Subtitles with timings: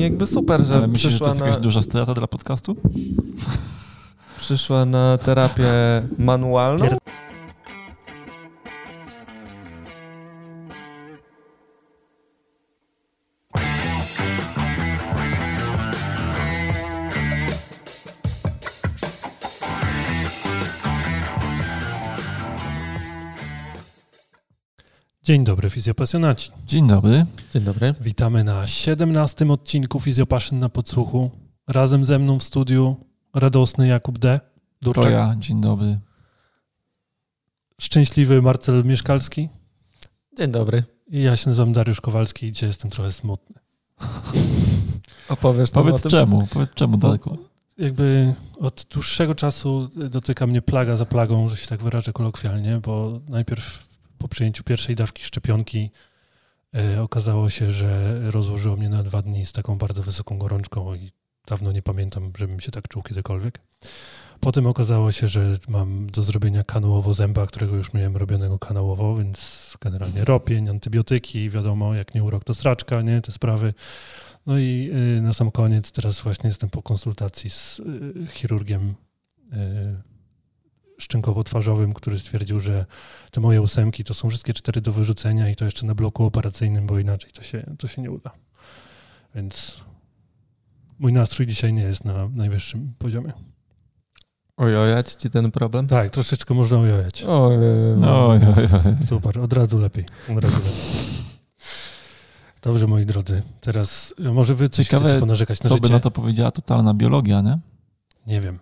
[0.00, 2.76] I jakby super, że Ale myślisz, że to jest na, jakaś duża strata dla podcastu?
[4.36, 5.72] przyszła na terapię
[6.18, 6.86] manualną.
[25.30, 26.50] Dzień dobry, fizjopasjonaci.
[26.66, 27.26] Dzień dobry.
[27.52, 27.94] Dzień dobry.
[28.00, 31.30] Witamy na 17 odcinku Fizjopaszyn na podsłuchu.
[31.68, 32.96] Razem ze mną w studiu
[33.34, 34.40] radosny Jakub D.
[34.40, 35.98] To Durczak, ja, dzień dobry.
[37.80, 39.48] szczęśliwy Marcel Mieszkalski
[40.38, 40.84] Dzień dobry.
[41.08, 43.56] i ja się nazywam Dariusz Kowalski i dzisiaj jestem trochę smutny.
[45.28, 46.10] Opowiesz nam o Powiedz tym?
[46.10, 47.38] czemu, powiedz czemu, Bo- Darku.
[47.78, 53.20] Jakby od dłuższego czasu dotyka mnie plaga za plagą, że się tak wyrażę kolokwialnie, bo
[53.28, 53.89] najpierw
[54.20, 55.90] po przyjęciu pierwszej dawki szczepionki
[56.74, 61.12] e, okazało się, że rozłożyło mnie na dwa dni z taką bardzo wysoką gorączką i
[61.46, 63.60] dawno nie pamiętam, żebym się tak czuł kiedykolwiek.
[64.40, 69.76] Potem okazało się, że mam do zrobienia kanałowo zęba, którego już miałem robionego kanałowo, więc
[69.80, 73.74] generalnie ropień, antybiotyki, wiadomo, jak nie urok to sraczka, nie, te sprawy.
[74.46, 78.94] No i y, na sam koniec teraz właśnie jestem po konsultacji z y, chirurgiem
[81.00, 82.86] szczękowo-twarzowym, który stwierdził, że
[83.30, 86.86] te moje ósemki to są wszystkie cztery do wyrzucenia i to jeszcze na bloku operacyjnym,
[86.86, 88.30] bo inaczej to się, to się nie uda.
[89.34, 89.80] Więc
[90.98, 93.32] mój nastrój dzisiaj nie jest na najwyższym poziomie.
[94.56, 95.86] Ojojać ci ten problem?
[95.86, 97.24] Tak, troszeczkę można ojojać.
[97.28, 97.56] Oj,
[97.96, 99.06] No, oj, oj, oj.
[99.06, 100.04] Super, od razu lepiej.
[100.36, 100.72] Od razu lepiej.
[102.62, 105.88] Dobrze, moi drodzy, teraz może wy coś Ciekawe, chcecie ponarzekać na Co życie?
[105.88, 107.58] by na to powiedziała totalna biologia, nie?
[108.26, 108.58] Nie wiem,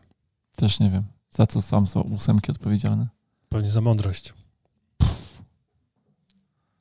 [0.56, 1.04] Też nie wiem.
[1.30, 3.08] Za co sam są ósemki odpowiedzialne?
[3.48, 4.34] pewnie za mądrość.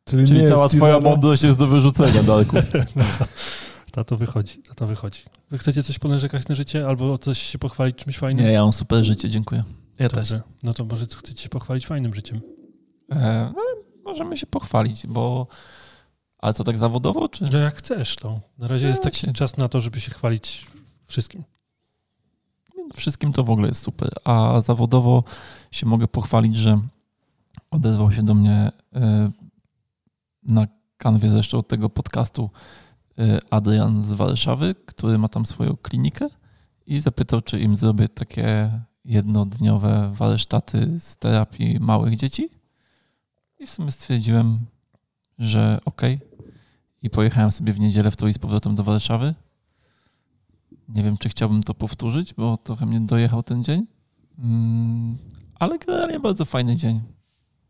[0.05, 2.55] Czyli, Czyli cała twoja mądrość jest do wyrzucenia, Darku.
[2.95, 3.25] No to,
[3.97, 5.21] na to wychodzi, na to wychodzi.
[5.49, 8.45] Wy chcecie coś ponarzekać na życie albo o coś się pochwalić czymś fajnym?
[8.45, 9.63] Nie, ja mam super życie, dziękuję.
[9.99, 10.29] Ja też.
[10.29, 10.41] Dobrze.
[10.63, 12.41] No to może chcecie się pochwalić fajnym życiem.
[13.11, 13.61] E, no,
[14.05, 15.47] możemy się pochwalić, bo...
[16.37, 17.51] Ale co, tak zawodowo, czy...
[17.51, 19.33] Że jak chcesz, to na razie No jest taki właśnie.
[19.33, 20.65] czas na to, żeby się chwalić
[21.05, 21.43] wszystkim.
[22.93, 24.09] Wszystkim to w ogóle jest super.
[24.23, 25.23] A zawodowo
[25.71, 26.81] się mogę pochwalić, że
[27.71, 29.31] odezwał się do mnie e,
[30.43, 30.67] na
[30.97, 32.49] kanwie zresztą od tego podcastu
[33.17, 36.27] e, Adrian z Warszawy, który ma tam swoją klinikę
[36.87, 38.71] i zapytał, czy im zrobię takie
[39.05, 42.49] jednodniowe warsztaty z terapii małych dzieci.
[43.59, 44.59] I w sumie stwierdziłem,
[45.39, 46.19] że okej.
[47.01, 49.35] I pojechałem sobie w niedzielę w to i z powrotem do Warszawy.
[50.87, 53.85] Nie wiem, czy chciałbym to powtórzyć, bo trochę mnie dojechał ten dzień.
[54.39, 55.17] Mm,
[55.55, 57.01] ale generalnie bardzo fajny dzień.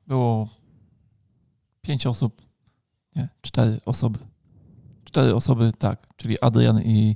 [0.07, 0.50] Było
[1.81, 2.41] pięć osób,
[3.16, 4.19] nie, cztery osoby.
[5.03, 7.16] Cztery osoby, tak, czyli Adrian i,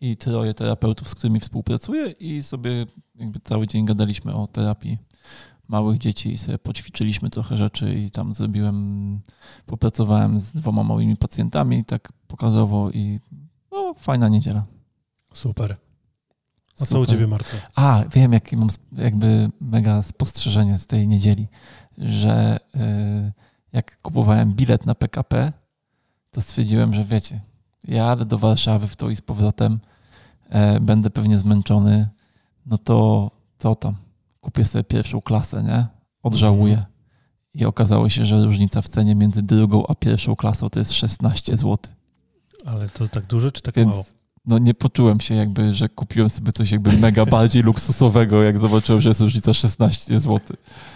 [0.00, 4.98] i troje terapeutów, z którymi współpracuję i sobie jakby cały dzień gadaliśmy o terapii
[5.68, 9.20] małych dzieci i sobie poćwiczyliśmy trochę rzeczy i tam zrobiłem,
[9.66, 13.20] popracowałem z dwoma małymi pacjentami tak pokazowo i
[13.72, 14.64] no, fajna niedziela.
[15.32, 15.76] Super.
[16.80, 17.08] A co u Super.
[17.08, 17.56] ciebie, Marco?
[17.74, 21.48] A, wiem, jakie mam jakby mega spostrzeżenie z tej niedzieli,
[21.98, 23.32] że y,
[23.72, 25.52] jak kupowałem bilet na PKP,
[26.30, 27.40] to stwierdziłem, że wiecie,
[27.88, 29.80] jadę do Warszawy w to i z powrotem,
[30.48, 32.08] e, będę pewnie zmęczony,
[32.66, 33.96] no to co tam,
[34.40, 35.86] kupię sobie pierwszą klasę, nie?
[36.22, 36.84] Odżałuję.
[37.54, 41.56] I okazało się, że różnica w cenie między drugą a pierwszą klasą to jest 16
[41.56, 41.76] zł.
[42.66, 44.04] Ale to tak dużo czy tak Więc mało?
[44.46, 49.00] No nie poczułem się jakby, że kupiłem sobie coś jakby mega bardziej luksusowego, jak zobaczyłem,
[49.00, 50.40] że jest różnica 16 zł.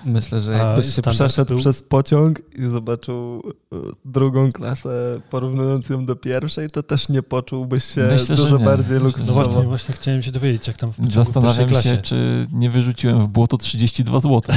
[0.04, 1.58] Myślę, że jakbyś się przeszedł był?
[1.58, 7.84] przez pociąg i zobaczył y, drugą klasę, porównując ją do pierwszej, to też nie poczułbyś
[7.84, 9.32] się Myślę, dużo bardziej że No luksusowo.
[9.44, 12.70] właśnie, właśnie chciałem się dowiedzieć, jak tam w pociągu w Zastanawiam pierwszej się, czy nie
[12.70, 14.42] wyrzuciłem w błoto 32 zł.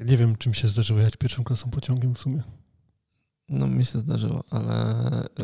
[0.00, 2.42] Nie wiem, czym się zdarzyło jechać pierwszą klasą pociągiem w sumie.
[3.48, 4.94] No mi się zdarzyło, ale...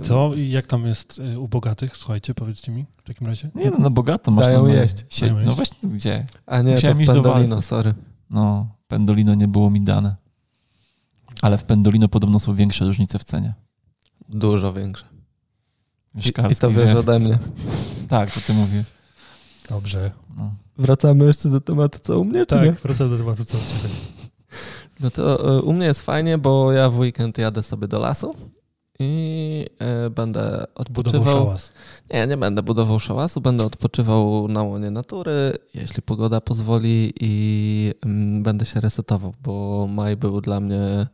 [0.02, 1.96] Co i jak tam jest y, u bogatych?
[1.96, 3.50] Słuchajcie, powiedzcie mi w takim razie.
[3.54, 4.96] Nie no, na bogato masz Dają na jeść.
[5.10, 5.56] Sie- Dają no jeść.
[5.56, 6.26] właśnie, gdzie?
[6.46, 7.94] A nie, Musiałem to w iść do Pendolino, sorry.
[8.30, 10.16] No, Pendolino nie było mi dane.
[11.42, 13.54] Ale w Pendolino podobno są większe różnice w cenie.
[14.28, 15.04] Dużo większe.
[16.14, 16.98] I, I to wiesz wie.
[16.98, 17.38] ode mnie.
[18.08, 18.86] Tak, to ty mówisz.
[19.68, 20.10] Dobrze.
[20.36, 20.54] No.
[20.78, 22.72] Wracamy jeszcze do tematu, co u mnie, czy nie?
[22.72, 23.94] Tak, wracam do tematu, co ciebie.
[25.02, 28.34] No to y, u mnie jest fajnie, bo ja w weekend jadę sobie do lasu
[28.98, 29.66] i
[30.06, 31.24] y, będę Budował odpoczywał.
[31.24, 31.72] szałas.
[32.10, 38.42] Nie, nie będę budował szałasu, będę odpoczywał na łonie natury, jeśli pogoda pozwoli i mm,
[38.42, 41.06] będę się resetował, bo maj był dla mnie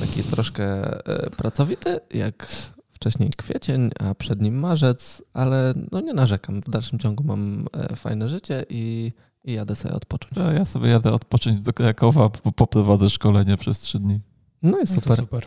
[0.00, 0.64] taki troszkę
[1.06, 2.46] e, pracowity, jak
[2.92, 6.60] wcześniej kwiecień, a przed nim marzec, ale no nie narzekam.
[6.60, 9.12] W dalszym ciągu mam e, fajne życie i,
[9.44, 10.36] i jadę sobie odpocząć.
[10.36, 14.20] Ja, ja sobie jadę odpocząć do Krakowa, bo poprowadzę szkolenie przez trzy dni.
[14.62, 15.16] No i No to super.
[15.16, 15.46] super.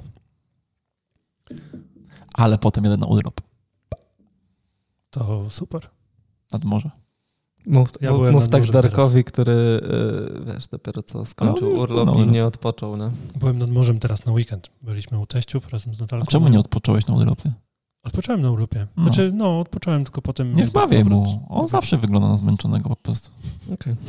[2.34, 3.42] Ale potem jadę na urlop
[5.10, 5.90] To super.
[6.52, 6.92] nad morze.
[7.66, 12.16] Mów, Ja mów, byłem mów tak Darkowi, który y, wiesz, dopiero co skończył już urlop
[12.16, 12.26] i no.
[12.26, 12.98] nie odpoczął.
[12.98, 13.12] No.
[13.36, 14.70] Byłem nad morzem teraz na weekend.
[14.82, 16.26] Byliśmy u teściów razem z A Natalką.
[16.26, 17.52] czemu nie odpocząłeś na urlopie?
[18.08, 18.88] Odpocząłem na urlopie.
[18.98, 19.04] No.
[19.04, 20.54] Znaczy, no, odpocząłem, tylko potem...
[20.54, 21.10] Nie powrót.
[21.10, 21.46] mu.
[21.50, 23.32] On zawsze wygląda na zmęczonego po prostu.
[23.74, 23.96] Okej.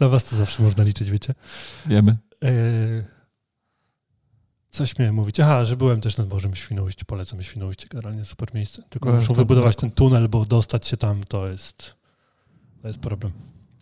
[0.00, 1.34] Na was to zawsze można liczyć, wiecie.
[1.86, 2.16] Wiemy.
[2.42, 2.52] Eee,
[4.70, 5.40] coś miałem mówić.
[5.40, 7.04] Aha, że byłem też nad Morzem Świnoujście.
[7.04, 8.82] Polecam Świnoujście, generalnie super miejsce.
[8.88, 11.94] Tylko Byłem muszą wybudować ten tunel, bo dostać się tam to jest...
[12.82, 13.32] To jest problem.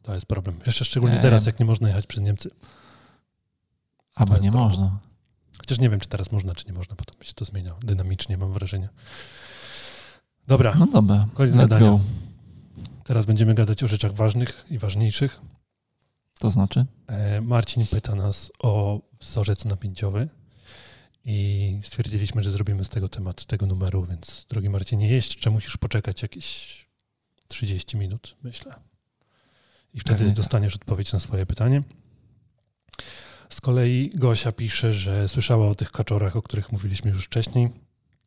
[0.03, 0.57] To jest problem.
[0.67, 1.23] Jeszcze szczególnie Nie.
[1.23, 2.51] teraz, jak nie można jechać przez Niemcy.
[4.15, 4.65] Albo nie problem.
[4.65, 4.99] można.
[5.61, 6.97] Chociaż nie wiem, czy teraz można, czy nie można.
[6.97, 8.89] Potem się to zmienia dynamicznie, mam wrażenie.
[10.47, 11.91] Dobra, No dobra, Koniec let's gadania.
[11.91, 12.01] go.
[13.05, 15.41] teraz będziemy gadać o rzeczach ważnych i ważniejszych.
[16.39, 16.87] To znaczy?
[17.07, 20.29] E, Marcin pyta nas o wzorzec napięciowy
[21.25, 26.23] i stwierdziliśmy, że zrobimy z tego temat tego numeru, więc drogi Marcinie, jeszcze musisz poczekać
[26.23, 26.87] jakieś
[27.49, 28.75] 30 minut, myślę.
[29.95, 30.37] I wtedy Pewnie tak.
[30.37, 31.83] dostaniesz odpowiedź na swoje pytanie.
[33.51, 37.69] Z kolei Gosia pisze, że słyszała o tych kaczorach, o których mówiliśmy już wcześniej.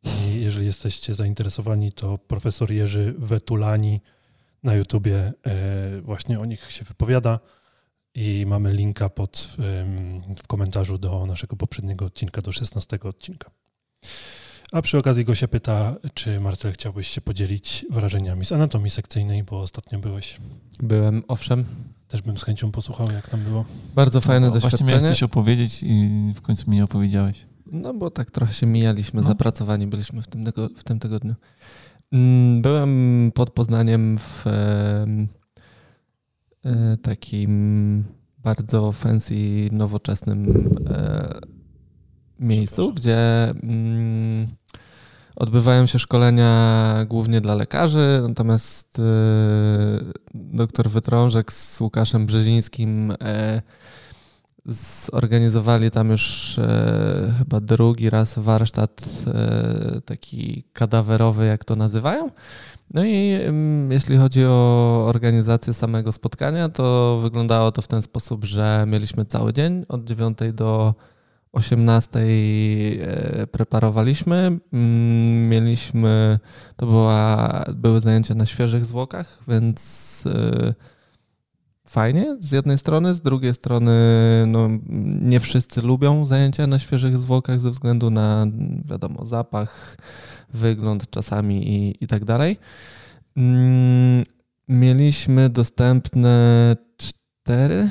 [0.04, 4.00] I jeżeli jesteście zainteresowani, to profesor Jerzy Wetulani
[4.62, 7.40] na YouTubie e, właśnie o nich się wypowiada
[8.14, 9.56] i mamy linka pod,
[10.42, 13.50] w komentarzu do naszego poprzedniego odcinka, do 16 odcinka.
[14.72, 19.60] A przy okazji Gosia pyta, czy Marcel chciałbyś się podzielić wrażeniami z anatomii sekcyjnej, bo
[19.60, 20.40] ostatnio byłeś.
[20.78, 21.64] Byłem, owszem,
[22.14, 23.64] Też bym z chęcią posłuchał, jak tam było.
[23.94, 24.90] bardzo fajne No, Właśnie doświadczenie.
[24.90, 27.46] miałeś coś opowiedzieć i w końcu mi nie opowiedziałeś.
[27.72, 29.26] No bo tak trochę się mijaliśmy, No.
[29.28, 31.34] zapracowani byliśmy w tym, tego, w tym tygodniu.
[32.12, 35.06] Mm, Byłem pod Poznaniem w e,
[37.02, 38.04] takim
[38.38, 41.38] bardzo fancy, nowoczesnym e,
[42.38, 44.46] miejscu, gdzie mm,
[45.36, 49.02] odbywają się szkolenia głównie dla lekarzy, natomiast e,
[50.34, 53.62] doktor Wytrążek z Łukaszem Brzezińskim e,
[54.66, 62.30] zorganizowali tam już e, chyba drugi raz warsztat e, taki kadawerowy, jak to nazywają.
[62.94, 68.44] No i mm, jeśli chodzi o organizację samego spotkania, to wyglądało to w ten sposób,
[68.44, 70.94] że mieliśmy cały dzień od 9 do
[71.54, 74.58] 18 e, preparowaliśmy.
[74.72, 76.38] Mm, Mieliśmy,
[76.76, 80.74] to była, były zajęcia na świeżych zwłokach, więc e,
[81.86, 83.92] fajnie z jednej strony, z drugiej strony
[84.46, 84.68] no,
[85.20, 88.46] nie wszyscy lubią zajęcia na świeżych zwłokach ze względu na,
[88.84, 89.96] wiadomo, zapach,
[90.54, 92.56] wygląd czasami i, i tak dalej.
[93.36, 94.24] Mm,
[94.68, 97.90] Mieliśmy dostępne cztery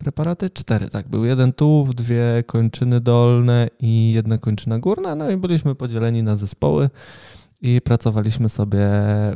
[0.00, 0.50] preparaty?
[0.50, 1.08] Cztery, tak.
[1.08, 5.14] Był jeden tułów, dwie kończyny dolne i jedna kończyna górna.
[5.14, 6.90] No i byliśmy podzieleni na zespoły
[7.60, 8.88] i pracowaliśmy sobie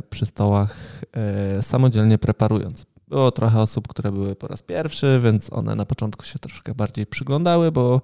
[0.09, 2.85] przy stołach e, samodzielnie preparując.
[3.07, 7.05] Było trochę osób, które były po raz pierwszy, więc one na początku się troszkę bardziej
[7.05, 8.01] przyglądały, bo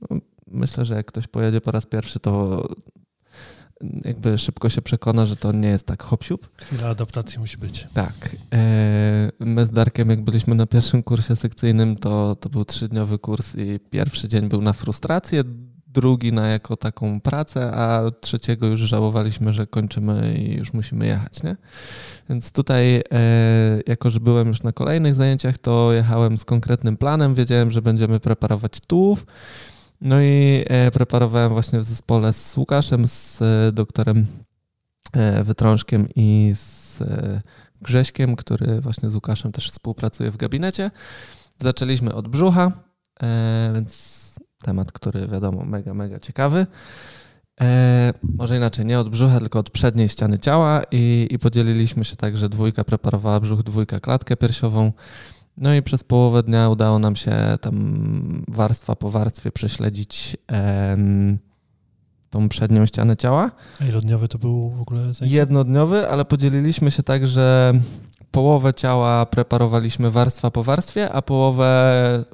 [0.00, 0.16] no,
[0.46, 2.62] myślę, że jak ktoś pojedzie po raz pierwszy, to
[4.04, 6.24] jakby szybko się przekona, że to nie jest tak hop
[6.56, 7.86] Chwila adaptacji musi być.
[7.94, 8.36] tak.
[8.54, 13.54] E, My z Darkiem, jak byliśmy na pierwszym kursie sekcyjnym, to, to był trzydniowy kurs
[13.54, 15.42] i pierwszy dzień był na frustrację,
[15.86, 21.42] drugi na jako taką pracę, a trzeciego już żałowaliśmy, że kończymy i już musimy jechać,
[21.42, 21.56] nie?
[22.30, 23.02] Więc tutaj, e,
[23.86, 28.20] jako że byłem już na kolejnych zajęciach, to jechałem z konkretnym planem, wiedziałem, że będziemy
[28.20, 29.26] preparować tułów,
[30.00, 34.26] no i e, preparowałem właśnie w zespole z Łukaszem, z e, doktorem
[35.12, 36.98] e, Wytrążkiem i z
[37.82, 40.90] Grześkiem, który właśnie z Łukaszem też współpracuje w gabinecie.
[41.58, 42.72] Zaczęliśmy od brzucha,
[43.74, 44.18] więc
[44.62, 46.66] temat, który wiadomo mega, mega ciekawy.
[47.60, 52.16] E, może inaczej, nie od brzucha, tylko od przedniej ściany ciała i, i podzieliliśmy się
[52.16, 54.92] tak, że dwójka preparowała brzuch, dwójka klatkę piersiową.
[55.60, 61.38] No i przez połowę dnia udało nam się tam warstwa po warstwie prześledzić em,
[62.30, 63.50] tą przednią ścianę ciała.
[63.80, 65.36] A ilodniowy to był w ogóle zajęcie?
[65.36, 67.72] Jednodniowy, ale podzieliliśmy się tak, że
[68.30, 72.24] połowę ciała preparowaliśmy warstwa po warstwie, a połowę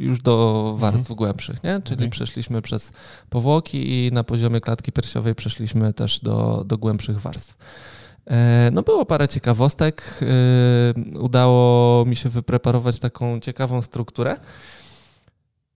[0.00, 1.80] już do warstw głębszych, nie?
[1.84, 2.10] Czyli Okej.
[2.10, 2.92] przeszliśmy przez
[3.30, 7.56] powłoki i na poziomie klatki piersiowej przeszliśmy też do, do głębszych warstw.
[8.26, 10.20] E, No było parę ciekawostek.
[10.22, 14.36] E, Udało mi się wypreparować taką ciekawą strukturę.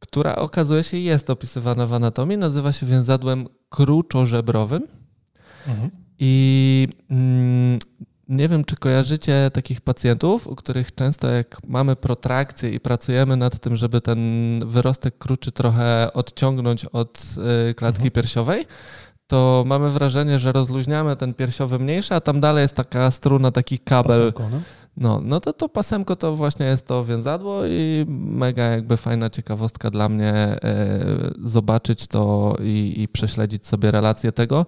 [0.00, 4.86] która okazuje się jest opisywana w anatomii, nazywa się więzadłem kruczożebrowym.
[5.66, 5.90] Mhm.
[6.18, 7.78] I mm,
[8.28, 13.58] nie wiem, czy kojarzycie takich pacjentów, u których często jak mamy protrakcję i pracujemy nad
[13.58, 14.20] tym, żeby ten
[14.66, 17.22] wyrostek kruczy trochę odciągnąć od
[17.70, 18.10] y, klatki mhm.
[18.10, 18.66] piersiowej,
[19.26, 23.78] to mamy wrażenie, że rozluźniamy ten piersiowy mniejszy, a tam dalej jest taka struna, taki
[23.78, 24.32] kabel.
[24.32, 24.62] Pasemko, no?
[24.96, 29.90] No, no to to pasemko to właśnie jest to więzadło i mega jakby fajna ciekawostka
[29.90, 30.58] dla mnie e,
[31.44, 34.66] zobaczyć to i, i prześledzić sobie relację tego,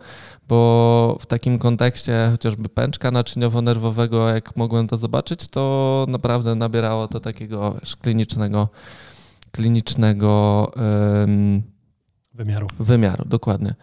[0.49, 7.21] bo w takim kontekście chociażby pęczka naczyniowo-nerwowego, jak mogłem to zobaczyć, to naprawdę nabierało to
[7.21, 8.69] takiego klinicznego,
[9.51, 10.73] klinicznego
[12.35, 12.67] wymiaru.
[12.81, 13.75] Wymiaru, dokładnie.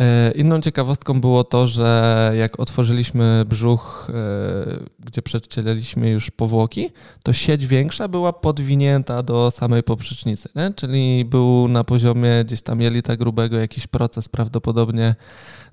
[0.00, 6.90] E, inną ciekawostką było to, że jak otworzyliśmy brzuch, e, gdzie przecieliliśmy już powłoki,
[7.22, 10.74] to sieć większa była podwinięta do samej poprzecznicy, nie?
[10.74, 15.14] czyli był na poziomie gdzieś tam jelita grubego jakiś proces prawdopodobnie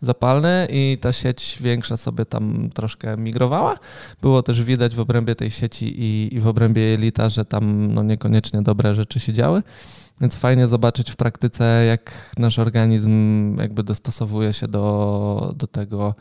[0.01, 3.79] zapalny i ta sieć większa sobie tam troszkę migrowała.
[4.21, 8.03] Było też widać w obrębie tej sieci i, i w obrębie jelita, że tam no,
[8.03, 9.61] niekoniecznie dobre rzeczy się działy.
[10.21, 16.15] Więc fajnie zobaczyć w praktyce, jak nasz organizm jakby dostosowuje się do, do tego,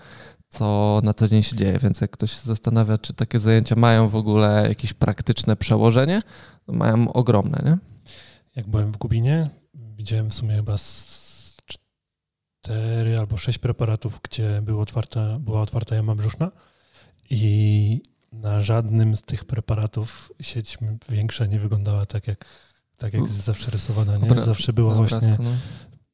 [0.48, 1.78] co na co dzień się dzieje.
[1.78, 6.22] Więc jak ktoś się zastanawia, czy takie zajęcia mają w ogóle jakieś praktyczne przełożenie,
[6.66, 7.78] to mają ogromne, nie?
[8.56, 10.76] Jak byłem w Gubinie, widziałem w sumie chyba
[11.66, 16.50] cztery albo sześć preparatów, gdzie była otwarta, była otwarta jama brzuszna
[17.30, 18.02] i
[18.32, 20.78] na żadnym z tych preparatów sieć
[21.08, 22.44] większa nie wyglądała tak jak
[22.98, 24.22] tak jak jest zawsze rysowana, nie?
[24.22, 25.50] Obra zawsze była właśnie no.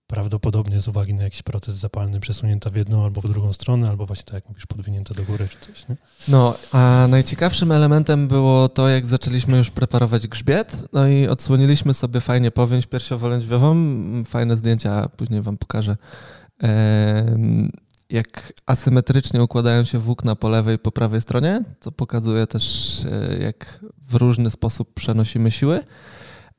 [0.06, 4.06] prawdopodobnie z uwagi na jakiś proces zapalny przesunięta w jedną albo w drugą stronę, albo
[4.06, 5.96] właśnie tak jak mówisz, podwinięta do góry czy coś, nie?
[6.28, 12.20] No, a najciekawszym elementem było to, jak zaczęliśmy już preparować grzbiet, no i odsłoniliśmy sobie
[12.20, 13.74] fajnie powięź piersiowo-lędźwiową,
[14.24, 15.96] fajne zdjęcia, później wam pokażę.
[18.10, 23.38] jak asymetrycznie układają się włókna po lewej i po prawej stronie, co pokazuje też, e,
[23.38, 25.80] jak w różny sposób przenosimy siły.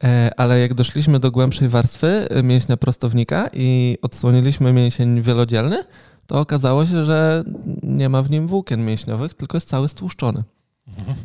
[0.03, 5.83] E, ale jak doszliśmy do głębszej warstwy e, mięśnia prostownika i odsłoniliśmy mięsień wielodzielny,
[6.27, 7.43] to okazało się, że
[7.83, 10.43] nie ma w nim włókien mięśniowych, tylko jest cały stłuszczony.
[10.87, 11.15] Mhm.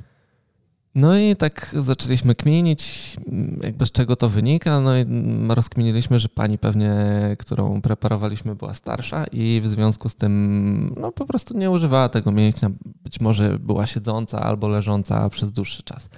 [0.95, 3.17] No i tak zaczęliśmy kminić,
[3.63, 5.07] jakby z czego to wynika, no i
[5.49, 6.95] rozkminiliśmy, że pani pewnie,
[7.39, 12.33] którą preparowaliśmy była starsza i w związku z tym no po prostu nie używała tego
[12.33, 12.71] mięśnia,
[13.05, 16.09] być może była siedząca albo leżąca przez dłuższy czas.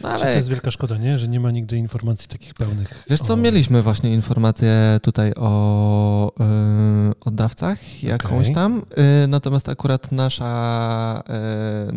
[0.00, 0.30] No, ale...
[0.30, 1.18] To jest wielka szkoda, nie?
[1.18, 3.04] Że nie ma nigdy informacji takich pełnych.
[3.10, 3.36] Wiesz co, o...
[3.36, 8.54] mieliśmy właśnie informacje tutaj o, yy, o dawcach jakąś okay.
[8.54, 11.22] tam, yy, natomiast akurat nasza,
[11.88, 11.92] yy,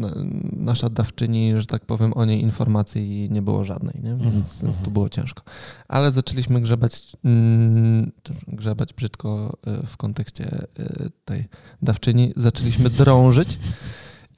[0.51, 4.11] nasza dawczyni, że tak powiem, o niej informacji nie było żadnej, nie?
[4.11, 4.81] Mhm, więc, mm -hmm.
[4.81, 5.43] to było ciężko.
[5.87, 8.11] Ale zaczęliśmy grzebać, mm,
[8.47, 11.47] grzebać brzydko y, w kontekście y, tej
[11.81, 13.59] dawczyni, zaczęliśmy drążyć.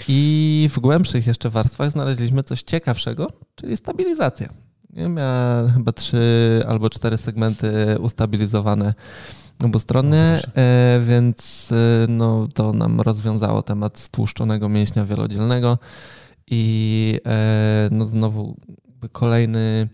[0.07, 4.49] I w głębszych jeszcze warstwach znaleźliśmy coś ciekawszego, czyli stabilizację.
[4.93, 8.93] Miała chyba trzy albo cztery segmenty ustabilizowane
[9.63, 10.61] obustronnie, no
[11.05, 15.77] więc e, no, to nam rozwiązało temat stłuszczonego mięśnia wielodzielnego
[16.49, 18.57] i e, no, znowu
[19.11, 19.89] kolejny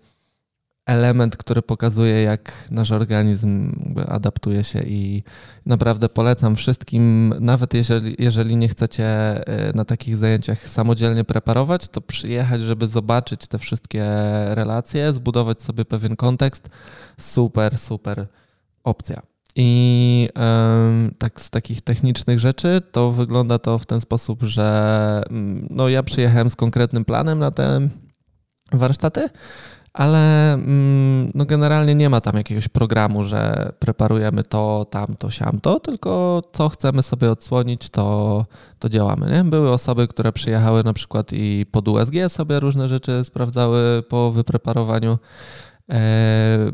[0.86, 3.72] element, który pokazuje, jak nasz organizm
[4.08, 5.24] adaptuje się i
[5.66, 12.02] naprawdę polecam wszystkim, nawet jeżeli, jeżeli nie chcecie e, na takich zajęciach samodzielnie preparować, to
[12.02, 14.06] przyjechać, żeby zobaczyć te wszystkie
[14.50, 16.70] relacje, zbudować sobie pewien kontekst.
[17.18, 18.28] Super, super
[18.84, 19.35] opcja.
[19.56, 20.30] I
[21.18, 26.04] tak z takich technicznych rzeczy to wygląda to w ten sposób, że mm, no ja
[26.04, 27.88] przyjechałem z konkretnym planem na te
[28.72, 29.30] warsztaty
[29.96, 36.42] ale mm, no generalnie nie ma tam jakiegoś programu, że preparujemy to, tamto, siamto, tylko
[36.52, 38.46] co chcemy sobie odsłonić, to,
[38.80, 39.32] to działamy.
[39.32, 39.44] Nie?
[39.44, 45.18] Były osoby, które przyjechały na przykład i pod USG sobie różne rzeczy sprawdzały po wypreparowaniu.
[45.92, 46.72] E,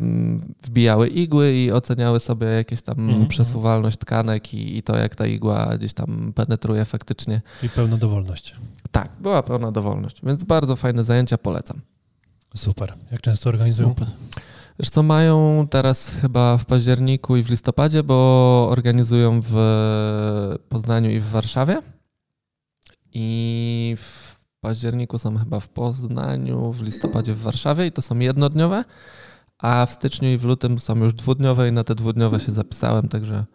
[0.63, 3.27] wbijały igły i oceniały sobie jakieś tam -hmm.
[3.27, 7.41] przesuwalność tkanek i, i, to, jak ta igła gdzieś tam penetruje faktycznie.
[7.63, 8.55] I pełna dowolność.
[8.91, 11.81] Tak, była pełna dowolność, więc bardzo fajne zajęcia, polecam.
[12.55, 12.93] Super.
[13.11, 13.89] Jak często organizują?
[13.89, 14.07] Super.
[14.79, 19.55] Wiesz co, mają teraz chyba w październiku i w listopadzie, bo organizują w
[20.69, 21.81] Poznaniu i w Warszawie.
[23.13, 24.30] I w
[24.61, 28.83] październiku są chyba w Poznaniu, w listopadzie w Warszawie i to są jednodniowe,
[29.57, 33.07] a w styczniu i w lutym są już dwudniowe i na te dwudniowe się zapisałem,
[33.07, 33.45] także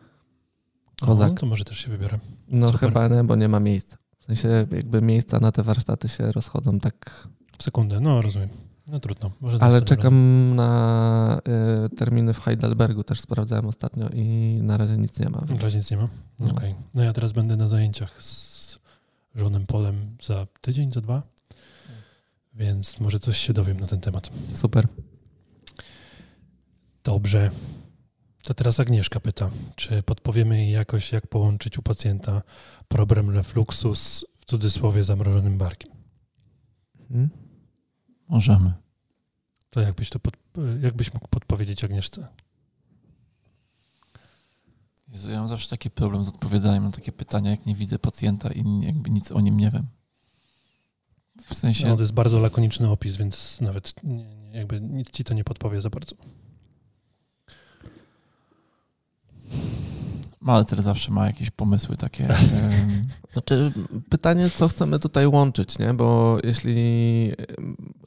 [1.00, 1.28] kozak.
[1.30, 2.18] No, to może też się wybiorę.
[2.48, 2.80] No Super.
[2.80, 3.96] chyba nie, bo nie ma miejsca.
[4.20, 7.28] W sensie jakby miejsca na te warsztaty się rozchodzą tak...
[7.58, 8.48] W sekundę, no rozumiem.
[8.86, 9.30] No trudno.
[9.40, 11.40] Może Ale czekam na
[11.86, 15.32] y, terminy w Heidelbergu, też sprawdzałem ostatnio i na razie nic nie ma.
[15.40, 15.48] razem.
[15.48, 15.60] Więc...
[15.60, 16.08] Na razie nic nie ma.
[16.40, 16.50] No.
[16.50, 16.74] Okej.
[16.94, 18.55] No ja teraz będę na zajęciach z
[19.36, 21.22] żonem Polem za tydzień, za dwa.
[22.54, 24.30] Więc może coś się dowiem na ten temat.
[24.54, 24.88] Super.
[27.04, 27.50] Dobrze.
[28.42, 32.42] To teraz Agnieszka pyta, czy podpowiemy jej jakoś, jak połączyć u pacjenta
[32.88, 35.92] problem refluksu z w cudzysłowie zamrożonym barkiem.
[37.10, 37.28] Mhm.
[38.28, 38.72] Możemy.
[39.70, 40.36] To jakbyś to pod,
[40.82, 42.26] jakbyś mógł podpowiedzieć Agnieszce?
[45.08, 48.50] Jezu, ja mam zawsze taki problem z odpowiadaniem na takie pytania, jak nie widzę pacjenta
[48.50, 49.86] i jakby nic o nim nie wiem.
[51.46, 55.24] W sensie, No, to jest bardzo lakoniczny opis, więc nawet nie, nie, jakby nic ci
[55.24, 56.16] to nie podpowie za bardzo.
[60.40, 62.28] Malter zawsze ma jakieś pomysły takie.
[63.32, 63.72] Znaczy,
[64.10, 65.94] pytanie, co chcemy tutaj łączyć, nie?
[65.94, 67.32] Bo jeśli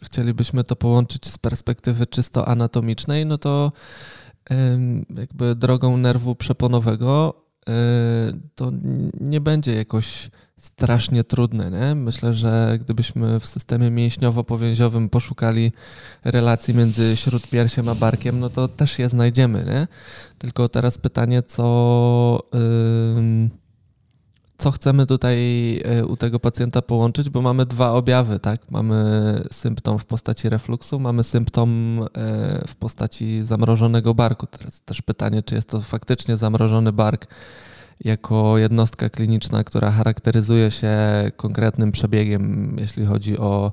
[0.03, 3.71] chcielibyśmy to połączyć z perspektywy czysto anatomicznej, no to
[5.15, 7.33] jakby drogą nerwu przeponowego
[7.69, 7.73] e,
[8.55, 8.71] to
[9.19, 11.95] nie będzie jakoś strasznie trudne, nie?
[11.95, 15.71] Myślę, że gdybyśmy w systemie mięśniowo-powięziowym poszukali
[16.23, 19.87] relacji między śródpiersiem a barkiem, no to też je znajdziemy, nie?
[20.37, 22.39] Tylko teraz pytanie, co...
[24.59, 25.37] co chcemy tutaj
[25.85, 28.71] e, u tego pacjenta połączyć, bo mamy dwa objawy, tak?
[28.71, 28.95] Mamy
[29.51, 32.07] symptom w postaci refluksu, mamy symptom e,
[32.67, 34.47] w postaci zamrożonego barku.
[34.47, 37.27] Teraz też pytanie, czy jest to faktycznie zamrożony bark
[37.99, 40.97] jako jednostka kliniczna, która charakteryzuje się
[41.35, 43.71] konkretnym przebiegiem, jeśli chodzi o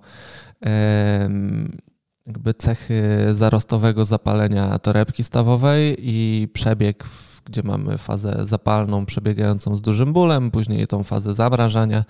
[2.27, 9.81] jakby cechy zarostowego zapalenia torebki stawowej i przebieg, w- gdzie mamy fazę zapalną przebiegającą z
[9.81, 12.05] dużym bólem, później tą fazę zamrażania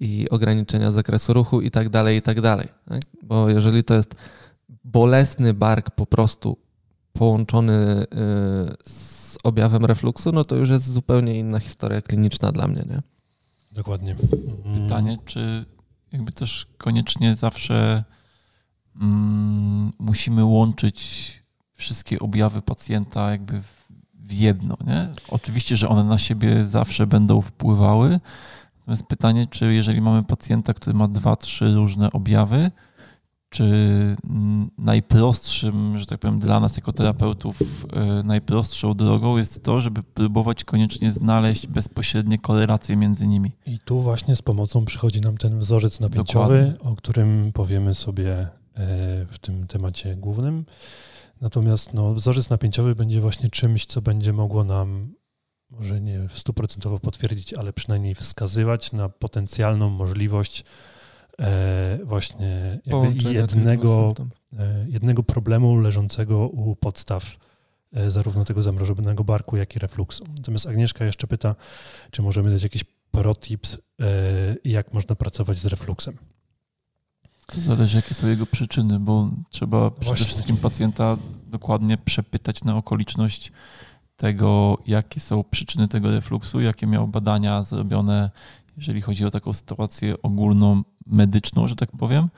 [0.00, 2.68] i ograniczenia zakresu ruchu i tak dalej, i tak dalej.
[2.88, 3.02] tak?
[3.22, 4.14] Bo jeżeli to jest
[4.84, 6.56] bolesny bark po prostu
[7.12, 8.06] połączony y,
[8.84, 13.02] z objawem refluksu, no to już jest zupełnie inna historia kliniczna dla mnie, nie?
[13.72, 14.16] Dokładnie.
[14.74, 15.64] Pytanie, czy
[16.12, 18.04] jakby też koniecznie zawsze
[19.00, 21.32] mm, musimy łączyć
[21.72, 23.77] wszystkie objawy pacjenta jakby w,
[24.28, 25.08] w jedno, nie?
[25.28, 28.20] Oczywiście, że one na siebie zawsze będą wpływały.
[28.78, 32.70] Natomiast pytanie, czy jeżeli mamy pacjenta, który ma dwa, trzy różne objawy,
[33.50, 33.66] czy
[34.78, 37.60] najprostszym, że tak powiem, dla nas jako terapeutów,
[38.20, 43.52] y, najprostszą drogą jest to, żeby próbować koniecznie znaleźć bezpośrednie korelacje między nimi.
[43.66, 48.48] I tu właśnie z pomocą przychodzi nam ten wzorzec napięciowy, o którym powiemy sobie e,
[49.26, 50.64] w tym temacie głównym.
[51.40, 55.14] Natomiast no, wzorzec napięciowy będzie właśnie czymś, co będzie mogło nam,
[55.70, 60.64] może nie stuprocentowo potwierdzić, ale przynajmniej wskazywać na potencjalną możliwość
[61.40, 62.80] e, właśnie
[63.30, 64.14] jednego,
[64.58, 67.36] e, jednego problemu leżącego u podstaw
[67.92, 70.24] e, zarówno tego zamrożonego barku, jak i refluksu.
[70.36, 71.54] Natomiast Agnieszka jeszcze pyta,
[72.10, 74.06] czy możemy dać jakiś protips, e,
[74.64, 76.18] jak można pracować z refluksem.
[77.52, 80.26] To zależy, jakie są jego przyczyny, bo trzeba przede Właśnie.
[80.26, 83.52] wszystkim pacjenta dokładnie przepytać na okoliczność
[84.16, 88.30] tego, jakie są przyczyny tego refluksu, jakie miał badania zrobione,
[88.76, 92.28] jeżeli chodzi o taką sytuację ogólną, medyczną, że tak powiem.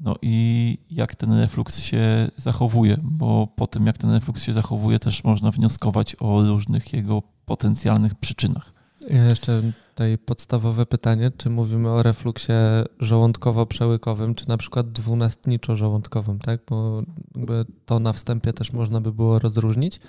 [0.00, 4.98] No i jak ten refluks się zachowuje, bo po tym, jak ten refluks się zachowuje,
[4.98, 8.72] też można wnioskować o różnych jego potencjalnych przyczynach.
[9.08, 12.52] Jeszcze tutaj podstawowe pytanie, czy mówimy o refluksie
[13.00, 16.60] żołądkowo-przełykowym, czy na przykład dwunastniczo-żołądkowym, tak?
[16.68, 17.02] Bo
[17.86, 20.00] to na wstępie też można by było rozróżnić.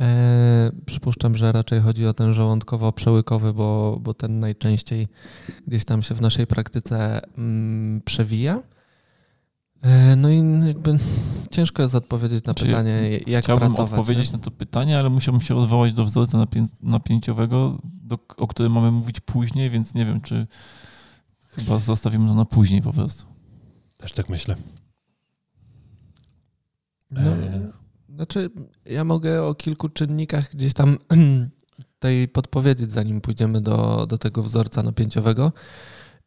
[0.00, 5.08] E, przypuszczam, że raczej chodzi o ten żołądkowo-przełykowy, bo, bo ten najczęściej
[5.66, 8.62] gdzieś tam się w naszej praktyce mm, przewija.
[9.84, 10.98] E, no i jakby
[11.50, 13.90] ciężko jest odpowiedzieć na Znaczy, pytanie, jak Chciałbym pracować.
[14.00, 14.38] odpowiedzieć nie?
[14.38, 18.90] na to pytanie, ale musiałbym się odwołać do wzorca napię- napięciowego, do, o którym mamy
[18.90, 20.46] mówić później, więc nie wiem, czy
[21.48, 23.24] chyba zostawimy to na później po prostu.
[23.96, 24.56] Też tak myślę.
[27.10, 27.70] No, E,
[28.14, 28.50] Znaczy,
[28.84, 30.98] ja mogę o kilku czynnikach gdzieś tam
[31.94, 35.52] tutaj podpowiedzieć, zanim pójdziemy do, do tego wzorca napięciowego,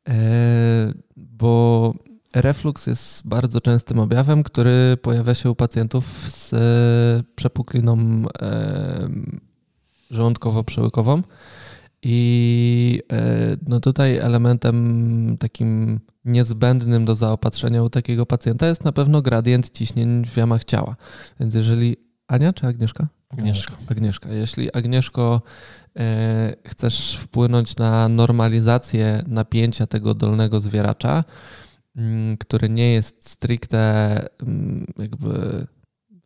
[0.09, 1.93] E, bo
[2.41, 7.97] refluks jest bardzo częstym objawem, który pojawia się u pacjentów z e, przepukliną
[8.41, 9.09] e,
[10.11, 11.21] żołądkowo-przełykową.
[12.03, 19.21] I e, no tutaj elementem takim niezbędnym do zaopatrzenia u takiego pacjenta jest na pewno
[19.21, 20.95] gradient ciśnień w jamach ciała.
[21.39, 21.97] Więc jeżeli
[22.27, 23.07] Ania czy Agnieszka?
[23.29, 23.73] Agnieszka.
[23.91, 24.29] Agnieszka.
[24.29, 25.41] Jeśli Agnieszko
[25.99, 31.23] e, chcesz wpłynąć na normalizację napięcia tego dolnego zwieracza,
[32.39, 35.67] który nie jest stricte mm, jakby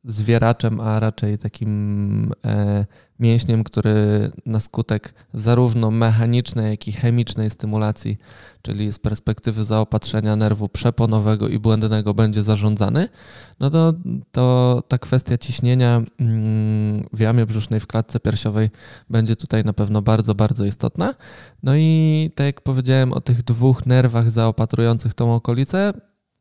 [0.03, 2.85] zwieraczem, a raczej takim e,
[3.21, 8.17] mięśniem, który na skutek zarówno mechanicznej, jak i chemicznej stymulacji,
[8.61, 13.09] czyli z perspektywy zaopatrzenia nerwu przeponowego i błędnego będzie zarządzany,
[13.59, 13.93] no to,
[14.31, 18.69] to ta kwestia ciśnienia mm, w jamie brzusznej, w klatce piersiowej
[19.09, 21.13] będzie tutaj na pewno bardzo, bardzo istotna.
[21.63, 25.93] No i tak jak powiedziałem o tych dwóch nerwach zaopatrujących tą okolicę,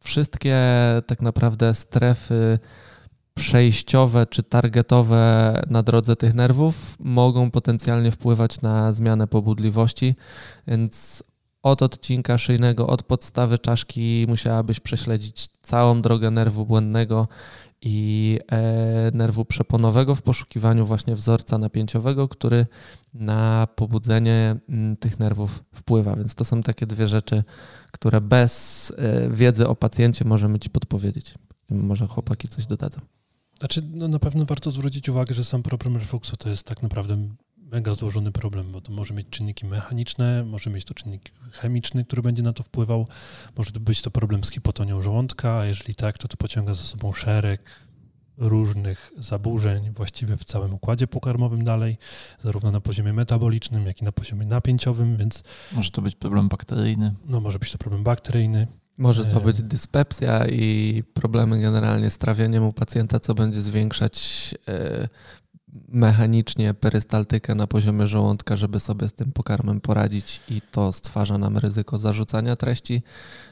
[0.04, 0.58] wszystkie
[1.06, 2.58] tak naprawdę strefy
[3.34, 10.14] przejściowe czy targetowe na drodze tych nerwów mogą potencjalnie wpływać na zmianę pobudliwości,
[10.66, 11.22] więc
[11.62, 17.28] od odcinka szyjnego, od podstawy czaszki musiałabyś prześledzić całą drogę nerwu błędnego
[17.82, 22.66] i e, nerwu przeponowego w poszukiwaniu właśnie wzorca napięciowego, który
[23.14, 26.16] na pobudzenie m, tych nerwów wpływa.
[26.16, 27.44] Więc to są takie dwie rzeczy,
[27.92, 31.34] które bez e, wiedzy o pacjencie możemy Ci podpowiedzieć.
[31.70, 33.00] Może chłopaki coś dodadzą.
[33.60, 37.28] Znaczy, no na pewno warto zwrócić uwagę, że sam problem refluksu to jest tak naprawdę
[37.56, 42.22] mega złożony problem, bo to może mieć czynniki mechaniczne, może mieć to czynnik chemiczny, który
[42.22, 43.06] będzie na to wpływał,
[43.56, 47.12] może być to problem z hipotonią żołądka, a jeżeli tak, to to pociąga za sobą
[47.12, 47.70] szereg
[48.36, 51.98] różnych zaburzeń właściwie w całym układzie pokarmowym dalej,
[52.44, 55.42] zarówno na poziomie metabolicznym, jak i na poziomie napięciowym, więc...
[55.72, 57.14] Może to być problem bakteryjny.
[57.26, 58.66] No może być to problem bakteryjny.
[59.00, 65.08] Może to być dyspepsja i problemy generalnie z trawieniem u pacjenta, co będzie zwiększać e,
[65.88, 71.58] mechanicznie perystaltykę na poziomie żołądka, żeby sobie z tym pokarmem poradzić i to stwarza nam
[71.58, 73.02] ryzyko zarzucania treści,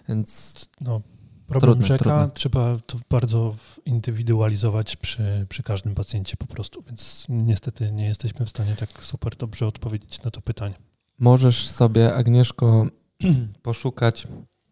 [0.09, 1.01] więc no,
[1.47, 2.31] problem trudne, rzeka trudne.
[2.35, 8.51] trzeba to bardzo indywidualizować przy, przy każdym pacjencie po prostu, więc niestety nie jesteśmy w
[8.51, 10.75] stanie tak super dobrze odpowiedzieć na to pytanie.
[11.19, 12.87] Możesz sobie, Agnieszko,
[13.63, 14.27] poszukać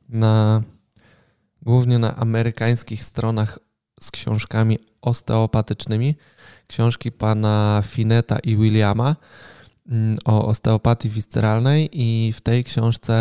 [0.09, 0.63] na
[1.63, 3.59] głównie na amerykańskich stronach
[4.01, 6.15] z książkami osteopatycznymi.
[6.67, 9.17] Książki pana Fineta i Williama
[9.89, 13.17] mm, o osteopatii wisceralnej i w tej książce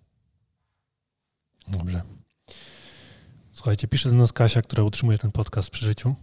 [1.67, 2.01] Dobrze.
[3.53, 6.15] Słuchajcie, pisze do nas Kasia, która utrzymuje ten podcast przy życiu.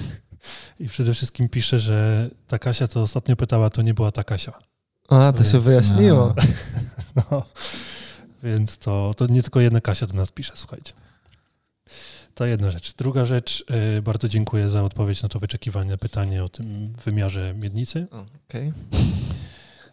[0.80, 4.52] I przede wszystkim pisze, że ta Kasia, co ostatnio pytała, to nie była ta Kasia.
[5.08, 6.34] A, to więc, się wyjaśniło.
[7.16, 7.44] No, no,
[8.42, 10.92] więc to, to nie tylko jedna Kasia do nas pisze, słuchajcie.
[12.34, 12.94] To jedna rzecz.
[12.94, 18.06] Druga rzecz, yy, bardzo dziękuję za odpowiedź na to wyczekiwane pytanie o tym wymiarze miednicy.
[18.48, 18.72] Okej.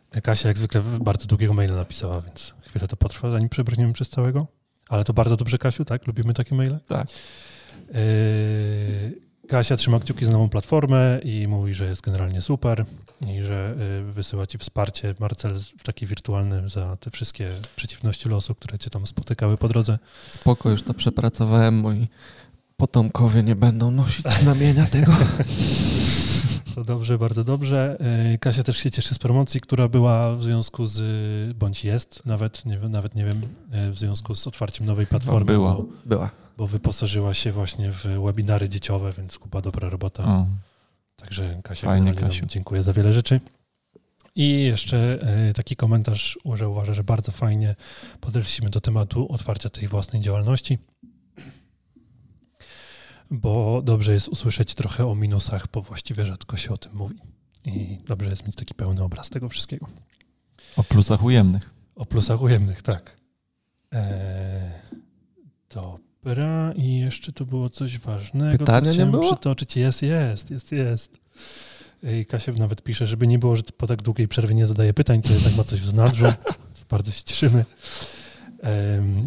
[0.09, 0.21] Okay.
[0.21, 4.47] Kasia jak zwykle bardzo długiego maila napisała, więc chwilę to potrwa, zanim przebrniemy przez całego.
[4.89, 6.07] Ale to bardzo dobrze, Kasiu, tak?
[6.07, 6.79] Lubimy takie maile?
[6.87, 7.07] Tak.
[7.93, 12.85] Yy, Kasia trzyma kciuki za nową platformę i mówi, że jest generalnie super
[13.27, 18.79] i że yy, wysyła ci wsparcie, Marcel, takie wirtualne za te wszystkie przeciwności losu, które
[18.79, 19.99] cię tam spotykały po drodze.
[20.29, 21.75] Spoko, już to przepracowałem.
[21.75, 22.07] Moi
[22.77, 25.11] potomkowie nie będą nosić znamienia tego.
[26.75, 27.97] To dobrze, bardzo dobrze.
[28.33, 32.65] E, Kasia też się cieszy z promocji, która była w związku z, bądź jest, nawet
[32.65, 35.45] nie, nawet nie wiem, e, w związku z otwarciem nowej platformy.
[35.45, 35.73] Była.
[35.73, 36.29] Bo, była.
[36.57, 40.23] Bo wyposażyła się właśnie w webinary dzieciowe, więc kupa dobra robota.
[40.23, 40.45] O.
[41.15, 42.45] Także Kasia, Fajnie, Kasiu.
[42.45, 43.39] dziękuję za wiele rzeczy.
[44.35, 47.75] I jeszcze e, taki komentarz, że uważa, że bardzo fajnie
[48.21, 50.77] podeszliśmy do tematu otwarcia tej własnej działalności
[53.31, 57.15] bo dobrze jest usłyszeć trochę o minusach, bo właściwie rzadko się o tym mówi.
[57.65, 59.87] I dobrze jest mieć taki pełny obraz tego wszystkiego.
[60.75, 61.69] O plusach ujemnych.
[61.95, 63.17] O plusach ujemnych, tak.
[63.91, 64.71] Eee,
[65.69, 68.57] dobra, i jeszcze tu było coś ważnego.
[68.57, 69.31] Pytania nie było?
[69.31, 69.75] przytoczyć.
[69.75, 71.17] Jest, jest, jest, jest.
[72.03, 75.21] I Kasia nawet pisze, żeby nie było, że po tak długiej przerwie nie zadaje pytań,
[75.21, 76.25] to jednak ma coś w zanadrzu.
[76.89, 77.65] Bardzo się cieszymy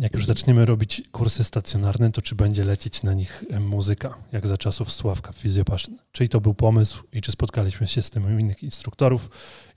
[0.00, 4.56] jak już zaczniemy robić kursy stacjonarne, to czy będzie lecieć na nich muzyka, jak za
[4.56, 5.98] czasów Sławka w Fizjopaszyn?
[6.12, 9.30] Czyli to był pomysł i czy spotkaliśmy się z tym u innych instruktorów,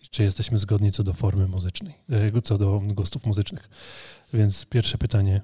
[0.03, 3.69] i czy jesteśmy zgodni co do formy muzycznej, e, co do gustów muzycznych.
[4.33, 5.41] Więc pierwsze pytanie,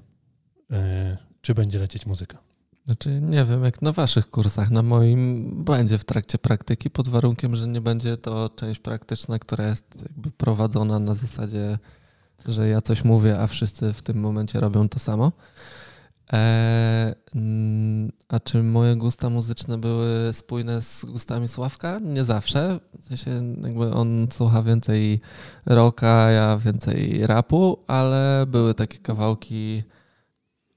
[0.71, 2.37] e, czy będzie lecieć muzyka?
[2.85, 7.55] Znaczy nie wiem, jak na waszych kursach, na moim będzie w trakcie praktyki, pod warunkiem,
[7.55, 10.05] że nie będzie to część praktyczna, która jest
[10.37, 11.77] prowadzona na zasadzie
[12.47, 15.31] że ja coś mówię, a wszyscy w tym momencie robią to samo.
[16.33, 17.15] E,
[18.27, 21.99] a czy moje gusta muzyczne były spójne z gustami Sławka?
[21.99, 22.79] Nie zawsze.
[23.01, 25.19] W sensie jakby on słucha więcej
[25.65, 29.83] rocka, ja więcej rapu, ale były takie kawałki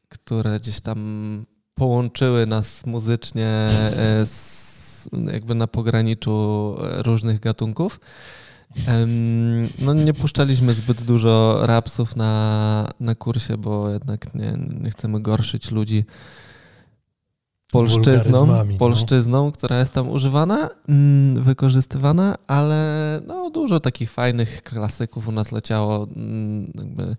[0.09, 8.01] które gdzieś tam połączyły nas muzycznie e, z, jakby na pograniczu różnych gatunków.
[9.79, 15.71] No nie puszczaliśmy zbyt dużo rapsów na, na kursie, bo jednak nie, nie chcemy gorszyć
[15.71, 16.05] ludzi
[17.73, 18.65] polszczyzną, no.
[18.79, 19.53] polszczyzną no.
[19.53, 26.07] która jest tam używana, mm, wykorzystywana, ale no, dużo takich fajnych klasyków u nas leciało.
[26.17, 27.17] Mm, jakby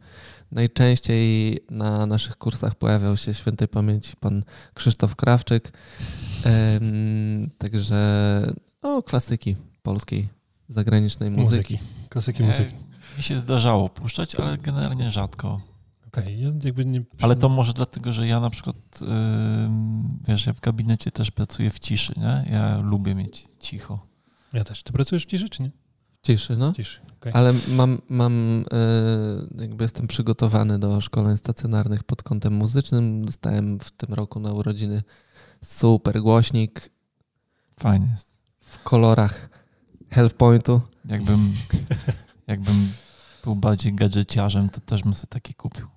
[0.51, 5.71] najczęściej na naszych kursach pojawiał się świętej pamięci pan Krzysztof Krawczyk.
[7.57, 10.29] Także no, klasyki polskiej,
[10.69, 11.73] zagranicznej muzyki.
[11.73, 11.79] muzyki.
[12.10, 12.73] Klasyki muzyki.
[13.17, 15.62] Mi się zdarzało puszczać, ale generalnie rzadko.
[16.08, 17.03] Okay, jakby nie...
[17.21, 19.08] Ale to może dlatego, że ja na przykład, yy,
[20.27, 22.45] wiesz, ja w gabinecie też pracuję w ciszy, nie?
[22.51, 24.08] Ja lubię mieć cicho.
[24.53, 24.84] Ja też.
[24.84, 25.71] Ty pracujesz w ciszy, czy nie?
[26.21, 26.71] W ciszy, no.
[26.71, 27.34] W ciszy, okay.
[27.34, 33.25] Ale mam, mam yy, jakby jestem przygotowany do szkoleń stacjonarnych pod kątem muzycznym.
[33.25, 35.03] Dostałem w tym roku na urodziny
[35.63, 36.89] super głośnik.
[37.79, 38.34] Fajnie jest.
[38.60, 39.49] W kolorach
[40.11, 40.81] Health Pointu.
[41.05, 41.53] Jakbym,
[42.47, 42.91] jakbym
[43.43, 45.87] był bardziej gadżeciarzem, to też bym sobie taki kupił.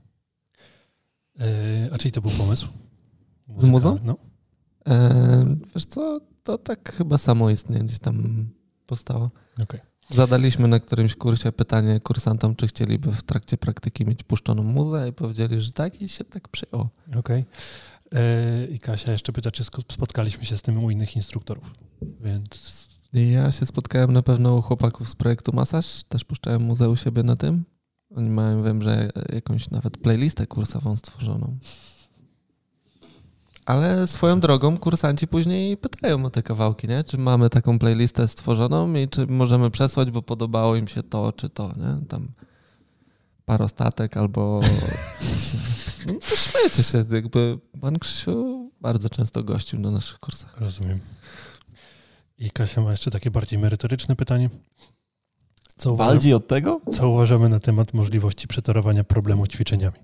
[1.41, 1.45] E,
[1.93, 2.69] a czyj to był pomysł?
[3.47, 3.67] Muzyka?
[3.67, 3.99] Z muzą?
[4.03, 4.17] No.
[4.89, 8.47] E, wiesz co, to tak chyba samo istnieje, gdzieś tam
[8.87, 9.31] powstało.
[9.63, 9.81] Okay.
[10.09, 15.13] Zadaliśmy na którymś kursie pytanie kursantom, czy chcieliby w trakcie praktyki mieć puszczoną muzę i
[15.13, 16.91] powiedzieli, że tak i się tak przyjęło.
[17.09, 17.21] Okej.
[17.21, 17.45] Okay.
[18.21, 21.75] E, I Kasia jeszcze pyta, czy spotkaliśmy się z tym u innych instruktorów.
[22.21, 27.23] Więc ja się spotkałem na pewno u chłopaków z projektu Masaż, też puszczałem muzeum siebie
[27.23, 27.65] na tym.
[28.17, 31.59] Oni mają, wiem, że jakąś nawet playlistę kursową stworzoną.
[33.67, 37.05] Ale swoją drogą kursanci później pytają o te kawałki, nie?
[37.05, 41.49] Czy mamy taką playlistę stworzoną i czy możemy przesłać, bo podobało im się to czy
[41.51, 42.07] to, nie?
[42.07, 42.29] Tam
[43.45, 44.61] parostatek albo...
[46.07, 50.61] No, śmiejecie się, jakby pan Krzysiu bardzo często gościł na naszych kursach.
[50.61, 51.01] Rozumiem.
[52.43, 54.51] I Kasia ma jeszcze takie bardziej merytoryczne pytanie.
[55.77, 56.81] Co Bardziej od tego?
[56.93, 59.97] Co uważamy na temat możliwości przetorowania problemu ćwiczeniami?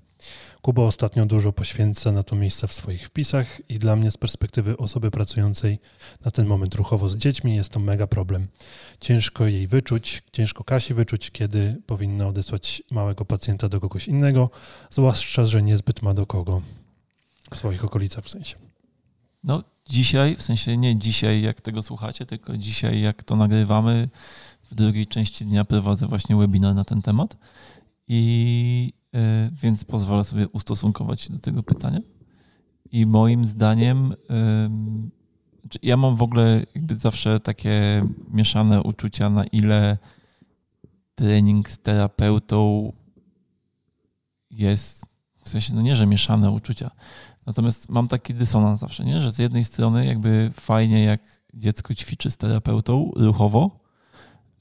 [0.62, 4.76] Kuba ostatnio dużo poświęca na to miejsce w swoich wpisach i dla mnie z perspektywy
[4.76, 5.78] osoby pracującej
[6.24, 8.46] na ten moment ruchowo z dziećmi jest to mega problem.
[9.00, 14.50] Ciężko jej wyczuć, ciężko Kasi wyczuć, kiedy powinna odesłać małego pacjenta do kogoś innego,
[14.90, 16.62] zwłaszcza, że niezbyt ma do kogo
[17.50, 18.56] w swoich okolicach w sensie.
[19.44, 24.08] No, dzisiaj, w sensie nie dzisiaj, jak tego słuchacie, tylko dzisiaj, jak to nagrywamy,
[24.70, 27.36] w drugiej części dnia prowadzę właśnie webinar na ten temat.
[28.08, 29.18] I y,
[29.62, 32.00] więc pozwolę sobie ustosunkować się do tego pytania.
[32.92, 34.14] I moim zdaniem,
[35.82, 39.98] ja mam w ogóle jakby zawsze takie mieszane uczucia, na ile
[41.14, 42.92] trening z terapeutą
[44.50, 45.06] jest,
[45.42, 46.90] w sensie, no nie, że mieszane uczucia,
[47.48, 49.22] Natomiast mam taki dysonans zawsze, nie?
[49.22, 51.20] że z jednej strony jakby fajnie, jak
[51.54, 53.80] dziecko ćwiczy z terapeutą ruchowo,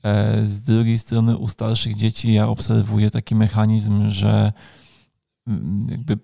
[0.04, 4.54] e, z drugiej strony u starszych dzieci ja obserwuję taki mechanizm, że
[5.48, 6.18] mm, jakby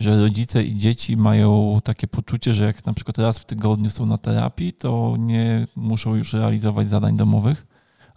[0.00, 4.06] że rodzice i dzieci mają takie poczucie, że jak na przykład raz w tygodniu są
[4.06, 7.66] na terapii, to nie muszą już realizować zadań domowych,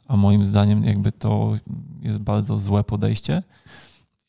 [0.08, 1.58] a moim zdaniem jakby to
[2.02, 3.44] jest bardzo złe podejście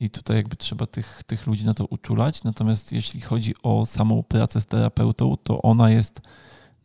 [0.01, 2.45] i tutaj jakby trzeba tych, tych ludzi na to uczulać.
[2.45, 6.21] Natomiast jeśli chodzi o samą pracę z terapeutą, to ona jest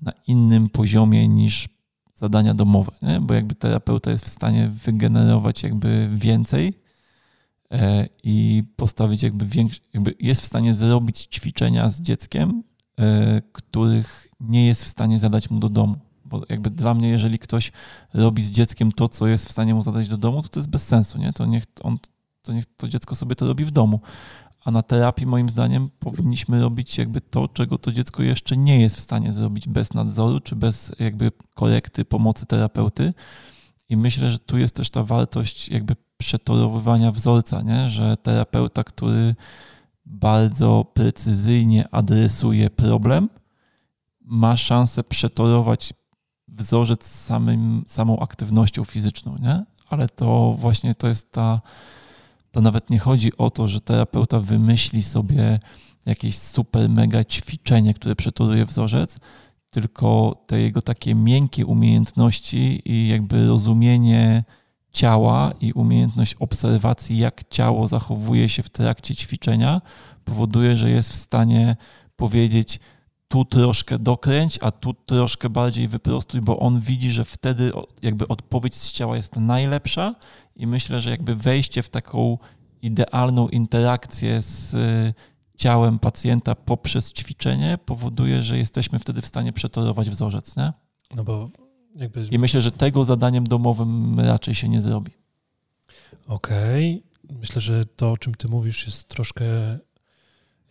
[0.02, 1.70] na innym poziomie niż
[2.16, 3.20] zadania domowe, nie?
[3.22, 6.74] bo jakby terapeuta jest w stanie wygenerować jakby więcej
[7.72, 12.64] e, i postawić jakby większy, jakby jest w stanie zrobić ćwiczenia z dzieckiem,
[13.00, 15.96] e, których nie jest w stanie zadać mu do domu.
[16.26, 17.72] Bo jakby dla mnie, jeżeli ktoś
[18.14, 20.70] robi z dzieckiem to, co jest w stanie mu zadać do domu, to to jest
[20.70, 21.34] bez sensu, nie?
[21.34, 21.98] To niech on
[22.46, 24.00] to niech to dziecko sobie to robi w domu.
[24.66, 28.96] A na terapii, moim zdaniem, powinniśmy robić jakby to, czego to dziecko jeszcze nie jest
[28.96, 33.14] w stanie zrobić bez nadzoru, czy bez jakby korekty, pomocy terapeuty.
[33.90, 37.90] I myślę, że tu jest też ta wartość jakby przetorowywania wzorca, nie?
[37.90, 39.36] że terapeuta, który
[40.06, 43.30] bardzo precyzyjnie adresuje problem,
[44.22, 45.94] ma szansę przetorować
[46.48, 49.66] wzorzec samym, samą aktywnością fizyczną, nie?
[49.90, 51.62] Ale to właśnie to jest ta
[52.56, 55.60] to nawet nie chodzi o to, że terapeuta wymyśli sobie
[56.06, 59.20] jakieś super mega ćwiczenie, które przetoruje wzorzec,
[59.70, 64.44] tylko te jego takie miękkie umiejętności i jakby rozumienie
[64.92, 69.82] ciała i umiejętność obserwacji, jak ciało zachowuje się w trakcie ćwiczenia,
[70.26, 71.76] powoduje, że jest w stanie
[72.16, 72.80] powiedzieć,
[73.28, 78.76] tu troszkę dokręć, a tu troszkę bardziej wyprostuj, bo on widzi, że wtedy jakby odpowiedź
[78.76, 80.16] z ciała jest najlepsza
[80.56, 82.38] i myślę, że jakby wejście w taką
[82.82, 85.14] idealną interakcję z y,
[85.58, 90.74] ciałem pacjenta poprzez ćwiczenie powoduje, że jesteśmy wtedy w stanie przetorować wzorzec, nie?
[91.16, 91.50] No bo
[91.96, 92.28] jakby...
[92.32, 95.12] I myślę, że tego zadaniem domowym raczej się nie zrobi.
[96.28, 97.04] Okej.
[97.24, 97.38] Okay.
[97.40, 99.46] Myślę, że to, o czym ty mówisz, jest troszkę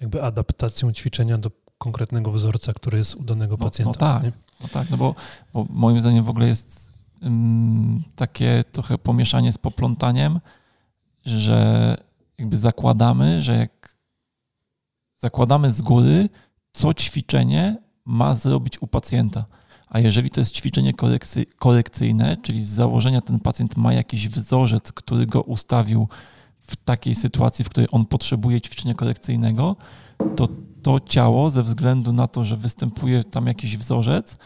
[0.00, 3.90] jakby adaptacją ćwiczenia do konkretnego wzorca, który jest u danego no, pacjenta.
[3.92, 4.32] No tak, nie?
[4.60, 5.14] no tak, no bo,
[5.52, 10.40] bo moim zdaniem w ogóle jest um, takie trochę pomieszanie z poplątaniem,
[11.24, 11.96] że
[12.38, 13.96] jakby zakładamy, że jak
[15.16, 16.28] zakładamy z góry,
[16.72, 19.44] co ćwiczenie ma zrobić u pacjenta.
[19.88, 20.92] A jeżeli to jest ćwiczenie
[21.58, 26.08] korekcyjne, czyli z założenia ten pacjent ma jakiś wzorzec, który go ustawił
[26.60, 29.76] w takiej sytuacji, w której on potrzebuje ćwiczenia korekcyjnego,
[30.36, 30.48] to
[30.84, 34.36] to ciało, ze względu na to, że występuje tam jakiś wzorzec,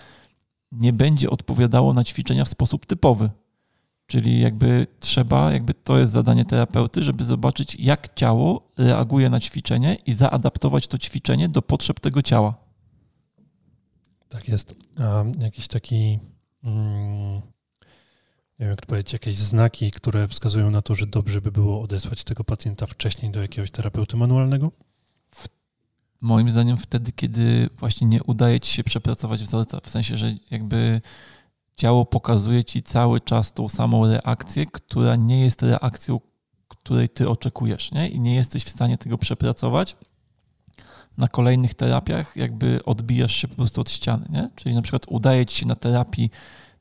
[0.72, 3.30] nie będzie odpowiadało na ćwiczenia w sposób typowy.
[4.06, 9.96] Czyli jakby trzeba, jakby to jest zadanie terapeuty, żeby zobaczyć, jak ciało reaguje na ćwiczenie
[10.06, 12.54] i zaadaptować to ćwiczenie do potrzeb tego ciała.
[14.28, 14.74] Tak jest.
[15.00, 16.18] A jakiś taki,
[16.64, 17.34] mm,
[18.58, 21.82] nie wiem jak to powiedzieć, jakieś znaki, które wskazują na to, że dobrze by było
[21.82, 24.72] odesłać tego pacjenta wcześniej do jakiegoś terapeuty manualnego?
[26.20, 31.00] Moim zdaniem wtedy, kiedy właśnie nie udaje ci się przepracować wzorca, w sensie, że jakby
[31.76, 36.20] ciało pokazuje ci cały czas tą samą reakcję, która nie jest reakcją,
[36.68, 38.08] której ty oczekujesz, nie?
[38.08, 39.96] I nie jesteś w stanie tego przepracować.
[41.18, 44.50] Na kolejnych terapiach jakby odbijasz się po prostu od ściany, nie?
[44.54, 46.30] Czyli na przykład udaje ci się na terapii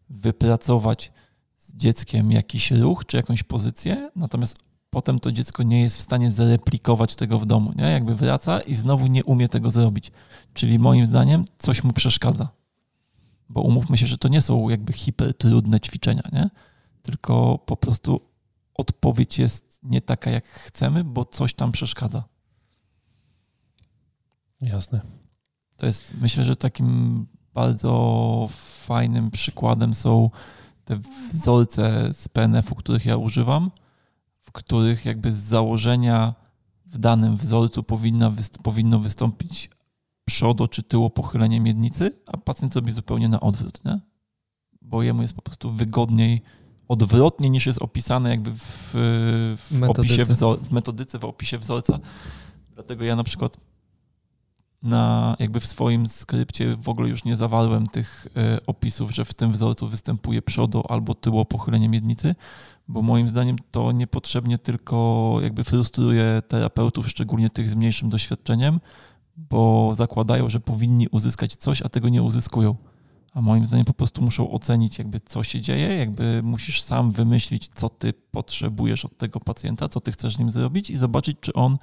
[0.10, 1.12] wypracować
[1.58, 4.67] z dzieckiem jakiś ruch czy jakąś pozycję, natomiast
[4.98, 7.84] potem to dziecko nie jest w stanie zareplikować tego w domu, nie?
[7.84, 10.12] Jakby wraca i znowu nie umie tego zrobić.
[10.54, 12.50] Czyli moim zdaniem coś mu przeszkadza.
[13.50, 16.50] Bo umówmy się, że to nie są jakby hipertrudne ćwiczenia, nie?
[17.02, 18.22] Tylko po prostu
[18.74, 22.24] odpowiedź jest nie taka, jak chcemy, bo coś tam przeszkadza.
[24.62, 25.02] Jasne.
[25.76, 28.48] To jest, myślę, że takim bardzo
[28.86, 30.30] fajnym przykładem są
[30.86, 31.00] te
[31.32, 33.72] wzorce z PNF-u, których ja używam
[34.58, 36.36] których jakby z założenia
[36.86, 38.32] w danym wzorcu powinna,
[38.63, 39.70] powinno wystąpić
[40.26, 44.00] przodo czy tyło pochylenie miednicy, a pacjent robi zupełnie na odwrót, nie?
[44.82, 46.41] bo jemu jest po prostu wygodniej
[46.88, 48.91] odwrotnie niż jest opisane jakby w,
[49.72, 52.00] w opisie wzor, w metodyce, w opisie wzorca.
[52.74, 53.58] Dlatego ja na przykład
[54.84, 59.34] na, jakby w swoim skrypcie w ogóle już nie zawarłem tych y, opisów, że w
[59.34, 62.36] tym wzorcu występuje przodo albo tyło pochylenie miednicy,
[62.88, 68.80] bo moim zdaniem to niepotrzebnie tylko jakby frustruje terapeutów, szczególnie tych z mniejszym doświadczeniem,
[69.38, 72.76] bo zakładają, że powinni uzyskać coś, a tego nie uzyskują.
[73.34, 77.69] A moim zdaniem po prostu muszą ocenić, jakby co się dzieje, jakby musisz sam wymyślić,
[77.76, 81.54] co ty potrzebujesz od tego pacjenta, co ty chcesz z nim zrobić i zobaczyć, czy
[81.54, 81.78] on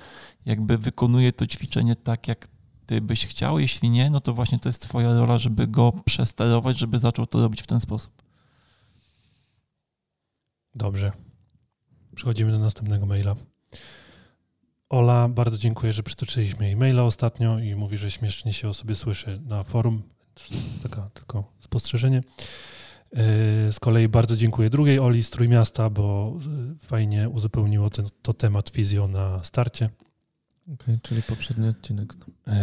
[0.46, 2.48] jakby wykonuje to ćwiczenie tak, jak
[2.86, 3.58] ty byś chciał.
[3.58, 7.40] Jeśli nie, no to właśnie to jest twoja rola, żeby go przesterować, żeby zaczął to
[7.40, 8.23] robić w ten sposób.
[10.74, 11.12] Dobrze.
[12.14, 13.34] Przechodzimy do następnego maila.
[14.88, 18.94] Ola, bardzo dziękuję, że przytoczyliśmy jej maila ostatnio i mówi, że śmiesznie się o sobie
[18.94, 20.02] słyszy na forum.
[20.82, 22.22] Taka tylko spostrzeżenie.
[23.12, 23.20] Yy,
[23.72, 26.36] z kolei bardzo dziękuję drugiej Oli z Trójmiasta, bo
[26.68, 29.90] yy, fajnie uzupełniło ten, to temat fizjo na starcie.
[30.62, 32.14] Okej, okay, czyli poprzedni odcinek.
[32.46, 32.54] Yy,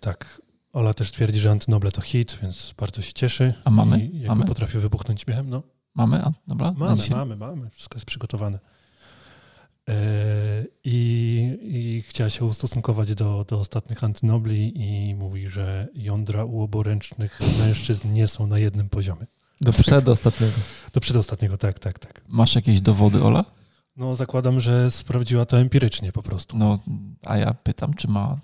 [0.00, 0.42] tak.
[0.72, 3.54] Ola też twierdzi, że Antynoble to hit, więc bardzo się cieszy.
[3.64, 4.06] A mamy?
[4.06, 4.44] I mamy?
[4.44, 5.62] potrafię wybuchnąć śmiechem, no.
[5.98, 6.24] Mamy?
[6.24, 6.72] A, dobra.
[6.76, 7.70] Mamy, mamy, mamy.
[7.70, 8.58] Wszystko jest przygotowane.
[9.88, 9.94] E,
[10.84, 17.40] I, I chciała się ustosunkować do, do ostatnich antynobli i mówi, że jądra u oboręcznych
[17.58, 19.26] mężczyzn nie są na jednym poziomie.
[19.60, 20.52] Do przedostatniego.
[20.92, 22.20] Do przedostatniego, tak, tak, tak.
[22.28, 23.44] Masz jakieś dowody, Ola?
[23.96, 26.56] No, zakładam, że sprawdziła to empirycznie po prostu.
[26.56, 26.78] No,
[27.24, 28.36] a ja pytam, czy ma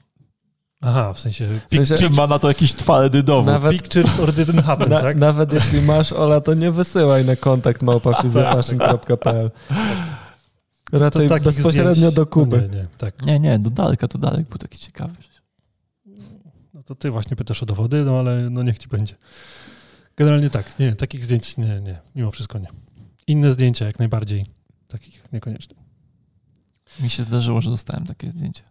[0.85, 1.49] Aha, w sensie...
[1.67, 3.47] W sensie czy ma na to jakiś twardy dowód?
[3.47, 5.17] Nawet, Pictures or didn't happen, na, tak?
[5.17, 9.51] Nawet jeśli masz, Ola, to nie wysyłaj na kontakt małpafizjopaszyn.pl
[10.93, 12.57] Raczej bezpośrednio zdjęć, do Kuby.
[12.57, 13.23] No nie, nie, tak.
[13.23, 15.15] nie, nie, do Daleka, to Dalek był taki ciekawy.
[16.75, 19.15] No to ty właśnie pytasz o dowody, no ale no niech ci będzie.
[20.17, 22.69] Generalnie tak, nie, takich zdjęć nie, nie, mimo wszystko nie.
[23.27, 24.47] Inne zdjęcia jak najbardziej,
[24.89, 25.77] takich niekoniecznie.
[27.01, 28.63] Mi się zdarzyło, że dostałem takie zdjęcie.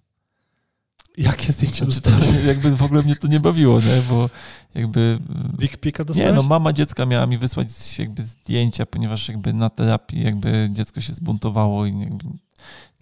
[1.17, 2.45] Jakie zdjęcia znaczy, dostałeś?
[2.47, 4.01] Jakby w ogóle mnie to nie bawiło, nie?
[4.09, 4.29] Bo
[4.75, 5.19] jakby...
[5.59, 6.31] Dick pika dostałeś?
[6.31, 11.01] Nie, no mama dziecka miała mi wysłać jakby zdjęcia, ponieważ jakby na terapii jakby dziecko
[11.01, 12.25] się zbuntowało i jakby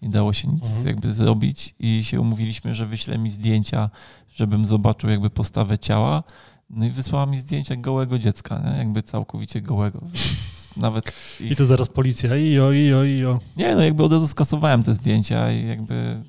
[0.02, 0.88] nie dało się nic mhm.
[0.88, 3.90] jakby zrobić i się umówiliśmy, że wyśle mi zdjęcia,
[4.34, 6.24] żebym zobaczył jakby postawę ciała.
[6.70, 8.78] No i wysłała mi zdjęcia gołego dziecka, nie?
[8.78, 10.02] jakby całkowicie gołego.
[10.78, 13.40] Nawet I to zaraz policja, i o, i o, i o.
[13.58, 16.24] Nie, no jakby od razu skasowałem te zdjęcia i jakby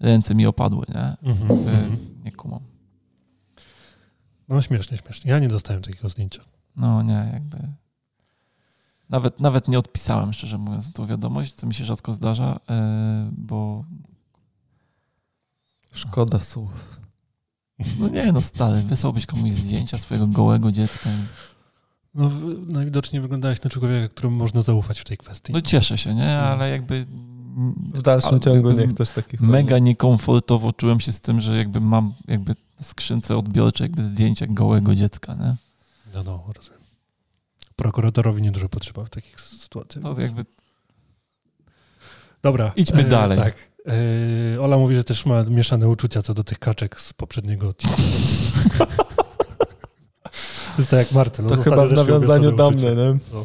[0.00, 1.30] ręce mi opadły, nie?
[1.30, 1.48] Mhm.
[1.48, 1.96] Jakby mhm.
[2.24, 2.60] Nie kumam.
[4.48, 5.30] No śmiesznie, śmiesznie.
[5.30, 6.42] Ja nie dostałem takiego zdjęcia.
[6.76, 7.58] No nie, jakby.
[9.08, 13.84] Nawet, nawet nie odpisałem, szczerze mówiąc, tą wiadomość, co mi się rzadko zdarza, e, bo
[15.92, 17.00] Szkoda słów.
[18.00, 21.10] no nie, no stary, wysłałbyś komuś zdjęcia swojego gołego dziecka.
[22.14, 22.30] No,
[22.66, 25.52] najwidoczniej wyglądałeś na człowieka, któremu można zaufać w tej kwestii.
[25.52, 26.38] No cieszę się, nie?
[26.38, 27.06] Ale jakby...
[27.94, 31.80] W dalszym ale ciągu nie chcesz takich Mega niekomfortowo czułem się z tym, że jakby
[31.80, 35.56] mam jakby skrzynce odbiorczej jakby zdjęcia gołego dziecka, nie?
[36.14, 36.80] No, no, rozumiem.
[37.76, 40.04] Prokuratorowi niedużo potrzeba w takich sytuacjach.
[40.04, 40.44] No jakby
[42.42, 42.72] Dobra.
[42.76, 43.38] Idźmy dalej.
[43.38, 43.54] Tak.
[44.56, 47.96] E, Ola mówi, że też ma mieszane uczucia co do tych kaczek z poprzedniego odcinka.
[50.76, 51.46] to jest tak jak Marcel.
[51.46, 53.18] on To chyba w nawiązaniu do mnie, nie?
[53.32, 53.44] No.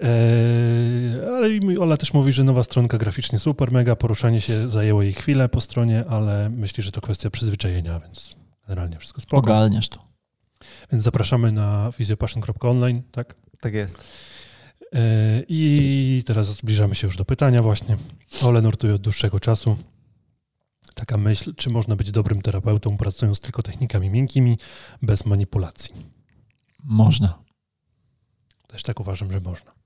[0.00, 5.02] Eee, ale i Ola też mówi, że nowa stronka graficznie super, mega, poruszanie się zajęło
[5.02, 9.38] jej chwilę po stronie, ale myśli, że to kwestia przyzwyczajenia, więc generalnie wszystko spoko.
[9.52, 10.04] ogarniesz to.
[10.92, 13.34] Więc zapraszamy na physiopassion.online, tak?
[13.60, 14.04] Tak jest.
[14.92, 17.96] Eee, I teraz zbliżamy się już do pytania właśnie.
[18.42, 19.76] Ole nurtuje od dłuższego czasu.
[20.94, 24.58] Taka myśl, czy można być dobrym terapeutą pracując tylko technikami miękkimi,
[25.02, 25.94] bez manipulacji?
[26.84, 27.38] Można.
[28.66, 29.79] Też tak uważam, że można.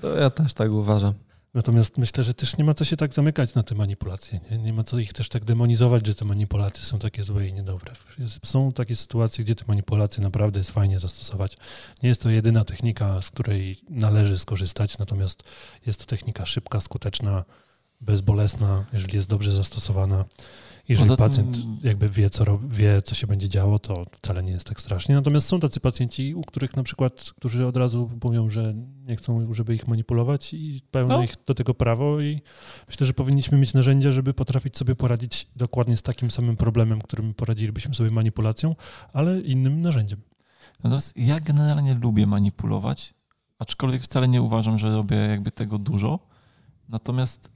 [0.00, 1.14] To ja też tak uważam.
[1.56, 4.40] Natomiast myślę, że też nie ma co się tak zamykać na te manipulacje.
[4.50, 7.52] Nie, nie ma co ich też tak demonizować, że te manipulacje są takie złe i
[7.52, 7.92] niedobre.
[8.44, 11.56] Są takie sytuacje, gdzie te manipulacje naprawdę jest fajnie zastosować.
[12.02, 15.42] Nie jest to jedyna technika, z której należy skorzystać, natomiast
[15.86, 17.44] jest to technika szybka, skuteczna,
[18.00, 20.24] bezbolesna, jeżeli jest dobrze zastosowana.
[20.88, 24.52] Jeżeli tym- pacjent jakby wie co, rob- wie, co się będzie działo, to wcale nie
[24.52, 25.14] jest tak strasznie.
[25.14, 28.74] Natomiast są tacy pacjenci, u których na przykład, którzy od razu mówią, że
[29.06, 31.22] nie chcą, żeby ich manipulować i pełne No.
[31.22, 32.40] ich do tego prawo i
[32.88, 37.34] myślę, że powinniśmy mieć narzędzia, żeby potrafić sobie poradzić dokładnie z takim samym problemem, którym
[37.34, 38.74] poradzilibyśmy sobie manipulacją,
[39.12, 40.20] ale innym narzędziem.
[40.84, 43.14] Natomiast ja generalnie lubię manipulować,
[43.58, 46.18] aczkolwiek wcale nie uważam, że robię jakby tego dużo.
[46.88, 47.55] Natomiast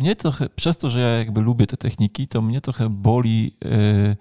[0.00, 4.16] mnie trochę, przez to, że ja jakby lubię te techniki, to mnie trochę boli y,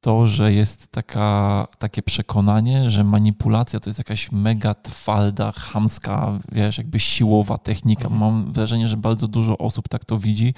[0.00, 6.78] to, że jest taka, takie przekonanie, że manipulacja to jest jakaś mega twarda, chamska, wiesz,
[6.78, 8.08] jakby siłowa technika.
[8.08, 8.20] Mhm.
[8.20, 10.54] Mam wrażenie, że bardzo dużo osób tak to widzi,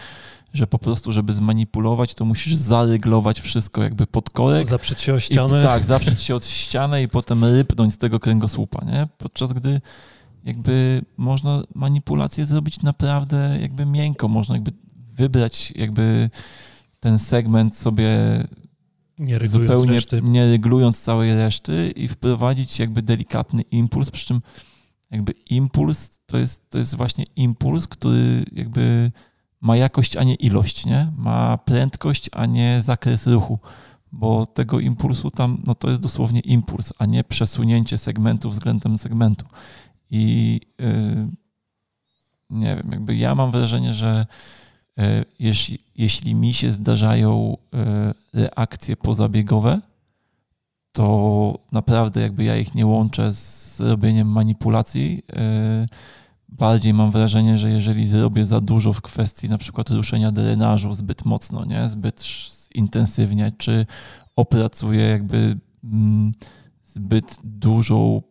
[0.52, 4.68] że po prostu, żeby zmanipulować, to musisz zaryglować wszystko jakby pod korek.
[4.68, 5.62] Zaprzeć się o I, ścianę.
[5.62, 9.08] tak, zaprzeć się od ściany i potem rypnąć z tego kręgosłupa, nie?
[9.18, 9.80] Podczas gdy
[10.44, 14.72] jakby można manipulację zrobić naprawdę jakby miękko, można jakby
[15.14, 16.30] wybrać jakby
[17.00, 18.08] ten segment sobie
[19.18, 20.22] nie regulując zupełnie reszty.
[20.22, 24.42] nie regulując całej reszty i wprowadzić jakby delikatny impuls, przy czym
[25.10, 29.12] jakby impuls to jest, to jest właśnie impuls, który jakby
[29.60, 31.12] ma jakość, a nie ilość, nie?
[31.16, 33.58] Ma prędkość, a nie zakres ruchu,
[34.12, 39.46] bo tego impulsu tam, no to jest dosłownie impuls, a nie przesunięcie segmentu względem segmentu.
[40.10, 41.28] I yy,
[42.50, 44.26] nie wiem, jakby ja mam wrażenie, że
[44.96, 45.04] yy,
[45.38, 49.80] jeśli, jeśli mi się zdarzają yy, reakcje pozabiegowe,
[50.92, 55.22] to naprawdę jakby ja ich nie łączę z robieniem manipulacji.
[56.48, 61.24] Bardziej mam wrażenie, że jeżeli zrobię za dużo w kwestii na przykład ruszenia drenażu zbyt
[61.24, 62.24] mocno, nie, zbyt
[62.74, 63.86] intensywnie, czy
[64.36, 66.32] opracuję jakby mm,
[66.84, 68.22] zbyt dużą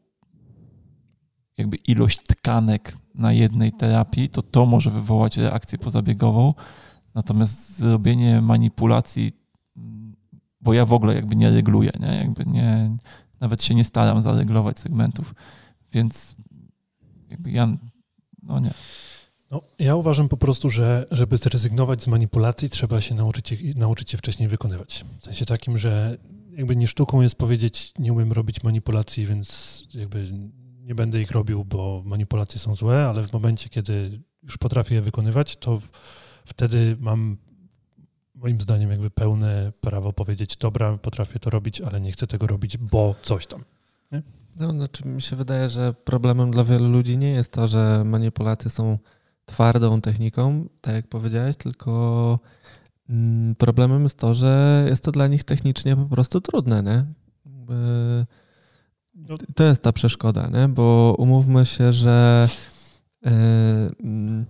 [1.58, 6.54] jakby ilość tkanek na jednej terapii, to to może wywołać reakcję pozabiegową.
[7.16, 9.32] Natomiast zrobienie manipulacji,
[10.62, 12.16] bo ja w ogóle jakby nie regluję, nie?
[12.16, 12.98] Jakby nie,
[13.40, 15.36] nawet się nie staram zareglować segmentów,
[15.94, 16.36] więc
[17.32, 17.78] jakby ja,
[18.44, 18.74] no nie.
[19.52, 24.20] No, ja uważam po prostu, że żeby zrezygnować z manipulacji, trzeba się nauczyć, nauczyć je
[24.20, 25.06] wcześniej wykonywać.
[25.22, 26.18] W sensie takim, że
[26.52, 30.32] jakby nie sztuką jest powiedzieć, nie umiem robić manipulacji, więc jakby
[30.88, 35.02] nie będę ich robił, bo manipulacje są złe, ale w momencie, kiedy już potrafię je
[35.02, 35.82] wykonywać, to
[36.46, 37.38] wtedy mam
[38.36, 42.78] moim zdaniem jakby pełne prawo powiedzieć, dobra, potrafię to robić, ale nie chcę tego robić,
[42.78, 43.64] bo coś tam.
[44.60, 48.72] No, znaczy mi się wydaje, że problemem dla wielu ludzi nie jest to, że manipulacje
[48.72, 48.98] są
[49.46, 52.40] twardą techniką, tak jak powiedziałeś, tylko
[53.10, 57.06] mm, problemem jest to, że jest to dla nich technicznie po prostu trudne, nie?
[59.56, 60.68] To jest ta przeszkoda, nie?
[60.68, 62.48] bo umówmy się, że
[63.26, 63.30] e,
[64.04, 64.46] mm,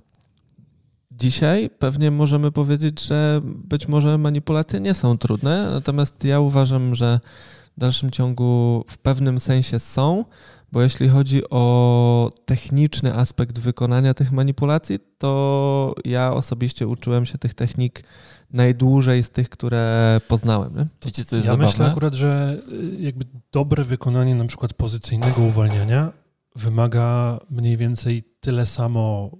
[1.11, 7.19] dzisiaj pewnie możemy powiedzieć, że być może manipulacje nie są trudne, natomiast ja uważam, że
[7.77, 10.25] w dalszym ciągu w pewnym sensie są,
[10.71, 17.53] bo jeśli chodzi o techniczny aspekt wykonania tych manipulacji, to ja osobiście uczyłem się tych
[17.53, 18.03] technik
[18.51, 20.75] najdłużej z tych, które poznałem.
[20.75, 20.85] Nie?
[21.05, 21.65] Wiecie, co jest Ja zabawne?
[21.65, 26.11] myślę akurat, że y, jakby dobre wykonanie na przykład pozycyjnego uwalniania
[26.55, 29.31] wymaga mniej więcej tyle samo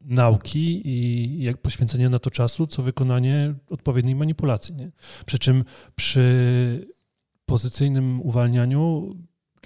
[0.00, 4.74] nauki i jak poświęcenia na to czasu, co wykonanie odpowiedniej manipulacji.
[4.74, 4.90] Nie?
[5.26, 5.64] Przy czym
[5.96, 6.86] przy
[7.46, 9.14] pozycyjnym uwalnianiu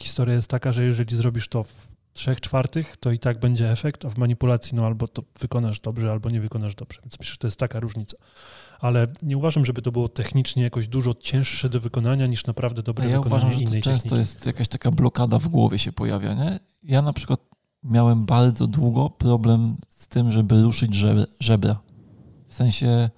[0.01, 4.05] historia jest taka, że jeżeli zrobisz to w trzech czwartych, to i tak będzie efekt,
[4.05, 7.01] a w manipulacji no albo to wykonasz dobrze, albo nie wykonasz dobrze.
[7.03, 8.16] Więc myślę, że to jest taka różnica.
[8.80, 13.05] Ale nie uważam, żeby to było technicznie jakoś dużo cięższe do wykonania niż naprawdę dobre
[13.05, 14.18] A ja wykonanie uważam, że to innej często techniki.
[14.18, 16.61] jest jakaś taka blokada w głowie się pojawia, nie?
[16.82, 17.40] Ja na przykład
[17.84, 20.95] miałem bardzo długo problem z tym, żeby ruszyć
[21.40, 21.80] żebra.
[22.49, 23.11] W sensie,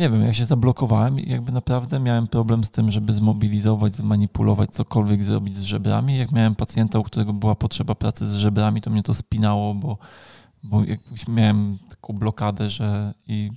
[0.00, 4.70] nie wiem, ja się zablokowałem i jakby naprawdę miałem problem z tym, żeby zmobilizować, zmanipulować,
[4.70, 6.18] cokolwiek zrobić z żebrami.
[6.18, 9.98] Jak miałem pacjenta, u którego była potrzeba pracy z żebrami, to mnie to spinało, bo,
[10.62, 13.50] bo jakbyś miałem taką blokadę, że i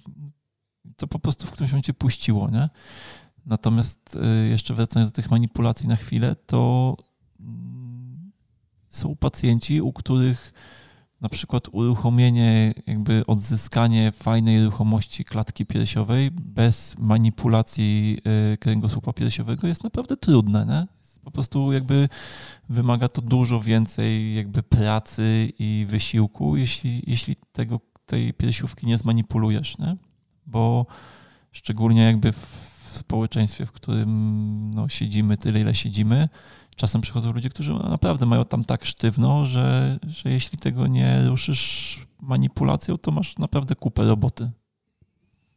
[0.97, 2.69] to po prostu w którymś momencie puściło, nie?
[3.45, 4.15] Natomiast
[4.45, 6.95] y, jeszcze wracając do tych manipulacji na chwilę, to
[7.39, 8.31] mm,
[8.89, 10.53] są pacjenci, u których
[11.23, 18.17] na przykład uruchomienie, jakby odzyskanie fajnej ruchomości klatki piersiowej bez manipulacji
[18.53, 20.87] y, kręgosłupa piersiowego jest naprawdę trudne, nie?
[21.23, 22.09] Po prostu jakby
[22.69, 29.77] wymaga to dużo więcej jakby pracy i wysiłku, jeśli, jeśli tego, tej piersiówki nie zmanipulujesz,
[29.77, 29.97] nie?
[30.45, 30.85] Bo
[31.51, 36.29] szczególnie jakby w społeczeństwie, w którym no, siedzimy tyle, ile siedzimy,
[36.75, 42.07] czasem przychodzą ludzie, którzy naprawdę mają tam tak sztywno, że, że jeśli tego nie ruszysz
[42.21, 44.51] manipulacją, to masz naprawdę kupę roboty.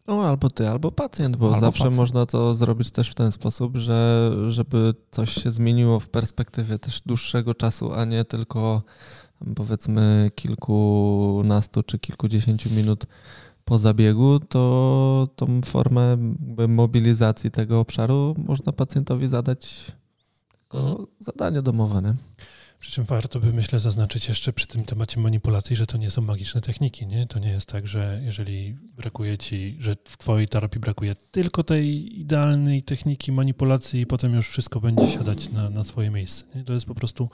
[0.07, 1.97] No, albo ty, albo pacjent, bo Albo zawsze pacjent.
[1.97, 7.01] można to zrobić też w ten sposób, że żeby coś się zmieniło w perspektywie też
[7.07, 8.83] dłuższego czasu, a nie tylko
[9.57, 13.07] powiedzmy kilkunastu czy kilkudziesięciu minut
[13.64, 16.17] po zabiegu, to tą formę
[16.69, 19.93] mobilizacji tego obszaru można pacjentowi zadać
[21.21, 22.03] zadanie domowe.
[22.03, 22.14] Nie?
[22.79, 26.23] Przy czym warto by, myślę, zaznaczyć jeszcze przy tym temacie manipulacji, że to nie są
[26.23, 27.07] magiczne techniki.
[27.07, 27.27] Nie?
[27.27, 32.21] To nie jest tak, że jeżeli brakuje ci, że w twojej terapii brakuje tylko tej
[32.21, 36.45] idealnej techniki manipulacji i potem już wszystko będzie siadać na, na swoje miejsce.
[36.55, 36.64] Nie?
[36.64, 37.29] To jest po prostu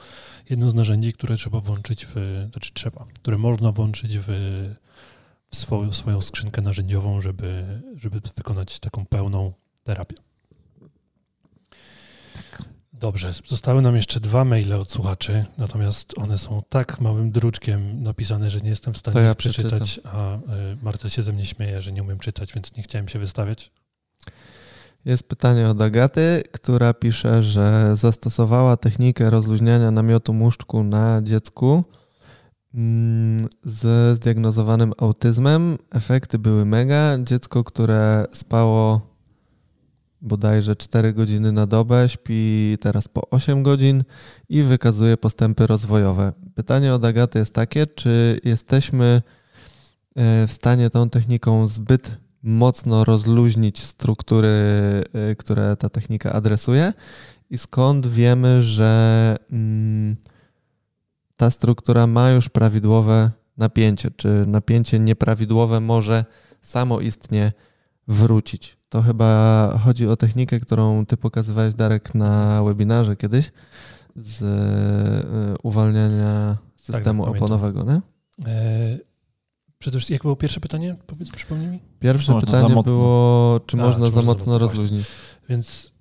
[0.51, 4.27] jedno z narzędzi, które trzeba włączyć w, znaczy trzeba, które można włączyć w,
[5.51, 9.53] w swoją, swoją skrzynkę narzędziową, żeby, żeby wykonać taką pełną
[9.85, 10.17] terapię.
[13.03, 18.51] Dobrze, zostały nam jeszcze dwa maile od słuchaczy, natomiast one są tak małym druczkiem napisane,
[18.51, 20.41] że nie jestem w stanie ja ich przeczytać, a y,
[20.83, 23.71] Marta się ze mnie śmieje, że nie umiem czytać, więc nie chciałem się wystawiać.
[25.05, 31.85] Jest pytanie od Agaty, która pisze, że zastosowała technikę rozluźniania namiotu muszczku na dziecku
[32.75, 35.79] mm, ze zdiagnozowanym autyzmem.
[35.91, 37.19] Efekty były mega.
[37.19, 39.12] Dziecko, które spało
[40.23, 44.05] bodajże 4 godziny na dobę, śpi teraz po 8 godzin
[44.49, 46.33] i wykazuje postępy rozwojowe.
[46.55, 49.23] Pytanie od Agaty jest takie, czy jesteśmy
[50.15, 54.49] e, w stanie tą techniką zbyt mocno rozluźnić struktury,
[55.31, 56.93] y, które ta technika adresuje
[57.51, 60.17] i skąd wiemy, że mm,
[61.37, 66.25] ta struktura ma już prawidłowe napięcie, czy napięcie nieprawidłowe może
[66.63, 67.53] samoistnie
[68.09, 68.82] wrócić.
[68.93, 73.53] To chyba chodzi o technikę, którą ty pokazywałeś, Darek, na webinarze kiedyś
[74.17, 78.01] z y, uwalniania systemu tak, oponowego, nie?
[78.53, 78.99] E,
[79.79, 80.97] przede wszystkim, jak było pierwsze pytanie?
[81.07, 81.81] Powiedz, przypomnij mi.
[82.01, 85.07] Pierwsze Można pytanie było, czy A, można czy za można za mocno mocno, rozluźnić.
[85.49, 85.92] Więc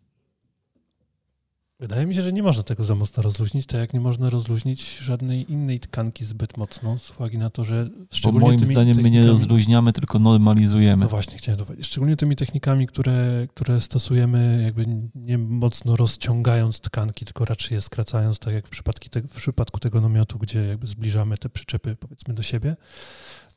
[1.82, 4.97] wydaje mi się, że nie można tego za mocno rozluźnić, tak jak nie można rozluźnić
[4.97, 8.97] żadnej innej tkanki zbyt mocno, z uwagi na to, że Bo szczególnie moim tymi zdaniem
[8.97, 11.03] my nie technikami- rozluźniamy, tylko normalizujemy.
[11.03, 11.88] No właśnie, chciałem to powiedzieć.
[11.88, 18.39] Szczególnie tymi technikami, które, które stosujemy, jakby nie mocno rozciągając tkanki, tylko raczej je skracając,
[18.39, 22.34] tak jak w, przypadku te, w przypadku tego namiotu, gdzie jakby zbliżamy te przyczepy powiedzmy
[22.34, 22.75] do siebie,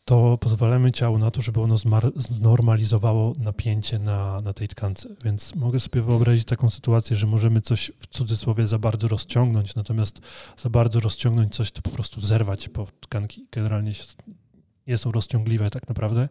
[0.04, 1.76] to pozwalamy ciału na to, żeby ono
[2.16, 5.08] znormalizowało napięcie na, na tej tkance.
[5.24, 10.20] Więc mogę sobie wyobrazić taką sytuację, że możemy coś w cudzysłowie za bardzo rozciągnąć, natomiast
[10.56, 14.04] za bardzo rozciągnąć coś, to po prostu zerwać, bo tkanki generalnie się,
[14.86, 16.28] nie są rozciągliwe tak naprawdę.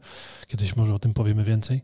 [0.48, 1.82] Kiedyś może o tym powiemy więcej.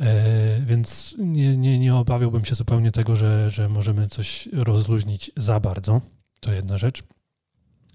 [0.00, 5.60] E, więc nie, nie, nie obawiałbym się zupełnie tego, że, że możemy coś rozluźnić za
[5.60, 6.00] bardzo.
[6.40, 7.02] To jedna rzecz.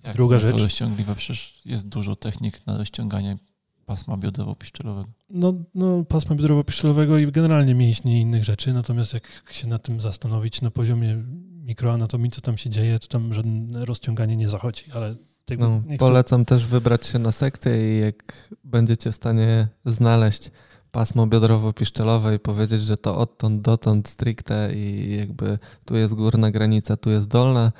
[0.04, 0.62] Jak Druga rzecz.
[0.62, 3.38] rozciągliwe, przecież jest dużo technik na rozciąganie
[3.86, 5.08] pasma biodowo-piszczelowego.
[5.30, 10.02] No, no pasma biodrowo-piszczelowego i generalnie mięśni i innych rzeczy, natomiast jak się nad tym
[10.02, 11.24] zastanowić na poziomie
[11.66, 15.16] mikroanatomii, co tam się dzieje, to tam żadne rozciąganie nie zachodzi, ale
[15.58, 20.52] no, polecam też wybrać się na sekcję i jak będziecie w stanie znaleźć
[20.92, 26.98] pasmo biodrowo-piszczelowe i powiedzieć, że to odtąd dotąd stricte i jakby tu jest górna granica,
[26.98, 27.72] tu jest dolna,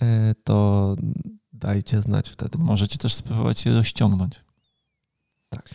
[0.00, 0.96] e, to
[1.58, 2.58] dajcie znać wtedy.
[2.58, 4.34] Możecie też spróbować je rozciągnąć.
[5.50, 5.70] Tak.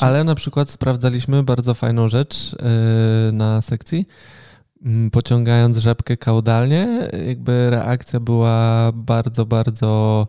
[0.00, 4.06] Ale na przykład sprawdzaliśmy bardzo fajną rzecz e, na sekcji.
[4.84, 10.28] Mm, pociągając rzepkę kaudalnie, jakby reakcja była bardzo, bardzo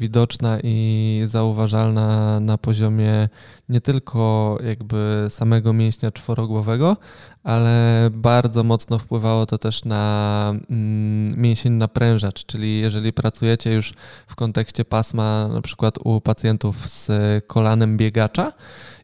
[0.00, 3.28] widoczna i zauważalna na poziomie
[3.68, 6.96] nie tylko jakby samego mięśnia czworogłowego,
[7.44, 13.94] ale bardzo mocno wpływało to też na mm, mięsień naprężacz, czyli jeżeli pracujecie już
[14.26, 17.10] w kontekście pasma na przykład u pacjentów z
[17.46, 18.52] kolanem biegacza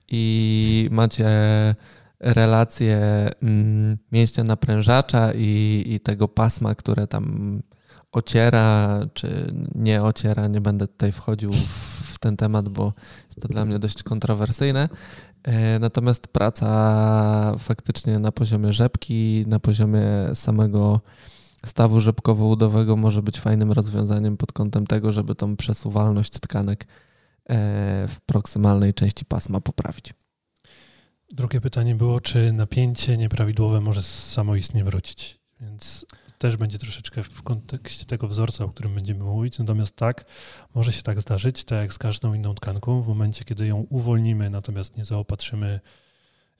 [0.09, 1.29] i macie
[2.21, 2.99] relację
[3.43, 7.63] mm, mięśnia naprężacza i, i tego pasma, które tam
[8.15, 10.47] ociera, czy nie ociera.
[10.47, 11.53] Nie będę tutaj wchodził
[12.03, 12.93] w ten temat, bo
[13.27, 14.89] jest to dla mnie dość kontrowersyjne.
[15.43, 20.05] E, natomiast praca faktycznie na poziomie rzepki, na poziomie
[20.35, 21.01] samego
[21.67, 26.87] stawu rzepkowo-udowego może być fajnym rozwiązaniem pod kątem tego, żeby tą przesuwalność tkanek e,
[28.09, 30.15] w proksymalnej części pasma poprawić.
[31.33, 35.39] Drugie pytanie było, czy napięcie nieprawidłowe może samoistnie wrócić.
[35.61, 36.07] Więc
[36.45, 39.59] też będzie troszeczkę w kontekście tego wzorca, o którym będziemy mówić.
[39.59, 40.25] Natomiast tak,
[40.75, 44.51] może się tak zdarzyć, tak jak z każdą inną tkanką, w momencie, kiedy ją uwolnimy,
[44.51, 45.81] natomiast nie zaopatrzymy,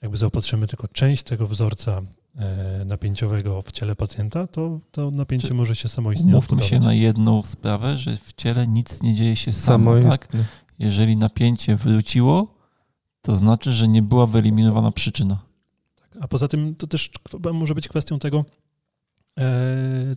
[0.01, 2.01] jakby zaopatrzymy tylko część tego wzorca
[2.35, 6.93] e, napięciowego w ciele pacjenta, to to napięcie Czy może się samoistnie Mówmy się na
[6.93, 10.27] jedną sprawę, że w ciele nic nie dzieje się samo, tak?
[10.79, 12.55] Jeżeli napięcie wróciło,
[13.21, 15.39] to znaczy, że nie była wyeliminowana przyczyna.
[15.95, 17.09] Tak, a poza tym to też
[17.53, 18.45] może być kwestią tego,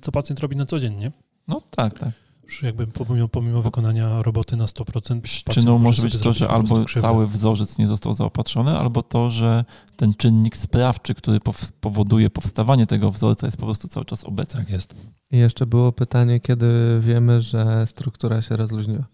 [0.01, 1.13] co pacjent robi na co dzień, nie?
[1.49, 2.11] No tak, tak.
[2.45, 5.21] Już jakby pomimo, pomimo wykonania roboty na 100%.
[5.21, 9.65] Przyczyną może być to, że albo cały wzorzec nie został zaopatrzony, albo to, że
[9.97, 11.39] ten czynnik sprawczy, który
[11.81, 14.61] powoduje powstawanie tego wzorca jest po prostu cały czas obecny.
[14.61, 14.95] Tak jest.
[15.31, 19.05] I jeszcze było pytanie, kiedy wiemy, że struktura się rozluźniła.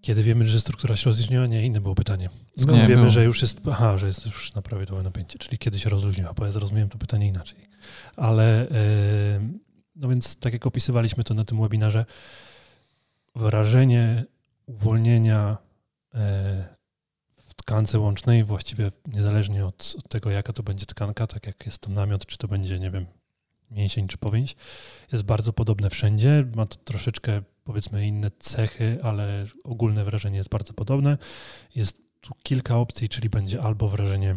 [0.00, 1.46] Kiedy wiemy, że struktura się rozluźniła?
[1.46, 2.30] Nie, inne było pytanie.
[2.58, 3.10] Skąd nie, wiemy, było.
[3.10, 6.44] że już jest, aha, że jest już na prawidłowe napięcie, czyli kiedy się rozluźniła, bo
[6.44, 7.65] ja zrozumiałem to pytanie inaczej.
[8.16, 8.68] Ale
[9.96, 12.04] no więc tak jak opisywaliśmy to na tym webinarze,
[13.34, 14.24] wrażenie
[14.66, 15.58] uwolnienia
[16.14, 16.76] e,
[17.36, 21.78] w tkance łącznej, właściwie niezależnie od, od tego, jaka to będzie tkanka, tak jak jest
[21.78, 23.06] to namiot, czy to będzie, nie wiem,
[23.70, 24.56] mięsień czy powięź,
[25.12, 26.46] jest bardzo podobne wszędzie.
[26.54, 31.18] Ma to troszeczkę, powiedzmy, inne cechy, ale ogólne wrażenie jest bardzo podobne.
[31.74, 34.36] Jest tu kilka opcji, czyli będzie albo wrażenie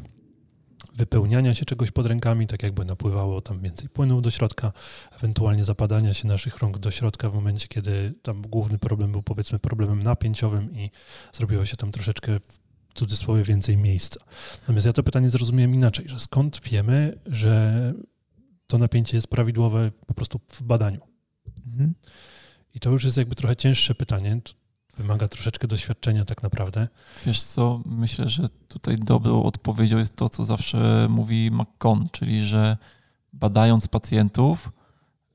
[0.96, 4.74] wypełniania się czegoś pod rękami, tak jakby napływało tam więcej płynu do środka,
[5.12, 9.60] ewentualnie zapadania się naszych rąk do środka w momencie, kiedy tam główny problem był powiedzmy
[9.60, 10.92] problemem napięciowym i
[11.34, 12.40] zrobiło się tam troszeczkę
[12.90, 14.20] w cudzysłowie więcej miejsca.
[14.62, 17.94] Natomiast ja to pytanie zrozumiałem inaczej, że skąd wiemy, że
[18.68, 21.02] to napięcie jest prawidłowe po prostu w badaniu.
[21.68, 21.94] Mhm.
[22.76, 24.42] I to już jest jakby trochę cięższe pytanie.
[25.00, 26.88] Wymaga troszeczkę doświadczenia tak naprawdę.
[27.26, 32.78] Wiesz co, myślę, że tutaj dobrą odpowiedzią jest to, co zawsze mówi McCon, czyli że
[33.34, 34.72] badając pacjentów,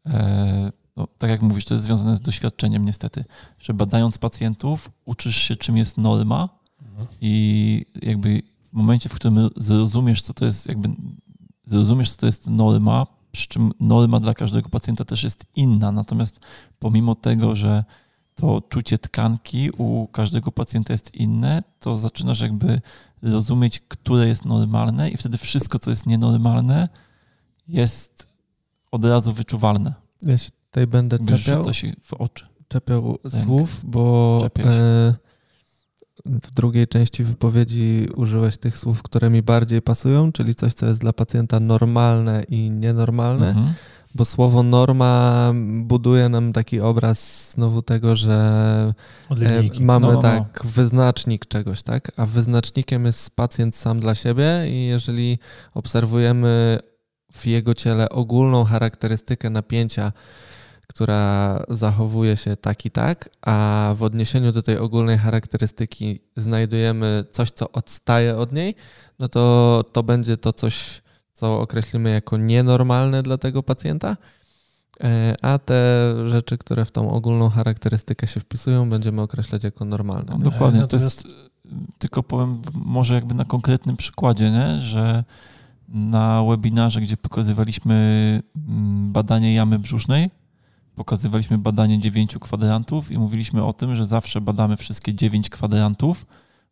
[0.07, 3.25] e, no, tak jak mówisz, to jest związane z doświadczeniem niestety,
[3.59, 6.49] że badając pacjentów uczysz się, czym jest norma
[6.83, 7.07] mhm.
[7.21, 8.43] i jakby
[8.73, 10.89] w momencie, w którym zrozumiesz, co to jest, jakby
[11.65, 15.93] zrozumiesz, co to jest norma, przy czym norma dla każdego pacjenta też jest inna.
[15.93, 16.41] Natomiast
[16.79, 17.85] pomimo tego, że
[18.35, 22.81] to czucie tkanki u każdego pacjenta jest inne, to zaczynasz jakby
[23.23, 26.89] rozumieć, które jest normalne, i wtedy wszystko, co jest nienormalne,
[27.69, 28.27] jest
[28.91, 29.95] od razu wyczuwalne.
[30.23, 32.47] Ja się tutaj będę czepiał, się w oczy.
[32.69, 35.15] czepiał słów, bo e,
[36.25, 41.01] w drugiej części wypowiedzi użyłeś tych słów, które mi bardziej pasują, czyli coś, co jest
[41.01, 43.49] dla pacjenta normalne i nienormalne.
[43.49, 43.75] Mhm
[44.15, 45.53] bo słowo norma
[45.83, 48.95] buduje nam taki obraz znowu tego, że
[49.31, 50.23] e, mamy no, no, no.
[50.23, 52.13] tak wyznacznik czegoś, tak?
[52.17, 55.39] A wyznacznikiem jest pacjent sam dla siebie i jeżeli
[55.75, 56.79] obserwujemy
[57.33, 60.13] w jego ciele ogólną charakterystykę napięcia,
[60.87, 67.51] która zachowuje się tak i tak, a w odniesieniu do tej ogólnej charakterystyki znajdujemy coś,
[67.51, 68.75] co odstaje od niej,
[69.19, 71.04] no to to będzie to coś
[71.35, 74.17] co określimy jako nienormalne dla tego pacjenta,
[75.01, 80.33] e, a te rzeczy, które w tą ogólną charakterystykę się wpisują, będziemy określać jako normalne.
[80.39, 81.29] No, dokładnie, to jest,
[81.99, 84.81] tylko powiem może jakby na konkretnym przykładzie, nie?
[84.81, 85.25] że
[85.89, 87.95] na webinarze, gdzie pokazywaliśmy
[88.69, 90.31] mm, badanie jamy brzusznej,
[90.95, 96.27] pokazywaliśmy badanie dziewięciu kwadrantów i mówiliśmy o tym, że zawsze badamy wszystkie dziewięć kwadrantów,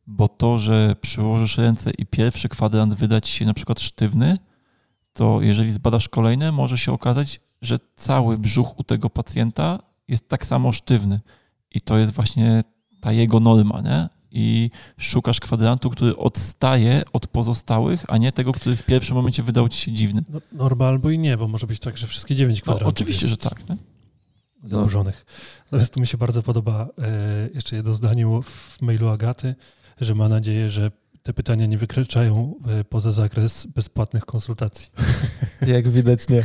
[0.07, 4.39] bo to, że przyłożysz ręce i pierwszy kwadrant wyda ci się na przykład sztywny,
[5.13, 10.47] to jeżeli zbadasz kolejne, może się okazać, że cały brzuch u tego pacjenta jest tak
[10.47, 11.21] samo sztywny.
[11.71, 12.65] I to jest właśnie
[13.01, 14.09] ta jego norma, nie?
[14.31, 19.69] I szukasz kwadrantu, który odstaje od pozostałych, a nie tego, który w pierwszym momencie wydał
[19.69, 20.23] ci się dziwny.
[20.29, 23.27] No, norma albo i nie, bo może być tak, że wszystkie dziewięć No, kwadrantów oczywiście,
[23.27, 23.69] jest że tak.
[23.69, 23.77] Nie?
[24.65, 25.27] zaburzonych.
[25.65, 29.55] Natomiast tu mi się bardzo podoba e, jeszcze jedno zdanie w mailu Agaty,
[30.01, 30.91] że ma nadzieję, że
[31.23, 34.91] te pytania nie wykraczają e, poza zakres bezpłatnych konsultacji.
[35.75, 36.45] Jak widać nie.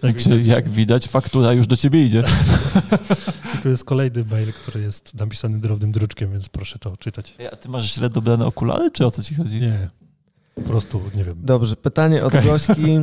[0.00, 2.22] Znaczy, jak widać, faktura już do ciebie idzie.
[3.54, 7.34] I tu jest kolejny mail, który jest napisany drobnym druczkiem, więc proszę to czytać.
[7.52, 9.60] A ty masz źle dobrane okulary, czy o co ci chodzi?
[9.60, 9.88] Nie,
[10.54, 11.36] po prostu nie wiem.
[11.42, 12.98] Dobrze, pytanie od Gośki.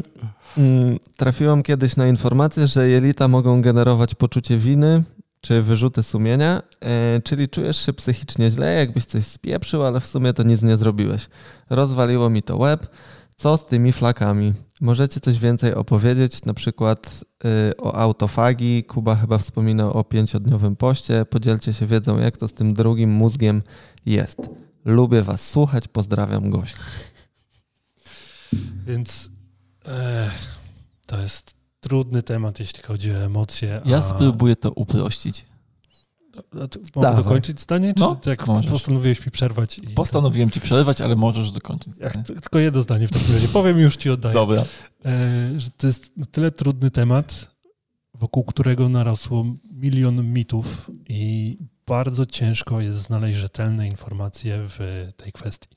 [0.58, 5.04] Mm, Trafiłam kiedyś na informację, że jelita mogą generować poczucie winy
[5.48, 10.34] czy wyrzuty sumienia, e, czyli czujesz się psychicznie źle, jakbyś coś spieprzył, ale w sumie
[10.34, 11.30] to nic nie zrobiłeś.
[11.70, 12.88] Rozwaliło mi to łeb.
[13.36, 14.54] Co z tymi flakami?
[14.82, 17.24] Możecie coś więcej opowiedzieć, na przykład
[17.72, 18.84] y, o autofagii.
[18.84, 21.26] Kuba chyba wspominał o pięciodniowym poście.
[21.26, 23.62] Podzielcie się wiedzą, jak to z tym drugim mózgiem
[24.06, 24.50] jest.
[24.86, 26.76] Lubię Was słuchać, pozdrawiam gość.
[28.86, 29.30] Więc
[29.86, 30.32] e,
[31.06, 31.56] to jest
[31.88, 33.82] trudny temat, jeśli chodzi o emocje.
[33.86, 35.46] Ja a- spróbuję to uprościć.
[36.54, 37.24] Mogę Dawaj.
[37.24, 37.94] dokończyć zdanie?
[37.94, 38.72] Czy No, jak możesz.
[38.72, 39.78] postanowiłeś mi przerwać?
[39.80, 41.94] I, Postanowiłem ci przerwać, ale możesz dokończyć.
[42.42, 43.48] Tylko jedno zdanie w takim razie.
[43.48, 44.34] Powiem i już ci oddaję.
[44.34, 44.62] Dobra.
[45.06, 47.48] E, że to jest na tyle trudny temat,
[48.14, 51.58] wokół którego narosło milion mitów i
[51.88, 55.70] bardzo ciężko jest znaleźć rzetelne informacje w tej kwestii.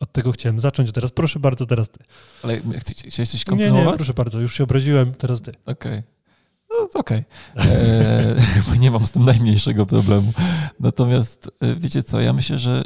[0.00, 2.04] Od tego chciałem zacząć, teraz proszę bardzo, teraz ty.
[2.42, 3.96] Ale chci- chciałeś coś Nie, nie, kontynuować?
[3.96, 5.52] proszę bardzo, już się obraziłem, teraz ty.
[5.66, 6.02] Okej.
[6.70, 7.24] No to okej.
[7.56, 8.36] Eee,
[8.68, 10.32] bo nie mam z tym najmniejszego problemu.
[10.80, 12.82] Natomiast e, wiecie co, ja myślę, że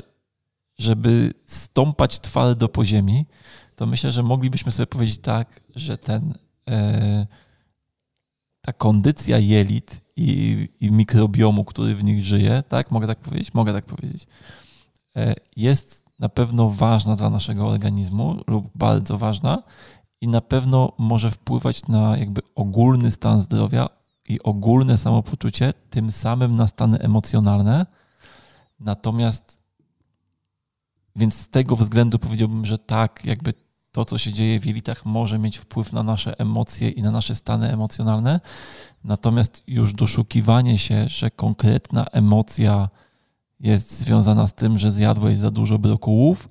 [0.78, 3.26] żeby stąpać twardo po ziemi,
[3.76, 6.34] to myślę, że moglibyśmy sobie powiedzieć tak, że ten
[6.68, 7.26] e,
[8.60, 12.90] ta kondycja jelit i, i mikrobiomu, który w nich żyje, tak?
[12.90, 13.54] Mogę tak powiedzieć?
[13.54, 14.26] Mogę tak powiedzieć.
[15.16, 19.62] E, jest na pewno ważna dla naszego organizmu lub bardzo ważna
[20.20, 23.88] i na pewno może wpływać na jakby ogólny stan zdrowia
[24.28, 27.86] i ogólne samopoczucie, tym samym na stany emocjonalne.
[28.80, 29.60] Natomiast
[31.16, 33.52] więc z tego względu powiedziałbym, że tak, jakby
[33.92, 37.34] to, co się dzieje w jelitach, może mieć wpływ na nasze emocje i na nasze
[37.34, 38.40] stany emocjonalne.
[39.04, 42.88] Natomiast już doszukiwanie się, że konkretna emocja
[43.60, 46.48] jest związana z tym, że zjadłeś za dużo brokułów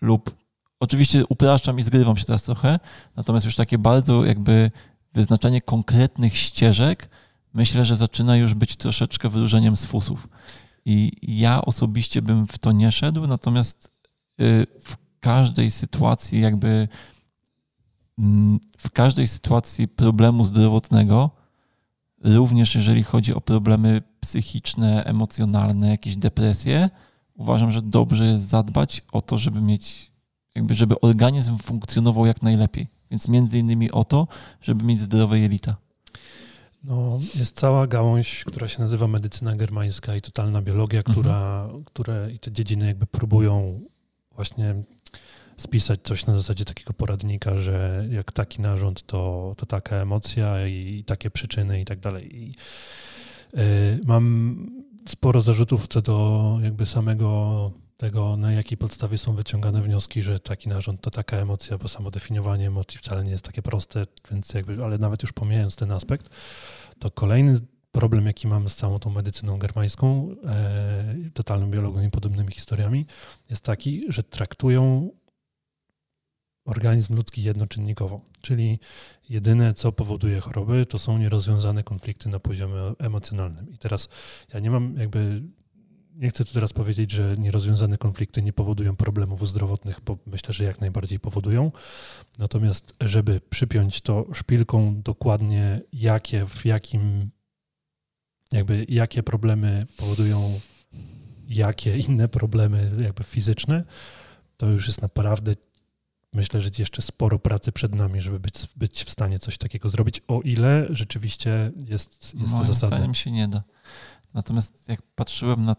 [0.00, 0.34] lub
[0.80, 2.78] oczywiście upraszczam i zgrywam się teraz trochę,
[3.16, 4.70] natomiast już takie bardzo jakby
[5.14, 7.10] wyznaczanie konkretnych ścieżek
[7.54, 10.28] myślę, że zaczyna już być troszeczkę wyróżnieniem z fusów.
[10.84, 13.92] I ja osobiście bym w to nie szedł, natomiast
[14.40, 16.88] y, w każdej sytuacji jakby
[18.18, 21.30] mm, w każdej sytuacji problemu zdrowotnego,
[22.24, 26.90] również jeżeli chodzi o problemy psychiczne, emocjonalne, jakieś depresje,
[27.34, 30.12] uważam, że dobrze jest zadbać o to, żeby mieć,
[30.54, 32.86] jakby żeby organizm funkcjonował jak najlepiej.
[33.10, 34.28] Więc między innymi o to,
[34.62, 35.76] żeby mieć zdrowe jelita.
[36.84, 42.38] No, jest cała gałąź, która się nazywa medycyna germańska i totalna biologia, która, które i
[42.38, 43.80] te dziedziny jakby próbują
[44.34, 44.74] właśnie
[45.56, 51.04] spisać coś na zasadzie takiego poradnika, że jak taki narząd, to, to taka emocja i
[51.06, 52.36] takie przyczyny i tak dalej.
[52.36, 52.54] I,
[54.06, 54.66] mam
[55.08, 60.68] sporo zarzutów co do jakby samego tego, na jakiej podstawie są wyciągane wnioski, że taki
[60.68, 64.84] narząd to taka emocja, bo samo definiowanie emocji wcale nie jest takie proste, więc jakby,
[64.84, 66.28] ale nawet już pomijając ten aspekt,
[66.98, 67.60] to kolejny
[67.92, 73.06] problem, jaki mamy z całą tą medycyną germańską, e, totalną i podobnymi historiami,
[73.50, 75.10] jest taki, że traktują
[76.64, 78.78] organizm ludzki jednoczynnikowo, czyli
[79.28, 83.72] jedyne, co powoduje choroby, to są nierozwiązane konflikty na poziomie emocjonalnym.
[83.72, 84.08] I teraz
[84.54, 85.42] ja nie mam jakby
[86.14, 90.64] nie chcę tu teraz powiedzieć, że nierozwiązane konflikty nie powodują problemów zdrowotnych, bo myślę, że
[90.64, 91.72] jak najbardziej powodują.
[92.38, 97.30] Natomiast, żeby przypiąć to szpilką dokładnie, jakie, w jakim,
[98.52, 100.60] jakby jakie problemy powodują
[101.50, 103.84] jakie inne problemy jakby fizyczne,
[104.56, 105.54] to już jest naprawdę
[106.32, 110.22] myślę, że jeszcze sporo pracy przed nami, żeby być, być w stanie coś takiego zrobić,
[110.28, 112.96] o ile rzeczywiście jest, jest to Moim zasadne.
[112.96, 113.62] zdaniem się nie da.
[114.34, 115.76] Natomiast jak patrzyłem na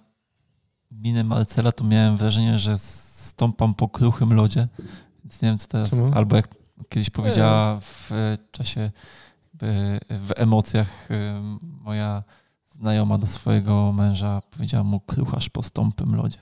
[0.91, 4.67] minę Marcela, to miałem wrażenie, że stąpam po kruchym lodzie.
[5.23, 5.89] Więc nie wiem, co teraz.
[5.89, 6.11] Czemu?
[6.13, 6.55] Albo jak
[6.89, 8.11] kiedyś powiedziała w
[8.51, 8.91] czasie,
[10.09, 11.15] w emocjach y,
[11.61, 12.23] moja
[12.71, 16.37] znajoma do swojego męża powiedziała mu kruchasz po stąpym lodzie.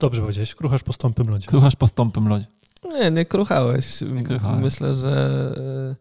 [0.00, 1.46] Dobrze powiedziałeś, kruchasz po stąpym lodzie.
[1.46, 2.46] Kruchasz po stąpym lodzie.
[2.84, 4.00] Nie, nie kruchałeś.
[4.00, 4.60] Nie kruchałem.
[4.60, 5.52] Myślę, że
[5.90, 5.96] y,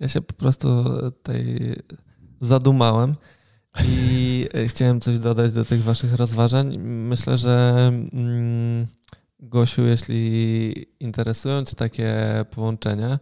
[0.00, 0.84] ja się po prostu
[1.22, 1.74] tej
[2.40, 3.14] zadumałem
[3.84, 6.78] i chciałem coś dodać do tych waszych rozważań.
[6.78, 8.86] Myślę, że mm,
[9.40, 12.14] Gosiu, jeśli interesują cię takie
[12.50, 13.18] połączenia,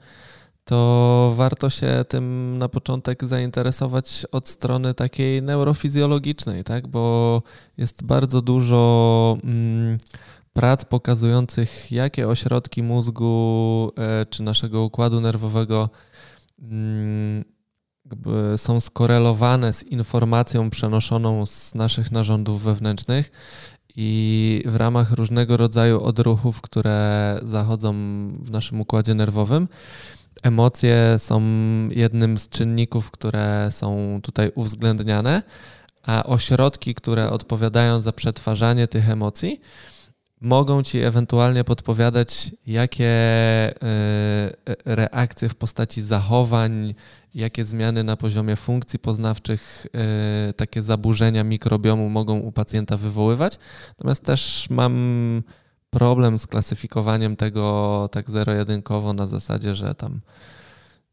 [0.64, 6.88] to warto się tym na początek zainteresować od strony takiej neurofizjologicznej, tak?
[6.88, 7.42] bo
[7.76, 9.99] jest bardzo dużo mm,
[10.59, 15.90] prac pokazujących, jakie ośrodki mózgu e, czy naszego układu nerwowego
[16.62, 17.44] mm,
[18.56, 23.30] są skorelowane z informacją przenoszoną z naszych narządów wewnętrznych
[23.96, 27.92] i w ramach różnego rodzaju odruchów, które zachodzą
[28.32, 29.68] w naszym układzie nerwowym,
[30.42, 31.42] Emocje są
[31.90, 35.42] jednym z czynników, które są tutaj uwzględniane,
[36.02, 39.61] a ośrodki, które odpowiadają za przetwarzanie tych emocji,
[40.41, 43.74] mogą ci ewentualnie podpowiadać, jakie e,
[44.84, 46.95] reakcje w postaci zachowań,
[47.34, 53.59] jakie zmiany na poziomie funkcji poznawczych, e, takie zaburzenia mikrobiomu mogą u pacjenta wywoływać.
[53.89, 55.43] Natomiast też mam
[55.91, 60.20] problem z klasyfikowaniem tego tak zero-jedynkowo na zasadzie, że tam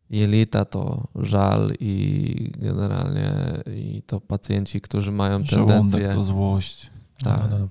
[0.10, 3.32] jelita to żal i generalnie
[3.68, 5.58] i to pacjenci, którzy mają tendencję...
[5.58, 6.92] Żołądek to złość.
[7.24, 7.40] Tak.
[7.40, 7.68] No, no, no.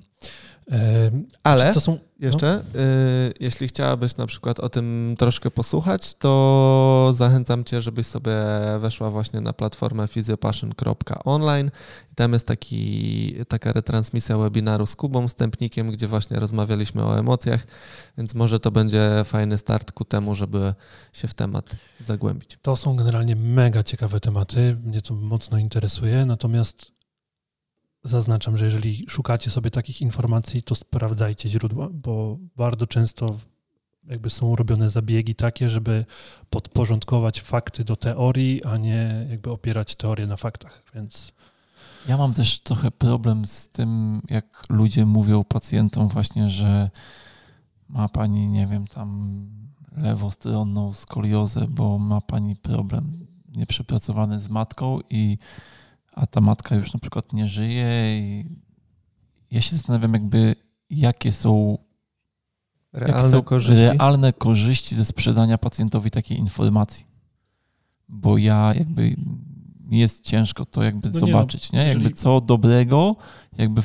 [1.42, 2.80] Ale są, jeszcze, no?
[2.80, 8.32] y, jeśli chciałabyś na przykład o tym troszkę posłuchać, to zachęcam cię, żebyś sobie
[8.78, 11.70] weszła właśnie na platformę physiopassion.online.
[12.14, 17.66] Tam jest taki, taka retransmisja webinaru z Kubą Stępnikiem, gdzie właśnie rozmawialiśmy o emocjach,
[18.18, 20.74] więc może to będzie fajny start ku temu, żeby
[21.12, 22.58] się w temat zagłębić.
[22.62, 26.93] To są generalnie mega ciekawe tematy, mnie to mocno interesuje, natomiast
[28.04, 33.36] zaznaczam, że jeżeli szukacie sobie takich informacji, to sprawdzajcie źródła, bo bardzo często
[34.06, 36.04] jakby są robione zabiegi takie, żeby
[36.50, 41.32] podporządkować fakty do teorii, a nie jakby opierać teorię na faktach, więc...
[42.08, 46.90] Ja mam też trochę problem z tym, jak ludzie mówią pacjentom właśnie, że
[47.88, 49.40] ma pani, nie wiem, tam
[49.96, 55.38] lewostronną skoliozę, bo ma pani problem nieprzepracowany z matką i
[56.14, 58.44] a ta matka już na przykład nie żyje i
[59.50, 60.54] ja się zastanawiam jakby
[60.90, 61.78] jakie są
[62.92, 63.98] realne, jakie są korzyści?
[63.98, 67.06] realne korzyści ze sprzedania pacjentowi takiej informacji.
[68.08, 69.16] Bo ja jakby
[69.90, 71.88] jest ciężko to jakby no zobaczyć, nie, no, nie?
[71.88, 72.20] Jakby jeżeli...
[72.20, 73.16] co dobrego
[73.58, 73.82] jakby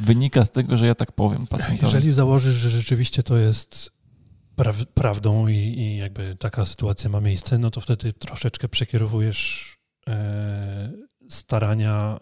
[0.00, 1.94] wynika z tego, że ja tak powiem pacjentowi.
[1.94, 3.90] Jeżeli założysz, że rzeczywiście to jest
[4.56, 9.76] pra prawdą i, i, jakby taka sytuacja ma miejsce, no to wtedy troszeczkę przekierowujesz
[10.08, 12.20] e, starania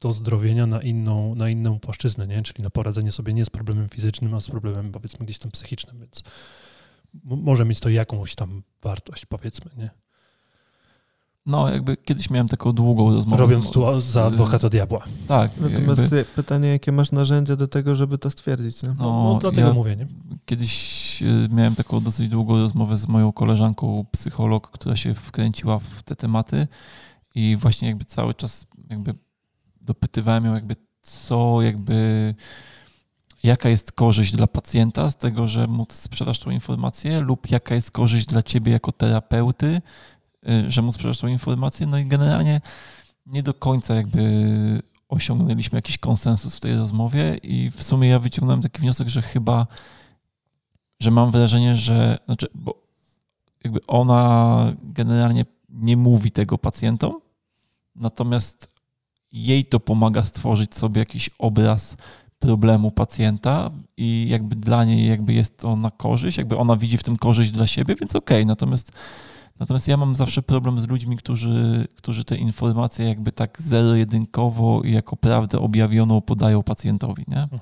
[0.00, 2.42] do zdrowienia na inną, na inną płaszczyznę, nie?
[2.42, 5.98] czyli na poradzenie sobie nie z problemem fizycznym, a z problemem powiedzmy gdzieś tam psychicznym,
[5.98, 6.22] więc
[7.24, 9.90] może mieć to jakąś tam wartość, powiedzmy, nie?
[11.46, 13.36] No, jakby kiedyś miałem taką długą rozmowę.
[13.36, 15.04] Robiąc tu za adwokata diabła.
[15.28, 15.50] Tak.
[15.56, 16.24] Natomiast jakby...
[16.24, 18.82] pytanie, jakie masz narzędzia do tego, żeby to stwierdzić?
[18.82, 20.06] No, no, no dlatego ja mówię, nie?
[20.44, 26.02] Kiedyś y, miałem taką dosyć długą rozmowę z moją koleżanką, psycholog, która się wkręciła w
[26.02, 26.66] te tematy
[27.34, 29.14] i właśnie jakby cały czas jakby
[29.80, 32.34] dopytywałem ją jakby co jakby
[33.42, 37.90] jaka jest korzyść dla pacjenta z tego, że mu sprzedasz tą informację lub jaka jest
[37.90, 39.80] korzyść dla ciebie jako terapeuty,
[40.48, 41.86] y, że mu sprzedasz tą informację.
[41.86, 42.60] No i generalnie
[43.26, 48.62] nie do końca jakby osiągnęliśmy jakiś konsensus w tej rozmowie i w sumie ja wyciągnąłem
[48.62, 49.66] taki wniosek, że chyba,
[51.00, 52.82] że mam wrażenie, że znaczy, bo
[53.64, 57.20] jakby ona generalnie nie mówi tego pacjentom,
[57.94, 58.68] natomiast
[59.32, 61.96] jej to pomaga stworzyć sobie jakiś obraz
[62.38, 67.02] problemu pacjenta i jakby dla niej jakby jest to na korzyść, jakby ona widzi w
[67.02, 68.46] tym korzyść dla siebie, więc okej, okay.
[68.46, 68.92] natomiast
[69.60, 74.92] Natomiast ja mam zawsze problem z ludźmi, którzy, którzy te informacje jakby tak zero-jedynkowo i
[74.92, 77.42] jako prawdę objawioną podają pacjentowi, nie?
[77.42, 77.60] Mhm.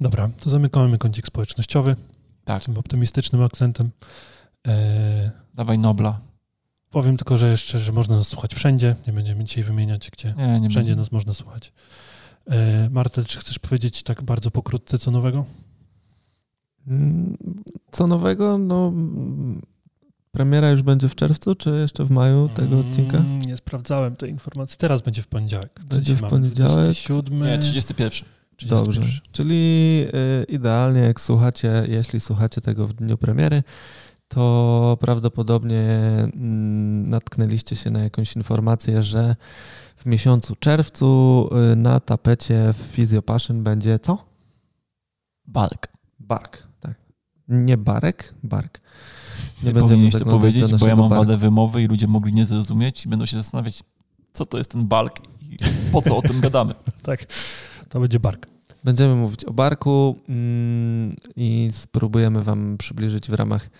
[0.00, 1.96] Dobra, to zamykamy kącik społecznościowy.
[2.44, 2.64] Tak.
[2.64, 3.90] Tym optymistycznym akcentem.
[4.64, 5.30] Eee...
[5.54, 6.20] Dawaj Nobla.
[6.96, 8.96] Powiem tylko, że jeszcze, że można nas słuchać wszędzie.
[9.06, 10.96] Nie będziemy dzisiaj wymieniać, gdzie nie, nie wszędzie będzie.
[10.96, 11.72] nas można słuchać.
[12.46, 15.44] E, Martel, czy chcesz powiedzieć tak bardzo pokrótce co nowego?
[16.86, 17.36] Mm,
[17.92, 18.58] co nowego?
[18.58, 18.92] No,
[20.32, 23.18] premiera już będzie w czerwcu, czy jeszcze w maju tego mm, odcinka?
[23.46, 24.78] Nie sprawdzałem tej informacji.
[24.78, 25.80] Teraz będzie w poniedziałek.
[25.88, 26.72] Będzie w poniedziałek.
[26.74, 27.42] 27.
[27.42, 28.28] Nie, 31.
[28.68, 30.04] Dobrze, czyli
[30.42, 33.62] y, idealnie jak słuchacie, jeśli słuchacie tego w dniu premiery,
[34.28, 35.82] to prawdopodobnie
[36.34, 39.36] mm, natknęliście się na jakąś informację, że
[39.96, 44.24] w miesiącu czerwcu y, na tapecie w Physiopassion będzie co?
[45.46, 45.88] Bark.
[46.18, 46.94] Bark, tak.
[47.48, 48.80] Nie barek, bark.
[49.62, 51.24] Nie, nie powinieneś to powiedzieć, bo ja mam barku.
[51.24, 53.82] wadę wymowy i ludzie mogli nie zrozumieć i będą się zastanawiać,
[54.32, 55.56] co to jest ten bark i
[55.92, 56.74] po co o tym gadamy.
[57.02, 57.26] tak,
[57.88, 58.46] to będzie bark.
[58.84, 63.70] Będziemy mówić o barku mm, i spróbujemy Wam przybliżyć w ramach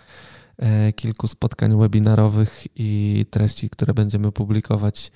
[0.97, 5.13] kilku spotkań webinarowych i treści, które będziemy publikować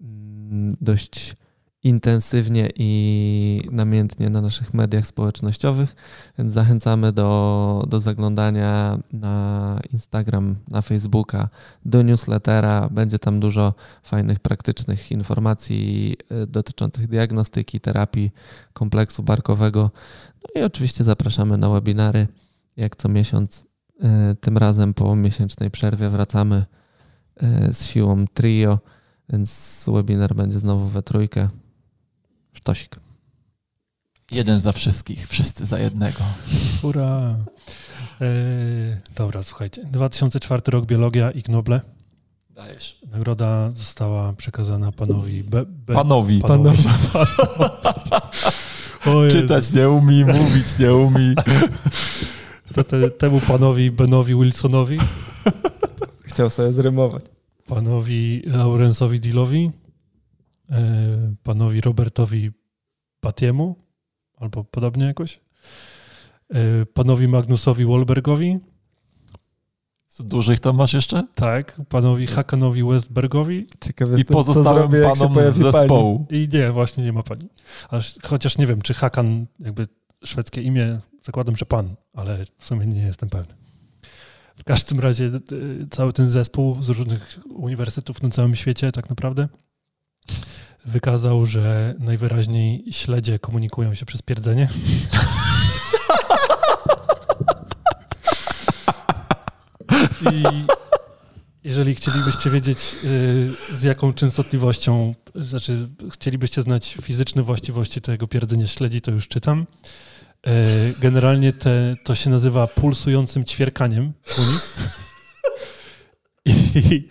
[0.00, 1.36] mm, dość
[1.82, 5.96] intensywnie i namiętnie na naszych mediach społecznościowych,
[6.38, 11.48] więc zachęcamy do, do zaglądania na Instagram, na Facebooka,
[11.84, 12.88] do newslettera.
[12.90, 18.30] Będzie tam dużo fajnych, praktycznych informacji y, dotyczących diagnostyki, terapii
[18.72, 19.90] kompleksu barkowego.
[20.42, 22.28] No i oczywiście zapraszamy na webinary.
[22.76, 23.65] Jak co miesiąc,
[24.40, 26.64] tym razem po miesięcznej przerwie wracamy
[27.42, 28.78] y, z siłą trio,
[29.28, 31.48] więc webinar będzie znowu we trójkę.
[32.52, 32.96] Sztosik.
[34.30, 36.18] Jeden za wszystkich, wszyscy za jednego.
[36.82, 37.36] Ura.
[38.20, 39.84] Eee, dobra, słuchajcie.
[39.84, 41.80] 2004 rok biologia i Knoble.
[42.50, 42.98] Dajesz.
[43.10, 45.44] Nagroda została przekazana panowi.
[45.44, 46.40] Be, be, panowi.
[46.40, 46.82] Panowi.
[49.02, 49.32] panowi.
[49.32, 51.34] Czytać nie umi, mówić nie umi.
[52.76, 54.98] To te, temu panowi Benowi Wilsonowi.
[56.24, 57.24] Chciał sobie zrymować.
[57.66, 59.70] Panowi Laurensowi Dillowi
[60.70, 62.50] E, panowi Robertowi
[63.20, 63.76] Patiemu,
[64.36, 65.40] albo podobnie jakoś,
[66.50, 68.58] e, panowi Magnusowi Wolbergowi.
[70.20, 71.26] Dużych tam masz jeszcze?
[71.34, 73.66] Tak, panowi Hakanowi Westbergowi.
[73.84, 76.26] Ciekawe I pozostałym panom z zespołu.
[76.28, 76.42] Pani.
[76.42, 77.48] I nie, właśnie nie ma pani.
[77.90, 79.86] Aż, chociaż nie wiem, czy Hakan, jakby
[80.24, 83.54] szwedzkie imię, zakładam, że pan, ale w sumie nie jestem pewny.
[84.58, 85.40] W każdym razie e,
[85.90, 89.48] cały ten zespół z różnych uniwersytetów na całym świecie tak naprawdę
[90.84, 94.68] wykazał, że najwyraźniej śledzie komunikują się przez pierdzenie.
[100.32, 100.42] I
[101.64, 109.00] jeżeli chcielibyście wiedzieć, y, z jaką częstotliwością, znaczy chcielibyście znać fizyczne właściwości tego pierdzenia śledzi,
[109.00, 109.66] to już czytam.
[110.46, 114.76] Y, generalnie te, to się nazywa pulsującym ćwierkaniem u nich.
[116.92, 117.08] I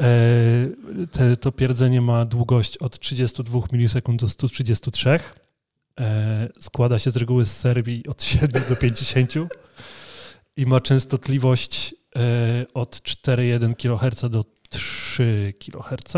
[0.00, 0.68] E,
[1.12, 5.20] te, to pierdzenie ma długość od 32 milisekund do 133.
[6.00, 9.34] E, składa się z reguły z serii od 7 do 50
[10.56, 16.12] i ma częstotliwość e, od 4,1 kHz do 3 kHz.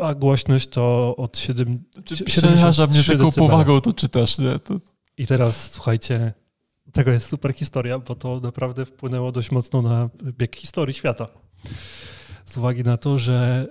[0.00, 1.84] A głośność to od 7.
[2.24, 4.58] Przeraża mnie taką powagą to czytasz, nie?
[4.58, 4.80] To...
[5.18, 6.32] I teraz słuchajcie,
[6.92, 11.26] tego jest super historia, bo to naprawdę wpłynęło dość mocno na bieg historii świata.
[12.46, 13.66] Z uwagi na to, że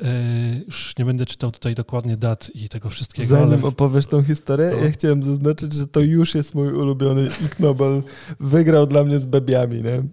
[0.62, 3.28] y, już nie będę czytał tutaj dokładnie dat i tego wszystkiego.
[3.28, 3.64] Zanim ale...
[3.64, 8.04] opowiesz tą historię, ja chciałem zaznaczyć, że to już jest mój ulubiony Ig Nobel.
[8.40, 10.04] Wygrał dla mnie z bebiami, nie?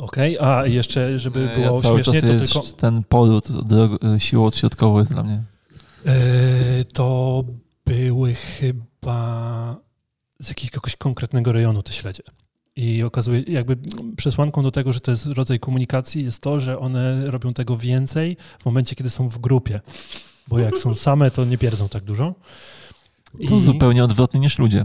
[0.00, 0.56] Okej, okay.
[0.56, 2.76] a jeszcze, żeby było ja cały śmiesznie, czas to tylko...
[2.76, 3.48] Ten poród
[4.18, 5.42] siłą odśrodkową jest dla mnie.
[6.06, 7.44] Y, to
[7.86, 9.76] były chyba
[10.40, 12.22] z jakiegoś konkretnego rejonu te śledzie.
[12.76, 13.76] I okazuje, jakby
[14.16, 18.36] przesłanką do tego, że to jest rodzaj komunikacji, jest to, że one robią tego więcej
[18.58, 19.80] w momencie, kiedy są w grupie.
[20.48, 22.34] Bo jak są same, to nie pierdzą tak dużo.
[23.38, 23.48] I...
[23.48, 24.84] To zupełnie odwrotnie niż ludzie.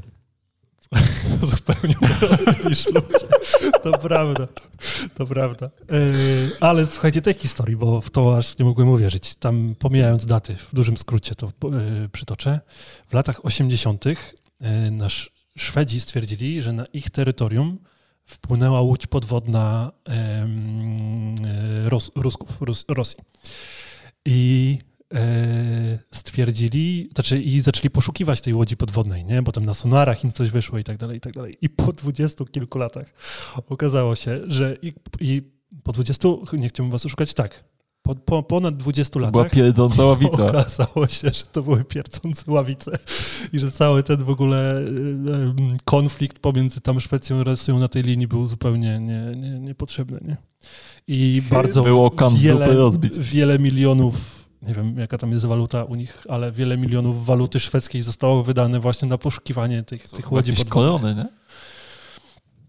[1.55, 1.95] zupełnie
[2.69, 3.27] niż ludzie.
[3.83, 4.47] To prawda.
[5.15, 5.69] To prawda.
[5.91, 5.97] Yy,
[6.59, 9.35] ale słuchajcie tej historii, bo w to aż nie mogłem uwierzyć.
[9.35, 12.59] Tam pomijając daty, w dużym skrócie to yy, przytoczę.
[13.09, 14.05] W latach 80.
[14.05, 14.15] Yy,
[14.91, 17.79] nasz Szwedzi stwierdzili, że na ich terytorium
[18.25, 20.47] wpłynęła łódź podwodna e,
[21.89, 23.19] Ros, Rusków, Rus, Rosji.
[24.25, 24.94] I e,
[26.11, 29.43] stwierdzili, znaczy i zaczęli poszukiwać tej łodzi podwodnej, nie?
[29.43, 31.57] Potem na sonarach im coś wyszło i tak dalej, i tak dalej.
[31.61, 33.13] I po dwudziestu kilku latach
[33.69, 35.41] okazało się, że i, i
[35.83, 37.63] po dwudziestu, nie chciałbym was oszukać, tak,
[38.05, 39.31] po, po ponad 20 latach.
[39.31, 40.45] Była pierdząca ławica.
[40.45, 42.91] Okazało się, że to były pierdzące ławice
[43.53, 44.85] i że cały ten w ogóle
[45.85, 50.19] konflikt pomiędzy tam Szwecją i Rosją na tej linii był zupełnie nie, nie, niepotrzebny.
[50.21, 50.37] Nie?
[51.07, 56.51] I bardzo Było wiele, wiele milionów nie wiem jaka tam jest waluta u nich, ale
[56.51, 60.73] wiele milionów waluty szwedzkiej zostało wydane właśnie na poszukiwanie tych, tych łodzi podwodnych.
[60.73, 61.25] korony, nie?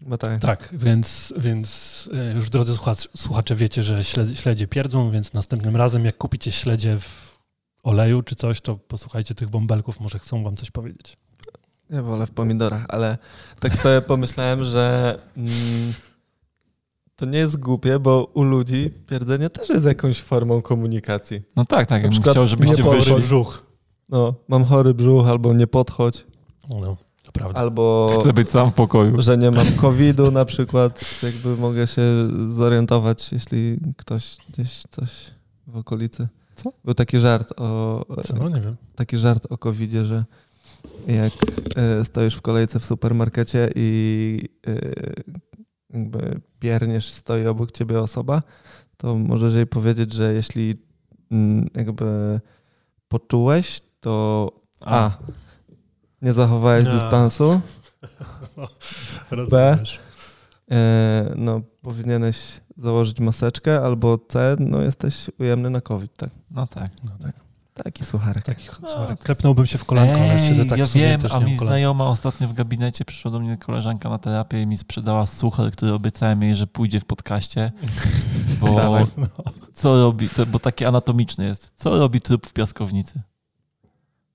[0.01, 0.39] No tak.
[0.41, 5.75] tak, więc, więc e, już drodzy słuchacze, słuchacze wiecie, że śledzie, śledzie pierdzą, więc następnym
[5.75, 7.39] razem jak kupicie śledzie w
[7.83, 11.17] oleju czy coś, to posłuchajcie tych bąbelków, może chcą wam coś powiedzieć.
[11.89, 13.17] Ja wolę w pomidorach, ale
[13.59, 15.93] tak sobie pomyślałem, że mm,
[17.17, 21.41] to nie jest głupie, bo u ludzi pierdzenie też jest jakąś formą komunikacji.
[21.55, 21.89] No tak, tak.
[21.89, 23.15] Na Ja bym przykład chciał, żebyście nie wyszli.
[23.15, 23.65] brzuch.
[24.09, 26.25] No, mam chory brzuch, albo nie podchodź,
[26.69, 27.59] No, to prawda.
[27.59, 29.21] albo Chcę być sam w pokoju.
[29.21, 31.01] że nie mam COVID-u na przykład.
[31.23, 32.01] Jakby mogę się
[32.49, 35.31] zorientować, jeśli ktoś gdzieś coś
[35.67, 36.27] w okolicy.
[36.55, 36.73] Co?
[36.85, 38.33] Był taki żart o, Co?
[38.35, 38.75] No nie wiem.
[38.95, 40.25] taki żart o COVID-zie, że
[41.07, 41.33] jak
[41.75, 44.73] e, stoisz w kolejce w supermarkecie i e,
[45.93, 48.43] jakby pierniesz, stoi obok ciebie osoba,
[48.97, 50.75] to możesz jej powiedzieć, że jeśli
[51.31, 52.39] mm, jakby
[53.07, 54.51] poczułeś, to
[54.85, 55.11] a,
[56.21, 56.91] nie zachowałeś A.
[56.93, 57.61] dystansu,
[59.31, 59.99] Rozumiesz.
[60.71, 66.29] e, no powinieneś założyć maseczkę, albo C, no jesteś ujemny na COVID, tak?
[66.51, 66.91] No tak.
[67.03, 67.46] No, tak.
[67.83, 68.45] Taki sucharek.
[68.45, 72.05] Taki, No, klepnąłbym się w kolanko, ale siedzę tak ja wiem, też a mi znajoma
[72.05, 76.43] ostatnio w gabinecie przyszła do mnie koleżanka na terapię i mi sprzedała suchar, który obiecałem
[76.43, 77.71] jej, że pójdzie w podcaście,
[78.61, 78.97] bo
[79.73, 81.73] co robi, to, bo taki anatomiczny jest.
[81.75, 83.21] Co robi trup w piaskownicy?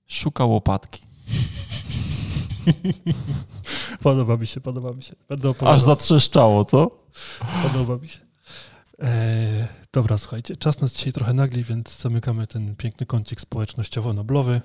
[0.07, 1.01] Szuka łopatki.
[4.03, 5.15] Podoba mi się, podoba mi się.
[5.29, 5.75] Będę opowiadał.
[5.75, 6.91] Aż zatrzeszczało, co?
[7.63, 8.19] Podoba mi się.
[9.03, 14.61] E, dobra, słuchajcie, czas nas dzisiaj trochę nagli, więc zamykamy ten piękny kącik społecznościowo-noblowy.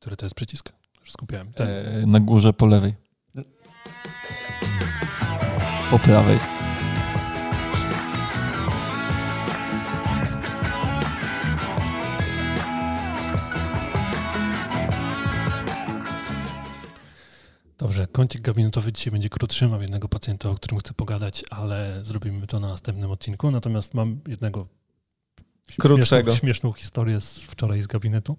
[0.00, 0.72] Który to jest przycisk?
[1.00, 1.52] Już skupiałem.
[1.58, 2.94] E, na górze po lewej.
[5.90, 6.55] Po prawej.
[17.78, 19.68] Dobrze, kącik gabinetowy dzisiaj będzie krótszy.
[19.68, 23.50] Mam jednego pacjenta, o którym chcę pogadać, ale zrobimy to na następnym odcinku.
[23.50, 24.66] Natomiast mam jednego
[25.78, 26.30] Krótszego.
[26.32, 28.36] Śmieszną, śmieszną historię z wczoraj z gabinetu.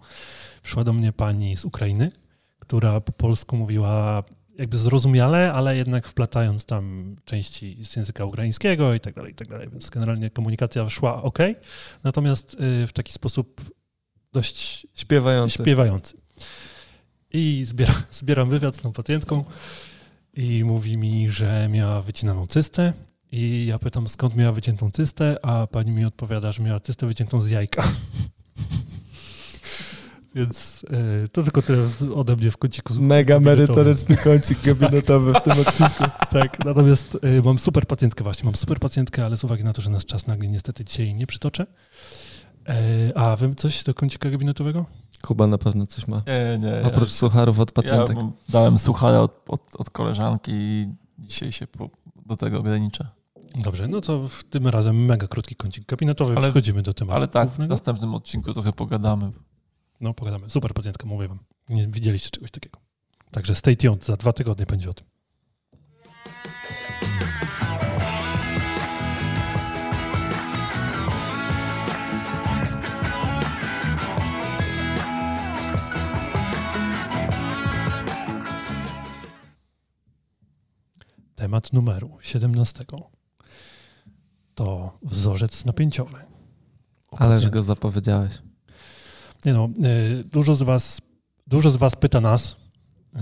[0.63, 2.11] Przyszła do mnie pani z Ukrainy,
[2.59, 4.23] która po polsku mówiła
[4.57, 9.47] jakby zrozumiale, ale jednak wplatając tam części z języka ukraińskiego i tak dalej, i tak
[9.47, 9.69] dalej.
[9.71, 11.39] Więc generalnie komunikacja szła ok,
[12.03, 13.61] natomiast y, w taki sposób
[14.33, 15.63] dość Śpiewający.
[15.63, 16.17] śpiewający.
[17.38, 19.43] I zbiera, zbieram wywiad z tą pacjentką
[20.33, 22.93] i mówi mi, że miała wycinaną cystę.
[23.31, 27.41] I ja pytam, skąd miała wyciętą cystę, a pani mi odpowiada, że miała cystę wyciętą
[27.41, 27.83] z jajka.
[30.35, 30.85] Więc
[31.25, 32.93] y, to tylko tyle ode mnie w kąciku.
[32.99, 36.03] Mega merytoryczny kącik gabinetowy w tym odcinku.
[36.29, 39.81] Tak, natomiast y, mam super pacjentkę właśnie, mam super pacjentkę, ale z uwagi na to,
[39.81, 41.65] że nasz czas nagle niestety dzisiaj nie przytoczę.
[42.67, 44.85] E, a wy coś do kącika gabinetowego?
[45.22, 46.24] Kuba na pewno coś ma.
[46.28, 46.88] Nie, nie.
[46.88, 48.15] Oprócz sucharów od ja pacjentek.
[48.15, 50.88] mam- dałem suchara od, od, od koleżanki i
[51.20, 51.89] dzisiaj się po,
[52.26, 53.07] do tego ograniczę.
[53.55, 56.32] Dobrze, no to w tym razem mega krótki kącik gabinetowy.
[56.32, 57.18] Ale- Przechodzimy do tematu.
[57.18, 57.74] Ale tak, w głównego.
[57.74, 59.32] następnym odcinku trochę pogadamy.
[60.01, 60.49] No, pogadamy.
[60.49, 61.39] Super pacjentka, mówię wam.
[61.70, 62.80] Nie widzieliście czegoś takiego.
[63.32, 65.05] Także stay tuned, za dwa tygodnie będzie o tym.
[81.38, 82.85] Temat numeru 17
[84.55, 86.17] to wzorzec napięciowy.
[87.11, 88.31] U Ależ go zapowiedziałeś.
[89.45, 89.69] Nie no,
[90.19, 91.01] y, dużo z was,
[91.47, 92.55] dużo z was pyta nas.
[93.15, 93.19] y,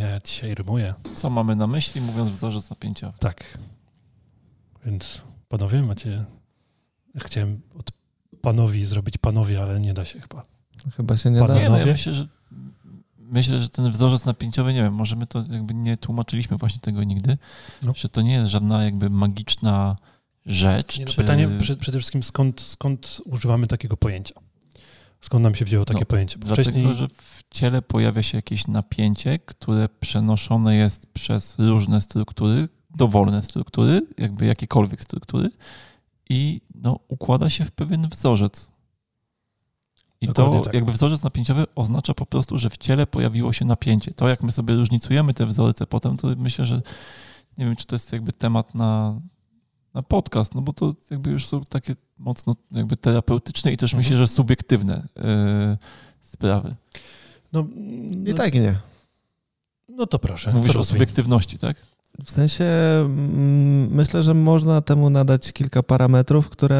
[0.00, 0.94] Ja dzisiaj rymuję.
[1.14, 3.18] Co mamy na myśli, mówiąc wzorzec napięciowy?
[3.18, 3.58] Tak.
[4.86, 6.24] Więc panowie, macie.
[7.18, 7.90] Chciałem od
[8.40, 10.42] panowi zrobić panowie, ale nie da się chyba.
[10.96, 11.54] Chyba się nie Panie- da.
[11.54, 11.92] Nie, no ja Panowie?
[11.92, 12.28] myślę, że
[13.30, 17.04] myślę, że ten wzorzec napięciowy, nie wiem, może my to jakby nie tłumaczyliśmy właśnie tego
[17.04, 17.38] nigdy,
[17.82, 17.92] No.
[17.96, 19.96] że to nie jest żadna jakby magiczna
[20.46, 20.98] rzecz.
[20.98, 21.16] Nie, no, czy...
[21.16, 24.34] Pytanie prze, przede wszystkim, skąd, skąd używamy takiego pojęcia?
[25.20, 26.38] Skąd nam się wzięło takie No, pojęcie?
[26.38, 32.00] Bo Dlatego, Wcześniej, że w ciele pojawia się jakieś napięcie, które przenoszone jest przez różne
[32.00, 35.50] struktury, dowolne struktury, jakby jakiekolwiek struktury
[36.30, 38.69] i no, układa się w pewien wzorzec.
[40.20, 40.74] I Dokładnie to tak.
[40.74, 44.12] jakby wzorzec napięciowy oznacza po prostu, że w ciele pojawiło się napięcie.
[44.14, 46.82] To jak my sobie różnicujemy te wzorce potem, to myślę, że
[47.58, 49.20] nie wiem, czy to jest jakby temat na,
[49.94, 53.98] na podcast, no bo to jakby już są takie mocno jakby terapeutyczne i też Mhm.
[54.04, 55.22] myślę, że subiektywne yy,
[56.20, 56.74] sprawy.
[57.52, 58.76] no, I no, tak i nie.
[59.88, 60.52] no to proszę.
[60.52, 60.94] Mówisz to o rozwiń.
[60.96, 61.76] subiektywności, tak?
[62.24, 66.76] W sensie mm, myślę, że można temu nadać kilka parametrów, które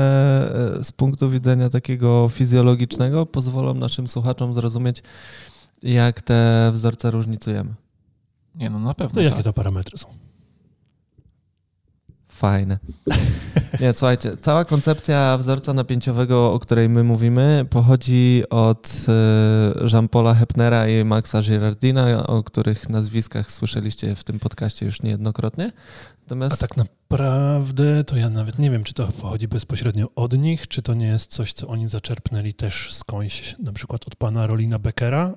[0.81, 5.03] e, z punktu widzenia takiego fizjologicznego pozwolą naszym słuchaczom zrozumieć,
[5.83, 7.75] jak te wzorce różnicujemy.
[8.55, 9.15] Nie, no na pewno.
[9.15, 9.45] To jakie tak.
[9.45, 10.09] to parametry są?
[12.41, 12.79] Fajne.
[13.81, 20.89] Nie, słuchajcie, cała koncepcja wzorca napięciowego, o której my mówimy, pochodzi od e, Jean-Paula Hepnera
[20.89, 25.73] i Maxa Girardina, o których nazwiskach słyszeliście w tym podcaście już niejednokrotnie.
[26.23, 26.55] Natomiast...
[26.65, 30.83] A tak naprawdę to ja nawet nie wiem, czy to pochodzi bezpośrednio od nich, czy
[30.83, 35.35] to nie jest coś, co oni zaczerpnęli też skądś, na przykład od pana Rolina Beckera,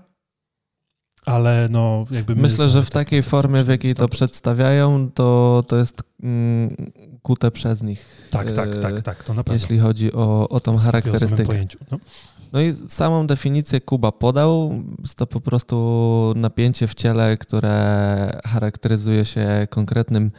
[1.25, 2.35] ale no jakby...
[2.35, 6.91] Myślę, że w takiej formie, w jakiej to przedstawiają, to, to jest mm,
[7.21, 8.27] kute przez nich.
[8.31, 9.53] Tak, tak, tak, tak, to na pewno.
[9.53, 11.65] Jeśli chodzi o, o tą charakterystykę.
[11.91, 11.99] No.
[12.53, 14.83] no i samą definicję Kuba podał.
[14.99, 20.31] Jest to po prostu napięcie w ciele, które charakteryzuje się konkretnym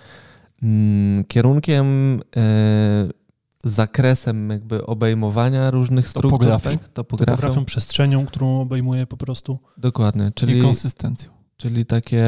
[0.63, 3.24] mm, kierunkiem, y,
[3.65, 6.31] zakresem jakby obejmowania różnych struktur.
[6.31, 6.71] Topografią.
[6.71, 6.89] Tak?
[6.89, 7.37] Topografią.
[7.37, 9.59] Topografią, przestrzenią, którą obejmuje po prostu.
[9.77, 10.33] Dokładnie.
[10.35, 11.31] Czyli, konsystencją.
[11.57, 12.25] Czyli takie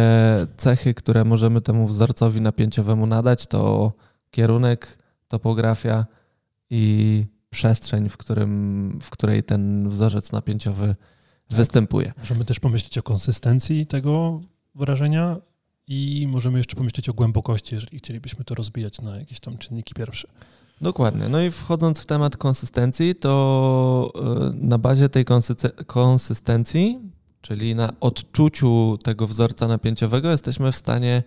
[0.56, 3.92] cechy, które możemy temu wzorcowi napięciowemu nadać, to
[4.30, 4.98] kierunek,
[5.28, 6.06] topografia
[6.70, 10.96] i przestrzeń, w, którym, w której ten wzorzec napięciowy
[11.48, 11.58] tak.
[11.58, 12.12] występuje.
[12.18, 14.40] Możemy też pomyśleć o konsystencji tego
[14.74, 15.36] wrażenia
[15.86, 20.28] i możemy jeszcze pomyśleć o głębokości, jeżeli chcielibyśmy to rozbijać na jakieś tam czynniki pierwsze.
[20.80, 21.28] Dokładnie.
[21.28, 25.24] No i wchodząc w temat konsystencji, to e, na bazie tej
[25.86, 26.98] konsystencji,
[27.40, 31.22] czyli na odczuciu tego wzorca napięciowego, jesteśmy w stanie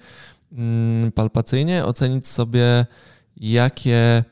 [0.52, 2.86] mm, palpacyjnie ocenić sobie,
[3.38, 4.24] jakie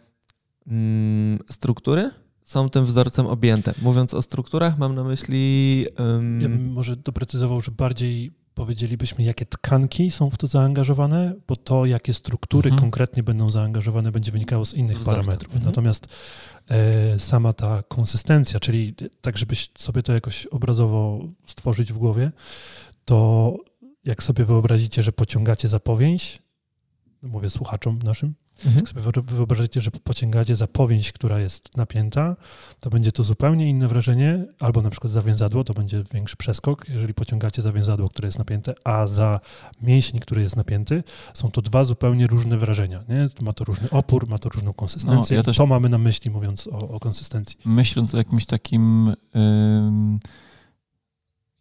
[0.67, 2.11] mm, struktury
[2.43, 3.73] są tym wzorcem objęte.
[3.81, 5.85] Mówiąc o strukturach, mam na myśli.
[5.99, 6.41] Um...
[6.41, 11.85] Ja bym może doprecyzował, że bardziej powiedzielibyśmy, jakie tkanki są w to zaangażowane, bo to,
[11.85, 12.81] jakie struktury mhm.
[12.81, 15.55] konkretnie będą zaangażowane, będzie wynikało z innych parametrów.
[15.55, 15.65] Mhm.
[15.65, 16.07] Natomiast
[16.69, 22.31] e, sama ta konsystencja, czyli tak, żebyś sobie to jakoś obrazowo stworzyć w głowie,
[23.05, 23.53] to
[24.03, 26.41] jak sobie wyobrazicie, że pociągacie za powięź,
[27.21, 28.33] mówię słuchaczom naszym,
[28.65, 28.75] Mhm.
[28.75, 32.35] Jak sobie wyobraźcie, że pociągacie za powięź, która jest napięta,
[32.79, 36.89] to będzie to zupełnie inne wrażenie, albo na przykład za więzadło, to będzie większy przeskok,
[36.89, 39.39] jeżeli pociągacie za więzadło, które jest napięte, a za
[39.81, 41.03] mięsień, który jest napięty,
[41.33, 43.03] są to dwa zupełnie różne wrażenia.
[43.09, 43.27] Nie?
[43.41, 45.35] Ma to różny opór, ma to różną konsystencję.
[45.35, 47.57] No, ja też to mamy na myśli, mówiąc o, o konsystencji.
[47.65, 49.13] Myśląc o jakimś takim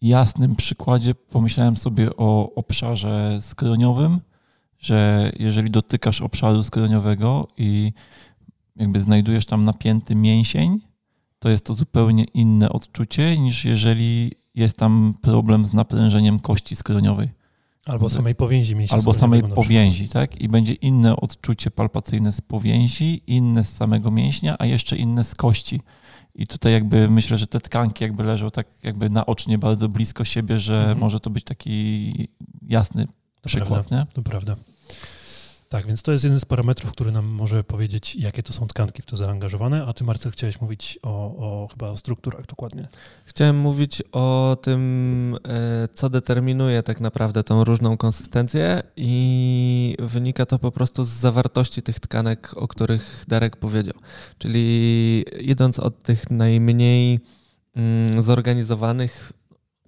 [0.02, 4.20] jasnym przykładzie, pomyślałem sobie o obszarze skroniowym,
[4.78, 7.93] że jeżeli dotykasz obszaru skroniowego i
[8.77, 10.81] jakby znajdujesz tam napięty mięsień,
[11.39, 17.28] to jest to zupełnie inne odczucie niż jeżeli jest tam problem z naprężeniem kości skroniowej.
[17.86, 18.98] Albo samej powięzi mięśnia.
[18.98, 20.40] Albo samej powięzi, tak?
[20.40, 25.35] I będzie inne odczucie palpacyjne z powięzi, inne z samego mięśnia, a jeszcze inne z
[25.35, 25.81] kości.
[26.35, 30.61] I tutaj jakby myślę, że te tkanki jakby leżą tak jakby naocznie bardzo blisko siebie,
[30.61, 30.98] że mhm.
[30.98, 32.12] może to być taki
[32.62, 33.07] jasny
[33.47, 34.06] przykład, prawda, nie?
[34.12, 34.56] To prawda.
[35.68, 39.02] Tak, więc to jest jeden z parametrów, który nam może powiedzieć, jakie to są tkanki
[39.02, 39.86] w to zaangażowane.
[39.86, 42.89] A ty, Marcel, chciałeś mówić o, o chyba o strukturach dokładnie.
[43.24, 50.59] Chciałem mówić o tym, e, co determinuje tak naprawdę tą różną konsystencję i wynika to
[50.59, 53.94] po prostu z zawartości tych tkanek, o których Darek powiedział.
[54.39, 57.20] Czyli idąc od tych najmniej
[57.77, 59.32] mm, zorganizowanych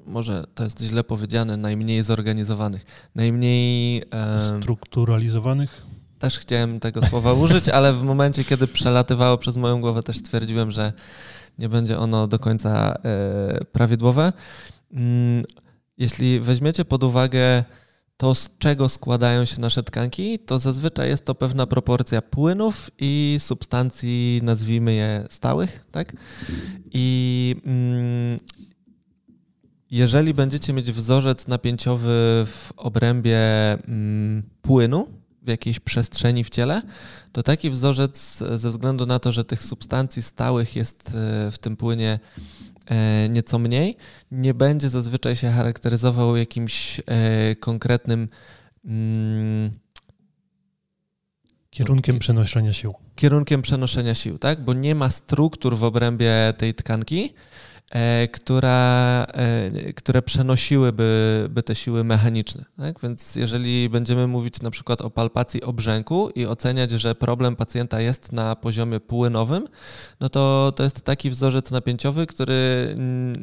[0.09, 4.03] może to jest źle powiedziane, najmniej zorganizowanych, najmniej...
[4.41, 5.83] Um, Strukturalizowanych?
[6.19, 10.71] Też chciałem tego słowa użyć, ale w momencie, kiedy przelatywało przez moją głowę, też stwierdziłem,
[10.71, 10.93] że
[11.59, 14.33] nie będzie ono do końca e, prawidłowe.
[14.93, 15.45] Mm,
[15.99, 17.65] jeśli weźmiecie pod uwagę
[18.17, 23.37] to, z czego składają się nasze tkanki, to zazwyczaj jest to pewna proporcja płynów i
[23.39, 26.13] substancji, nazwijmy je stałych, tak?
[26.93, 28.39] I mm,
[29.91, 32.09] jeżeli będziecie mieć wzorzec napięciowy
[32.47, 33.39] w obrębie
[33.73, 35.09] mm, płynu,
[35.43, 36.83] w jakiejś przestrzeni w ciele,
[37.33, 41.77] to taki wzorzec ze względu na to, że tych substancji stałych jest e, w tym
[41.77, 42.19] płynie
[42.87, 43.97] e, nieco mniej,
[44.31, 48.29] nie będzie zazwyczaj się charakteryzował jakimś e, konkretnym
[48.85, 49.71] mm,
[51.71, 52.95] kierunkiem przenoszenia sił.
[53.15, 54.65] Kierunkiem przenoszenia sił, tak?
[54.65, 57.35] Bo nie ma struktur w obrębie tej tkanki, E,
[58.33, 62.65] która, e, które przenosiłyby by te siły mechaniczne.
[62.77, 63.01] Tak?
[63.01, 68.33] Więc jeżeli będziemy mówić na przykład o palpacji obrzęku i oceniać, że problem pacjenta jest
[68.33, 69.69] na poziomie płynowym,
[70.21, 72.95] no to to jest taki wzorzec napięciowy, który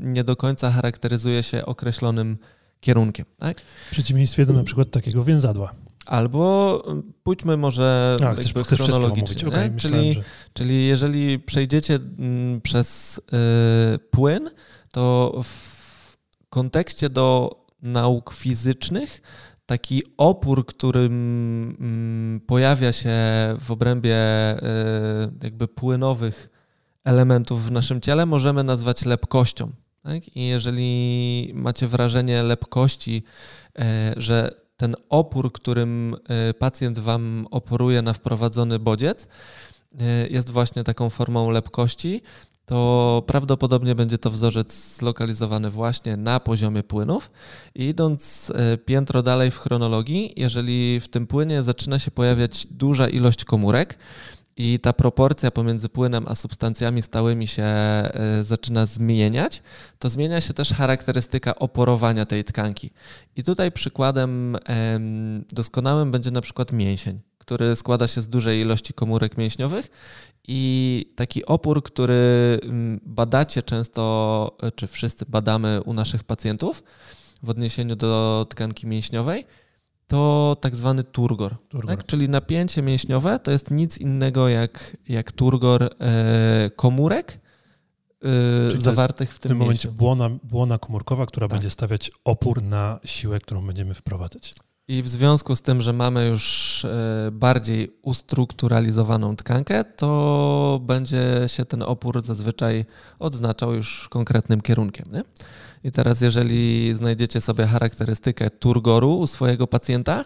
[0.02, 2.38] nie do końca charakteryzuje się określonym
[2.80, 3.26] kierunkiem.
[3.40, 3.62] Tak?
[3.88, 5.72] W przeciwieństwie do na przykład takiego więzadła.
[6.06, 9.48] Albo mm, pójdźmy może A, chcesz, chronologicznie.
[9.48, 10.22] Okay, czyli, że...
[10.54, 14.50] czyli jeżeli przejdziecie mm, przez y, płyn,
[14.92, 16.18] to w
[16.50, 19.22] kontekście do nauk fizycznych
[19.66, 23.16] taki opór, który mm, pojawia się
[23.60, 24.62] w obrębie e,
[25.44, 26.50] jakby płynowych
[27.04, 29.72] elementów w naszym ciele, możemy nazwać lepkością.
[30.04, 30.36] Tak?
[30.36, 33.24] I jeżeli macie wrażenie lepkości,
[33.80, 39.28] e, że ten opór, którym e, pacjent wam oporuje na wprowadzony bodziec,
[40.30, 42.22] jest właśnie taką formą lepkości,
[42.66, 47.32] to prawdopodobnie będzie to wzorzec zlokalizowany właśnie na poziomie płynów.
[47.76, 53.08] I idąc e, piętro dalej w chronologii, jeżeli w tym płynie zaczyna się pojawiać duża
[53.08, 53.98] ilość komórek,
[54.58, 58.12] i ta proporcja pomiędzy płynem a substancjami stałymi się e,
[58.42, 59.64] zaczyna zmieniać,
[60.00, 62.92] to zmienia się też charakterystyka oporowania tej tkanki.
[63.36, 64.58] I tutaj przykładem
[65.50, 69.88] doskonałym będzie na przykład mięsień który składa się z dużej ilości komórek mięśniowych
[70.48, 72.60] i taki opór, który
[73.06, 76.84] badacie często, czy wszyscy badamy u naszych pacjentów
[77.44, 79.46] w odniesieniu do tkanki mięśniowej,
[80.08, 81.56] to tak zwany turgor.
[81.70, 81.98] turgor.
[81.98, 82.06] Tak?
[82.06, 87.40] Czyli napięcie mięśniowe to jest nic innego jak, jak turgor e, komórek
[88.76, 91.56] e, zawartych w tym, w tym momencie błona, błona komórkowa, która tak.
[91.56, 94.54] będzie stawiać opór na siłę, którą będziemy wprowadzać.
[94.88, 101.66] I w związku z tym, że mamy już e, bardziej ustrukturalizowaną tkankę, to będzie się
[101.66, 102.86] ten opór zazwyczaj
[103.20, 105.06] odznaczał już konkretnym kierunkiem.
[105.12, 105.24] Nie?
[105.84, 110.26] I teraz, jeżeli znajdziecie sobie charakterystykę turgoru u swojego pacjenta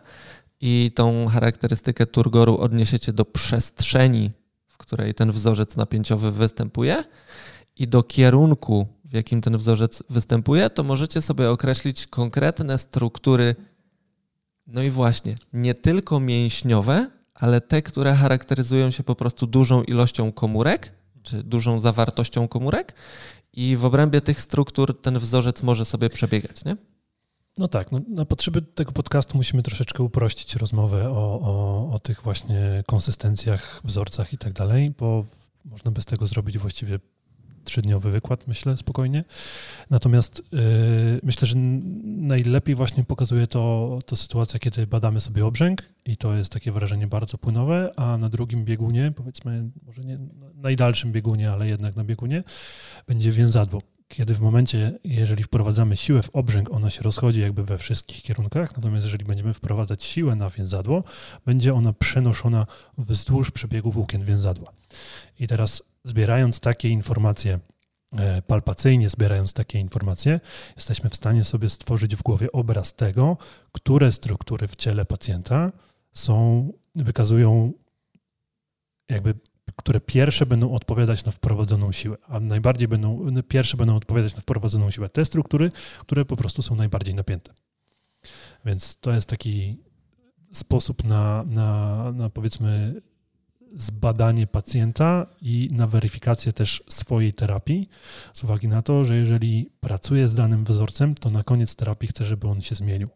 [0.61, 4.31] i tą charakterystykę turgoru odniesiecie do przestrzeni,
[4.67, 7.03] w której ten wzorzec napięciowy występuje,
[7.75, 13.55] i do kierunku, w jakim ten wzorzec występuje, to możecie sobie określić konkretne struktury
[14.71, 20.31] no i właśnie, nie tylko mięśniowe, ale te, które charakteryzują się po prostu dużą ilością
[20.31, 20.93] komórek,
[21.23, 22.93] czy dużą zawartością komórek,
[23.53, 26.77] i w obrębie tych struktur ten wzorzec może sobie przebiegać, nie?
[27.57, 32.21] No tak, no, na potrzeby tego podcastu musimy troszeczkę uprościć rozmowę o, o, o tych
[32.21, 35.25] właśnie konsystencjach, wzorcach i tak dalej, bo
[35.65, 36.99] można bez tego zrobić właściwie
[37.69, 39.23] trzydniowy wykład, myślę, spokojnie.
[39.89, 40.59] Natomiast yy,
[41.23, 41.57] myślę, że
[42.05, 47.07] najlepiej właśnie pokazuje to, to sytuacja, kiedy badamy sobie obrzęk i to jest takie wrażenie
[47.07, 50.19] bardzo płynowe, a na drugim biegunie, powiedzmy, może nie
[50.55, 52.43] najdalszym biegunie, ale jednak na biegunie,
[53.07, 53.81] będzie więzadło.
[54.07, 58.75] Kiedy w momencie, jeżeli wprowadzamy siłę w obrzęk, ona się rozchodzi jakby we wszystkich kierunkach,
[58.75, 61.03] natomiast jeżeli będziemy wprowadzać siłę na więzadło,
[61.45, 62.65] będzie ona przenoszona
[62.97, 64.71] wzdłuż przebiegu włókien więzadła.
[65.39, 67.59] I teraz zbierając takie informacje,
[68.17, 70.39] e, palpacyjnie zbierając takie informacje,
[70.75, 73.37] jesteśmy w stanie sobie stworzyć w głowie obraz tego,
[73.71, 75.71] które struktury w ciele pacjenta
[76.13, 77.73] są, wykazują
[79.09, 79.33] jakby
[79.75, 84.91] które pierwsze będą odpowiadać na wprowadzoną siłę, a najbardziej będą, pierwsze będą odpowiadać na wprowadzoną
[84.91, 85.69] siłę te struktury,
[85.99, 87.53] które po prostu są najbardziej napięte.
[88.65, 89.77] Więc to jest taki
[90.51, 93.01] sposób na, na, na powiedzmy
[93.73, 97.89] zbadanie pacjenta i na weryfikację też swojej terapii,
[98.33, 102.25] z uwagi na to, że jeżeli pracuję z danym wzorcem, to na koniec terapii chcę,
[102.25, 103.09] żeby on się zmienił.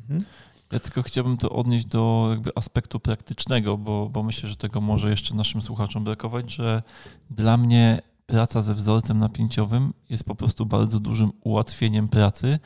[0.00, 0.24] Mhm.
[0.72, 5.10] Ja tylko chciałbym to odnieść do jakby aspektu praktycznego, bo, bo myślę, że tego może
[5.10, 6.82] jeszcze naszym słuchaczom brakować, że
[7.30, 12.58] dla mnie praca ze wzorcem napięciowym jest po prostu bardzo dużym ułatwieniem pracy,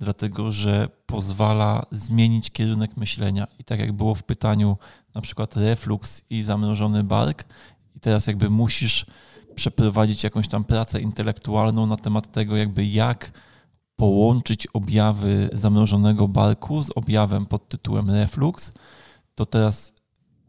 [0.00, 3.46] dlatego że pozwala zmienić kierunek myślenia.
[3.58, 4.76] I tak jak było w pytaniu,
[5.14, 7.44] na przykład reflux i zamrożony bark,
[7.96, 9.06] i teraz jakby musisz
[9.54, 13.32] przeprowadzić jakąś tam pracę intelektualną na temat tego, jakby jak
[13.96, 18.72] połączyć objawy zamrożonego barku z objawem pod tytułem reflux,
[19.34, 19.92] to teraz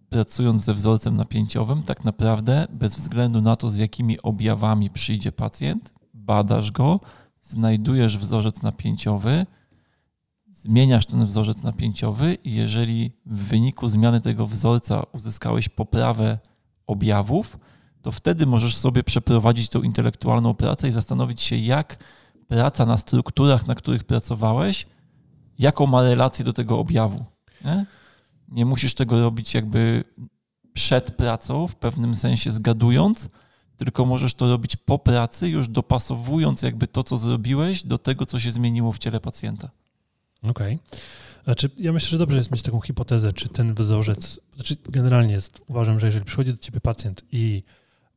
[0.09, 5.93] pracując ze wzorcem napięciowym, tak naprawdę bez względu na to, z jakimi objawami przyjdzie pacjent,
[6.13, 6.99] badasz go,
[7.51, 9.45] znajdujesz wzorzec napięciowy,
[10.51, 16.39] zmieniasz ten wzorzec napięciowy i jeżeli w wyniku zmiany tego wzorca uzyskałeś poprawę
[16.87, 17.59] objawów,
[18.01, 22.03] to wtedy możesz sobie przeprowadzić tą intelektualną pracę i zastanowić się, jak
[22.47, 24.87] praca na strukturach, na których pracowałeś,
[25.59, 27.25] jaką ma relację do tego objawu.
[27.65, 27.85] Nie?
[28.51, 30.03] nie musisz tego robić jakby
[30.73, 33.29] przed pracą, w pewnym sensie zgadując,
[33.85, 38.39] tylko możesz to robić po pracy, już dopasowując jakby to, co zrobiłeś, do tego, co
[38.39, 39.69] się zmieniło w ciele pacjenta.
[40.43, 40.75] Okej.
[40.75, 40.99] Okay.
[41.43, 45.61] Znaczy, ja myślę, że dobrze jest mieć taką hipotezę, czy ten wzorzec, znaczy generalnie jest,
[45.67, 47.63] uważam, że jeżeli przychodzi do ciebie pacjent i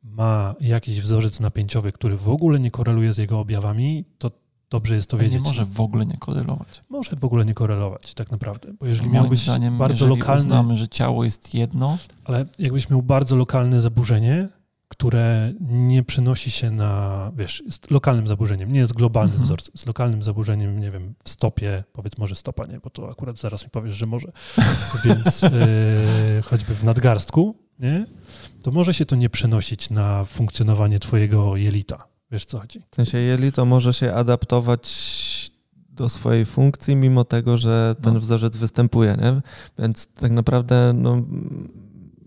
[0.02, 4.30] ma jakiś wzorzec napięciowy, który w ogóle nie koreluje z jego objawami, to
[4.70, 5.34] dobrze jest to wiedzieć.
[5.34, 6.84] Nie może w ogóle nie korelować.
[6.88, 8.72] Może w ogóle nie korelować, tak naprawdę.
[8.80, 10.40] Bo jeżeli Moim miałbyś zdaniem, bardzo lokalne.
[10.40, 11.98] uznamy, że ciało jest jedno.
[12.24, 14.48] Ale jakbyś miał bardzo lokalne zaburzenie,
[14.89, 19.44] które nie przenosi się na, wiesz, jest lokalnym zaburzeniem, nie jest globalnym Mhm.
[19.44, 23.39] wzorcem, jest lokalnym zaburzeniem, nie wiem, w stopie, powiedz może stopa, nie, bo to akurat
[23.39, 24.32] zaraz mi powiesz, że może,
[25.05, 25.51] więc yy,
[26.44, 28.06] choćby w nadgarstku, nie,
[28.62, 31.98] to może się to nie przenosić na funkcjonowanie twojego jelita,
[32.31, 32.81] wiesz co chodzi.
[32.90, 35.51] W sensie jelito może się adaptować
[35.89, 38.20] do swojej funkcji, mimo tego, że ten No.
[38.20, 39.40] wzorzec występuje, nie?
[39.78, 41.23] Więc tak naprawdę no,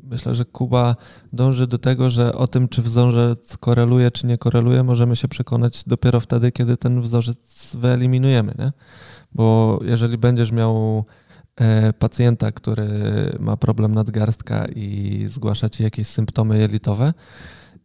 [0.09, 0.95] myślę, że Kuba
[1.33, 5.83] dąży do tego, że o tym, czy wzorzec koreluje, czy nie koreluje, możemy się przekonać
[5.87, 8.71] dopiero wtedy, kiedy ten wzorzec wyeliminujemy, nie?
[9.31, 11.05] Bo jeżeli będziesz miał
[11.55, 12.87] e, pacjenta, który
[13.39, 17.13] ma problem nadgarstka i zgłasza ci jakieś symptomy jelitowe,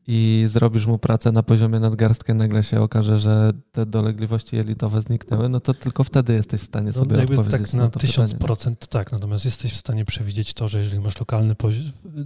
[0.07, 5.49] i zrobisz mu pracę na poziomie nadgarstka, nagle się okaże, że te dolegliwości jelitowe zniknęły,
[5.49, 8.31] no to tylko wtedy jesteś w stanie sobie No, odpowiedzieć tak na na to tysiąc
[8.31, 8.47] pytanie.
[8.47, 11.55] procent tak, natomiast jesteś w stanie przewidzieć to, że jeżeli masz lokalne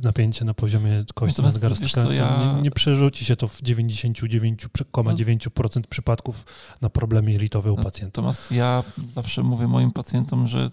[0.02, 3.62] napięcie na poziomie kości Natomiast nadgarstka, co, to ja- nie, nie przerzuci się to w
[3.62, 6.44] 99,9% przypadków
[6.82, 8.20] na problemy jelitowe u No, pacjenta.
[8.20, 8.82] Natomiast ja
[9.14, 10.70] zawsze mówię moim pacjentom, że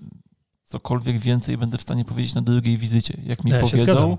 [0.66, 3.18] cokolwiek więcej będę w stanie powiedzieć na drugiej wizycie.
[3.26, 4.18] Jak mi Ja się powiedzą.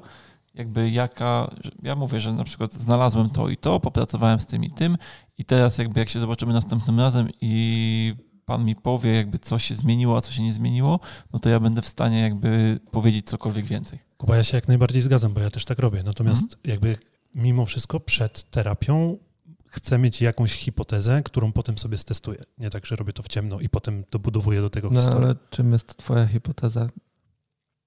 [0.55, 1.51] Jakby jaka,
[1.83, 4.97] ja mówię, że na przykład znalazłem to i to, popracowałem z tym i tym
[5.39, 8.15] i teraz jakby jak się zobaczymy następnym razem i
[8.45, 11.01] pan mi powie jakby co się zmieniło, a co się nie zmieniło,
[11.33, 13.99] no to ja będę w stanie jakby powiedzieć cokolwiek więcej.
[14.17, 16.03] Kuba, ja się jak najbardziej zgadzam, bo ja też tak robię.
[16.03, 16.61] Natomiast Mhm.
[16.65, 16.97] jakby
[17.35, 19.19] mimo wszystko przed terapią
[19.67, 22.45] chcę mieć jakąś hipotezę, którą potem sobie stestuję.
[22.59, 25.27] Nie tak, że robię to w ciemno i potem dobudowuję do tego No historię.
[25.27, 26.87] ale czym jest twoja hipoteza?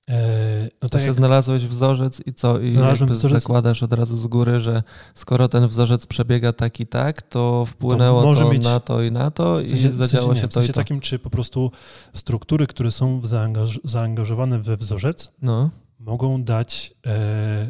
[0.07, 2.59] Eee, no tak się jak znalazłeś wzorzec i co?
[2.59, 6.87] I Znalazłem wzorzec- zakładasz od razu z góry, że skoro ten wzorzec przebiega tak i
[6.87, 10.25] tak, to wpłynęło To to, mieć- na to i na to W sensie, i zadziało
[10.25, 10.79] w sensie, się nie, w to i sensie to.
[10.79, 11.71] takim, czy po prostu
[12.13, 15.69] struktury, które są zaangaż, zaangażowane we wzorzec, No,
[15.99, 16.93] mogą dać.
[17.07, 17.69] E,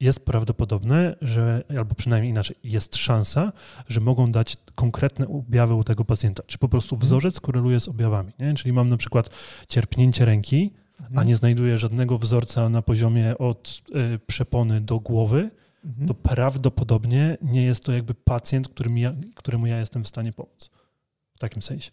[0.00, 3.52] jest prawdopodobne, że, albo przynajmniej inaczej, jest szansa,
[3.88, 6.42] że mogą dać konkretne objawy u tego pacjenta.
[6.46, 7.06] Czy po prostu Mhm.
[7.06, 8.32] wzorzec koreluje z objawami.
[8.38, 8.54] Nie?
[8.54, 9.30] Czyli mam na przykład
[9.68, 10.72] cierpnięcie ręki,
[11.04, 11.18] Mhm.
[11.18, 15.50] a nie znajduję żadnego wzorca na poziomie od e, przepony do głowy,
[15.84, 16.08] Mhm.
[16.08, 20.70] to prawdopodobnie nie jest to jakby pacjent, którym ja, któremu ja jestem w stanie pomóc.
[21.34, 21.90] W takim sensie.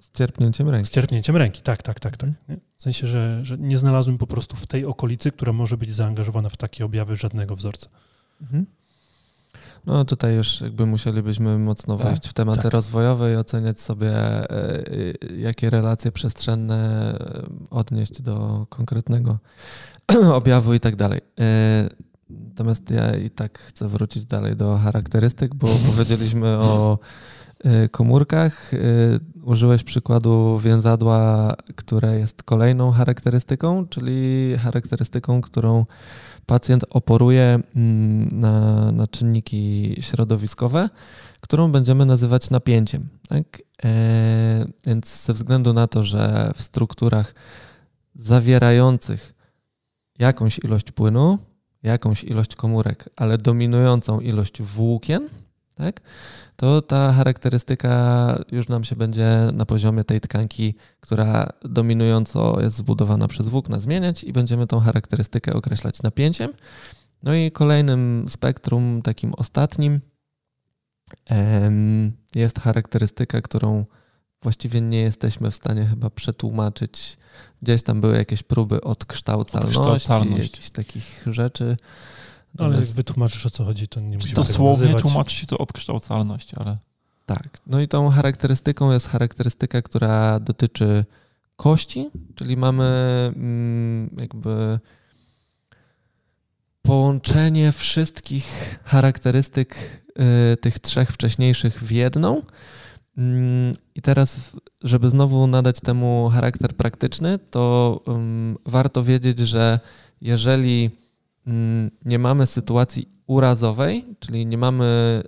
[0.00, 0.90] z cierpnięciem Z ręki.
[0.90, 2.16] cierpnięciem ręki, tak, tak, tak.
[2.16, 2.28] tak.
[2.28, 2.46] Mhm.
[2.48, 2.56] Nie?
[2.76, 6.48] W sensie, że, że nie znalazłem po prostu w tej okolicy, która może być zaangażowana
[6.48, 7.88] w takie objawy żadnego wzorca.
[8.42, 8.66] Mhm.
[9.86, 12.72] No tutaj już jakby musielibyśmy mocno Tak, wejść w tematy tak.
[12.72, 14.84] rozwojowe i oceniać sobie, e,
[15.36, 19.38] jakie relacje przestrzenne e, odnieść do konkretnego
[20.34, 21.20] objawu i tak dalej.
[21.40, 21.88] E,
[22.48, 26.98] Natomiast ja i tak chcę wrócić dalej do charakterystyk, bo powiedzieliśmy o
[27.64, 28.74] e, komórkach.
[28.74, 28.78] E,
[29.44, 35.84] Użyłeś przykładu więzadła, które jest kolejną charakterystyką, czyli charakterystyką, którą
[36.46, 40.88] pacjent oporuje mm, na, na czynniki środowiskowe,
[41.40, 43.02] którą będziemy nazywać napięciem.
[43.28, 43.62] Tak?
[43.84, 47.34] E, więc ze względu na to, że w strukturach
[48.14, 49.34] zawierających
[50.18, 51.38] jakąś ilość płynu,
[51.82, 55.28] jakąś ilość komórek, ale dominującą ilość włókien,
[55.84, 56.00] tak?
[56.56, 63.28] to ta charakterystyka już nam się będzie na poziomie tej tkanki, która dominująco jest zbudowana
[63.28, 66.52] przez włókna, zmieniać i będziemy tą charakterystykę określać napięciem.
[67.22, 70.00] No i kolejnym spektrum, takim ostatnim,
[72.34, 73.84] jest charakterystyka, którą
[74.42, 77.18] właściwie nie jesteśmy w stanie chyba przetłumaczyć.
[77.62, 80.42] Gdzieś tam były jakieś próby odkształcalności, Odkształcalność.
[80.50, 81.76] jakichś takich rzeczy.
[82.58, 85.02] No, ale jak Natomiast- wytłumaczysz o co chodzi, to nie musimy tego Dosłownie nazywać.
[85.02, 86.78] tłumaczy się to odkształcalność, ale
[87.26, 87.48] Tak.
[87.66, 91.04] No i tą charakterystyką jest charakterystyka, która dotyczy
[91.56, 92.84] kości, czyli mamy
[93.36, 94.78] mm, jakby
[96.82, 99.76] połączenie wszystkich charakterystyk
[100.52, 102.42] y, tych trzech wcześniejszych w jedną.
[103.18, 104.50] Mm, I teraz,
[104.82, 109.80] żeby znowu nadać temu charakter praktyczny, to ym, warto wiedzieć, że
[110.20, 111.01] jeżeli mm,
[112.04, 115.22] nie mamy sytuacji urazowej, czyli nie mamy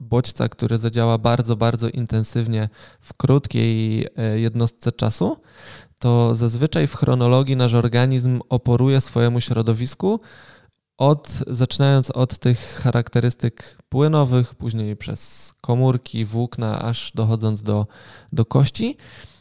[0.00, 2.68] bodźca, który zadziała bardzo, bardzo intensywnie
[3.00, 5.36] w krótkiej e, jednostce czasu,
[5.98, 10.20] to zazwyczaj w chronologii nasz organizm oporuje swojemu środowisku,
[10.98, 17.86] od, zaczynając od tych charakterystyk płynowych, później przez komórki, włókna, aż dochodząc do,
[18.32, 18.96] do kości.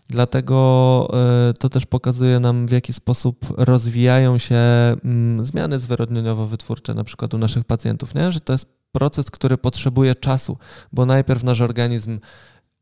[0.10, 7.04] Dlatego e, to też pokazuje nam, w jaki sposób rozwijają się mm, zmiany zwyrodnieniowo-wytwórcze, na
[7.04, 8.32] przykład u naszych pacjentów, nie?
[8.32, 10.58] że to jest proces, który potrzebuje czasu,
[10.92, 12.20] bo najpierw nasz organizm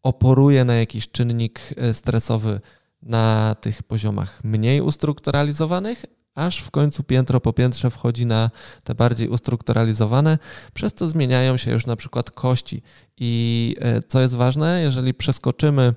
[0.04, 2.62] oporuje na jakiś czynnik e, stresowy
[3.02, 8.50] na tych poziomach mniej ustrukturalizowanych, aż w końcu piętro po piętrze wchodzi na
[8.84, 10.38] te bardziej ustrukturalizowane,
[10.74, 12.82] przez co zmieniają się już na przykład kości.
[13.18, 15.94] I e, co jest ważne, jeżeli przeskoczymy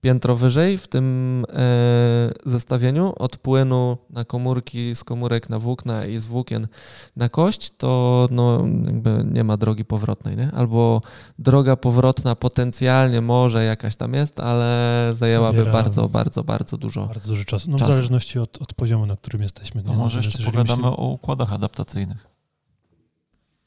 [0.00, 6.18] piętro wyżej w tym e, zestawieniu od płynu na komórki, z komórek na włókna i
[6.18, 6.68] z włókien
[7.16, 10.36] na kość, to no, jakby nie ma drogi powrotnej.
[10.36, 10.50] Nie?
[10.52, 11.02] Albo
[11.38, 17.28] droga powrotna potencjalnie może jakaś tam jest, ale zajęłaby Zabiera bardzo, bardzo, bardzo dużo Bardzo
[17.28, 17.70] dużo czasu.
[17.70, 17.90] No, czasu.
[17.90, 19.82] W zależności od, od poziomu, na którym jesteśmy.
[19.82, 20.96] To może jeszcze pogadamy myślimy...
[20.96, 22.28] o układach adaptacyjnych.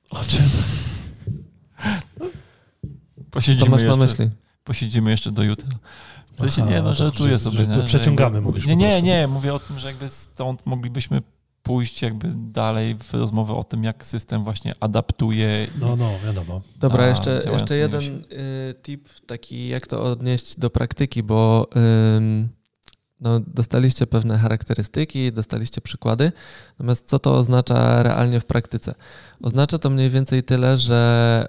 [0.09, 0.43] O czym?
[3.31, 4.29] Posiedzimy Co masz na myśli?
[4.63, 5.69] Posiedzimy jeszcze do jutra.
[6.47, 7.57] W sensie nie, no żartuję sobie.
[7.57, 11.21] Że, nie, przeciągamy, jakby, mówisz Nie, nie, nie, mówię o tym, że jakby stąd moglibyśmy
[11.63, 15.67] pójść jakby dalej w rozmowę o tym, jak system właśnie adaptuje.
[15.79, 16.61] No, no, wiadomo.
[16.79, 22.47] Dobra, jeszcze, jeszcze jeden y, tip taki, jak to odnieść do praktyki, bo y,
[23.21, 26.31] no, dostaliście pewne charakterystyki, dostaliście przykłady,
[26.69, 28.95] natomiast co to oznacza realnie w praktyce?
[29.41, 31.45] Oznacza to mniej więcej tyle, że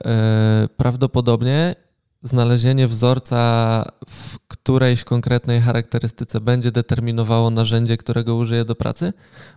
[0.65, 1.75] y, prawdopodobnie
[2.23, 9.13] znalezienie wzorca w którejś konkretnej charakterystyce będzie determinowało narzędzie, którego użyję do pracy,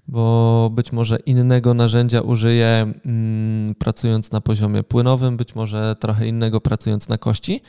[0.08, 6.62] bo być może innego narzędzia użyję mm, pracując na poziomie płynowym, być może trochę innego
[6.62, 7.62] pracując na kości,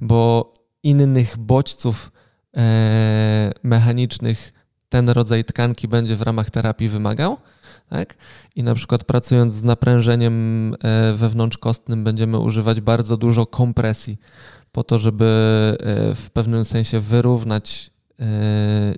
[0.00, 2.12] bo innych bodźców
[2.56, 4.52] e, mechanicznych
[4.88, 7.36] ten rodzaj tkanki będzie w ramach terapii wymagał
[7.94, 8.16] tak?
[8.56, 14.18] I na przykład pracując z naprężeniem e, wewnątrzkostnym będziemy używać bardzo dużo kompresji
[14.72, 15.24] po to, żeby
[15.80, 17.90] e, w pewnym sensie wyrównać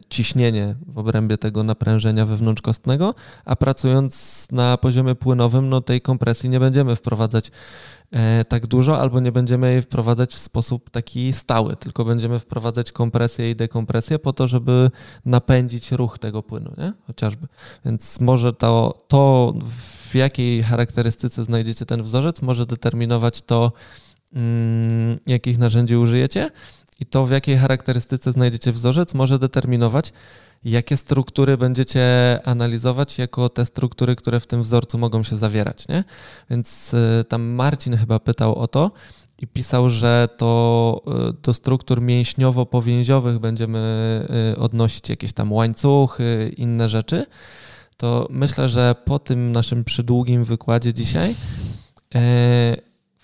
[0.09, 3.15] ciśnienie w obrębie tego naprężenia wewnątrzkostnego,
[3.45, 7.51] a pracując na poziomie płynowym, no tej kompresji nie będziemy wprowadzać
[8.13, 12.93] E, tak dużo, albo nie będziemy jej wprowadzać w sposób taki stały, tylko będziemy wprowadzać
[12.93, 14.91] kompresję i dekompresję po to, żeby
[15.25, 16.93] napędzić ruch tego płynu, nie?
[17.07, 17.47] chociażby.
[17.85, 19.55] Więc może to, to,
[20.11, 23.73] w jakiej charakterystyce znajdziecie ten wzorzec, może determinować to,
[24.33, 26.51] mm, jakich narzędzi użyjecie
[27.01, 30.13] i to, w jakiej charakterystyce znajdziecie wzorzec, może determinować,
[30.65, 35.89] jakie struktury będziecie analizować jako te struktury, które w tym wzorcu mogą się zawierać.
[35.89, 36.05] Nie?
[36.51, 38.91] Więc y, tam Marcin chyba pytał o to
[39.39, 46.89] i pisał, że to y, do struktur mięśniowo-powięziowych będziemy y, odnosić jakieś tam łańcuchy, inne
[46.89, 47.27] rzeczy.
[47.97, 51.35] To myślę, że po tym naszym przydługim wykładzie dzisiaj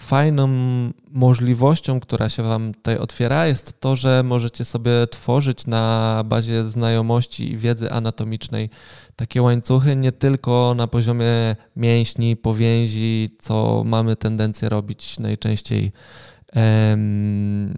[0.02, 0.48] fajną
[1.10, 7.52] możliwością, która się Wam tutaj otwiera, jest to, że możecie sobie tworzyć na bazie znajomości
[7.52, 8.70] i wiedzy anatomicznej
[9.16, 15.92] takie łańcuchy, nie tylko na poziomie mięśni, powięzi, co mamy tendencję robić najczęściej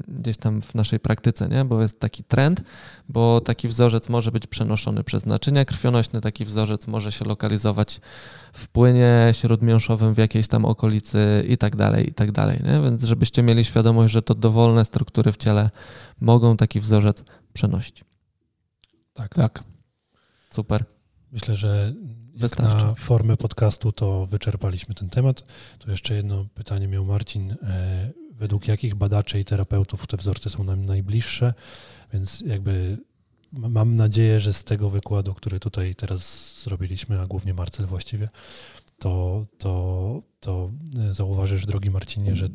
[0.09, 1.65] gdzieś tam w naszej praktyce, nie?
[1.65, 2.63] bo jest taki trend,
[3.09, 8.01] bo taki wzorzec może być przenoszony przez naczynia krwionośne, taki wzorzec może się lokalizować
[8.53, 12.61] w płynie śródmiąższowym w jakiejś tam okolicy i tak dalej, i tak dalej.
[12.65, 12.81] Nie?
[12.81, 15.71] Więc żebyście mieli świadomość, że to dowolne struktury w ciele
[16.21, 18.05] mogą taki wzorzec przenosić.
[19.13, 19.35] Tak.
[19.35, 19.65] Tak.
[20.51, 20.85] Super.
[21.33, 21.95] Myślę, że
[22.37, 25.45] jak na formę podcastu to wyczerpaliśmy ten temat.
[25.79, 27.57] To jeszcze jedno pytanie miał Marcin.
[28.35, 31.55] E, według jakich badaczy i terapeutów te wzorce są nam najbliższe,
[32.13, 32.99] więc jakby
[33.53, 38.29] mam nadzieję, że z tego wykładu, który tutaj teraz zrobiliśmy, a głównie Marcel właściwie,
[38.99, 40.71] to, to, to
[41.11, 42.49] zauważysz, drogi Marcinie, że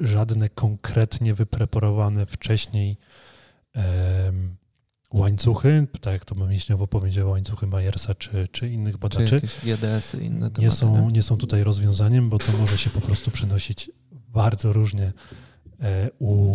[0.00, 2.96] żadne konkretnie wypreparowane wcześniej
[3.74, 4.56] um,
[5.12, 10.50] łańcuchy, tak jak to mięśniowo powiedział, łańcuchy Majersa czy, czy innych badaczy, czy GDS-y inne
[10.50, 11.22] tematy, nie, są, nie?
[11.22, 13.90] są tutaj rozwiązaniem, bo to może się po prostu przenosić
[14.28, 15.12] bardzo różnie
[15.80, 16.52] e, u,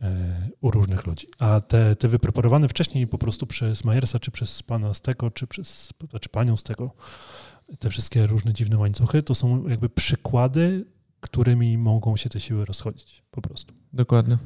[0.00, 1.26] e, u różnych ludzi.
[1.38, 5.92] A te, te wypreparowane wcześniej po prostu przez Majersa, czy przez pana Steko, czy przez
[6.20, 6.90] czy panią Steko,
[7.78, 10.84] te wszystkie różne dziwne łańcuchy, to są jakby przykłady,
[11.20, 13.74] którymi mogą się te siły rozchodzić po prostu.
[13.92, 14.38] Dokładnie.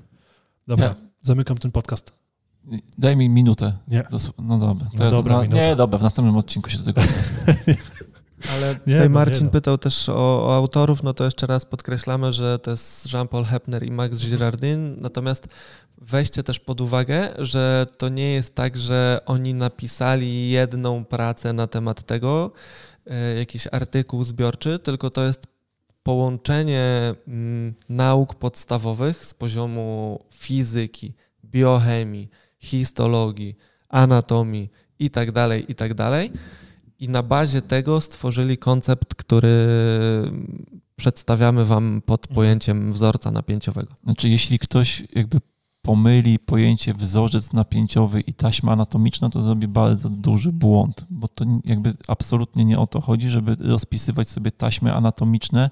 [0.67, 0.95] Dobra, ja.
[1.21, 2.13] zamykam ten podcast.
[2.99, 3.73] Daj mi minutę.
[3.89, 4.05] Nie.
[4.39, 4.91] No dobra.
[4.95, 7.01] No dobra nie, dobra, w następnym odcinku się do tego
[8.55, 9.51] Ale nie, tutaj Marcin no.
[9.51, 13.83] pytał też o, o, autorów, no to jeszcze raz podkreślamy, że to jest Jean-Paul Hepner
[13.83, 15.49] i Max Girardin, natomiast
[15.99, 21.67] weźcie też pod uwagę, że to nie jest tak, że oni napisali jedną pracę na
[21.67, 22.51] temat tego,
[23.07, 25.47] e, jakiś artykuł zbiorczy, tylko to jest
[26.03, 32.29] połączenie mm, nauk podstawowych z poziomu fizyki, biochemii,
[32.59, 33.57] histologii,
[33.89, 35.11] anatomii i
[35.75, 36.41] tak dalej,
[36.99, 39.69] i na bazie tego stworzyli koncept, który
[40.97, 42.35] przedstawiamy Wam pod mhm.
[42.35, 43.89] pojęciem wzorca napięciowego.
[44.05, 45.41] Znaczy, jeśli ktoś jakby
[45.83, 51.95] pomyli pojęcie wzorzec napięciowy i taśma anatomiczna, to zrobi bardzo duży błąd, bo to jakby
[52.09, 55.71] absolutnie nie o to chodzi, żeby rozpisywać sobie taśmy anatomiczne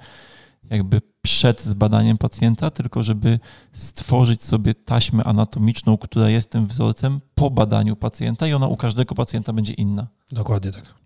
[0.71, 3.39] jakby przed zbadaniem pacjenta, tylko żeby
[3.73, 9.15] stworzyć sobie taśmę anatomiczną, która jest tym wzorcem po badaniu pacjenta i ona u każdego
[9.15, 10.07] pacjenta będzie inna.
[10.33, 11.06] Dokładnie tak.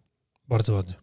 [0.50, 0.94] Bardzo ładnie.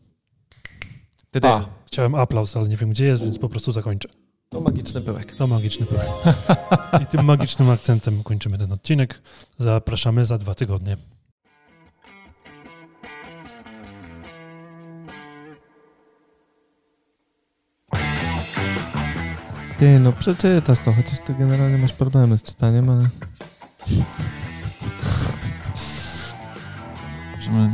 [1.44, 4.10] A, Chciałem aplauz, ale nie wiem gdzie jest, więc po prostu zakończę.
[4.50, 5.36] to magiczny pyłek.
[5.36, 6.08] To magiczny pyłek.
[7.04, 9.22] I tym magicznym akcentem kończymy ten odcinek.
[9.58, 10.98] Zapraszamy za dwa tygodnie.
[19.80, 23.10] Ty, no przeczytasz to, chociaż ty generalnie masz problemy z czytaniem, ale...
[27.36, 27.74] Możemy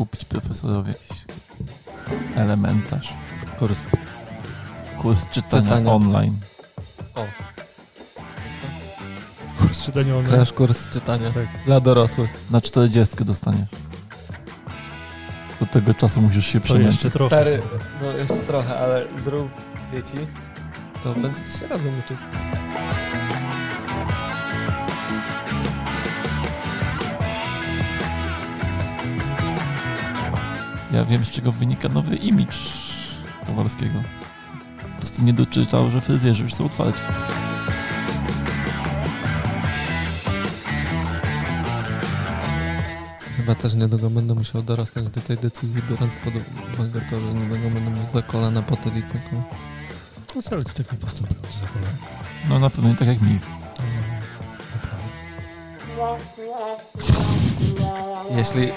[0.00, 1.24] kupić profesorowi jakiś
[2.36, 3.14] elementarz,
[3.58, 3.78] Kurs.
[5.02, 5.92] kurs czytania, Czytania.
[5.92, 6.36] online.
[9.58, 10.26] Kurs czytania online.
[10.36, 11.46] Crash kurs czytania Tak.
[11.66, 12.30] dla dorosłych.
[12.50, 13.68] Na 40 dostaniesz.
[15.60, 16.92] Do tego czasu musisz się przemęczyć.
[16.92, 17.36] jeszcze trochę.
[17.36, 17.62] Stary,
[18.02, 19.50] no jeszcze trochę, ale zrób
[19.92, 20.26] dzieci,
[21.04, 22.18] to będziecie się razem uczyć.
[30.92, 32.56] Ja wiem, z czego wynika nowy imidż
[33.46, 34.02] Kowalskiego.
[34.94, 37.00] Po prostu nie doczytał, że fryzjerzy już są otwarci.
[43.36, 46.34] Chyba też niedługo będę musiał dorosnąć do tej decyzji, biorąc pod
[46.74, 49.14] uwagę to, że niedługo będę miał za kolana potylicę.
[50.36, 51.96] No wcale ty tak nie postąpił z zakonem.
[52.48, 53.38] No na pewno nie tak jak mi.
[58.36, 58.68] Jeśli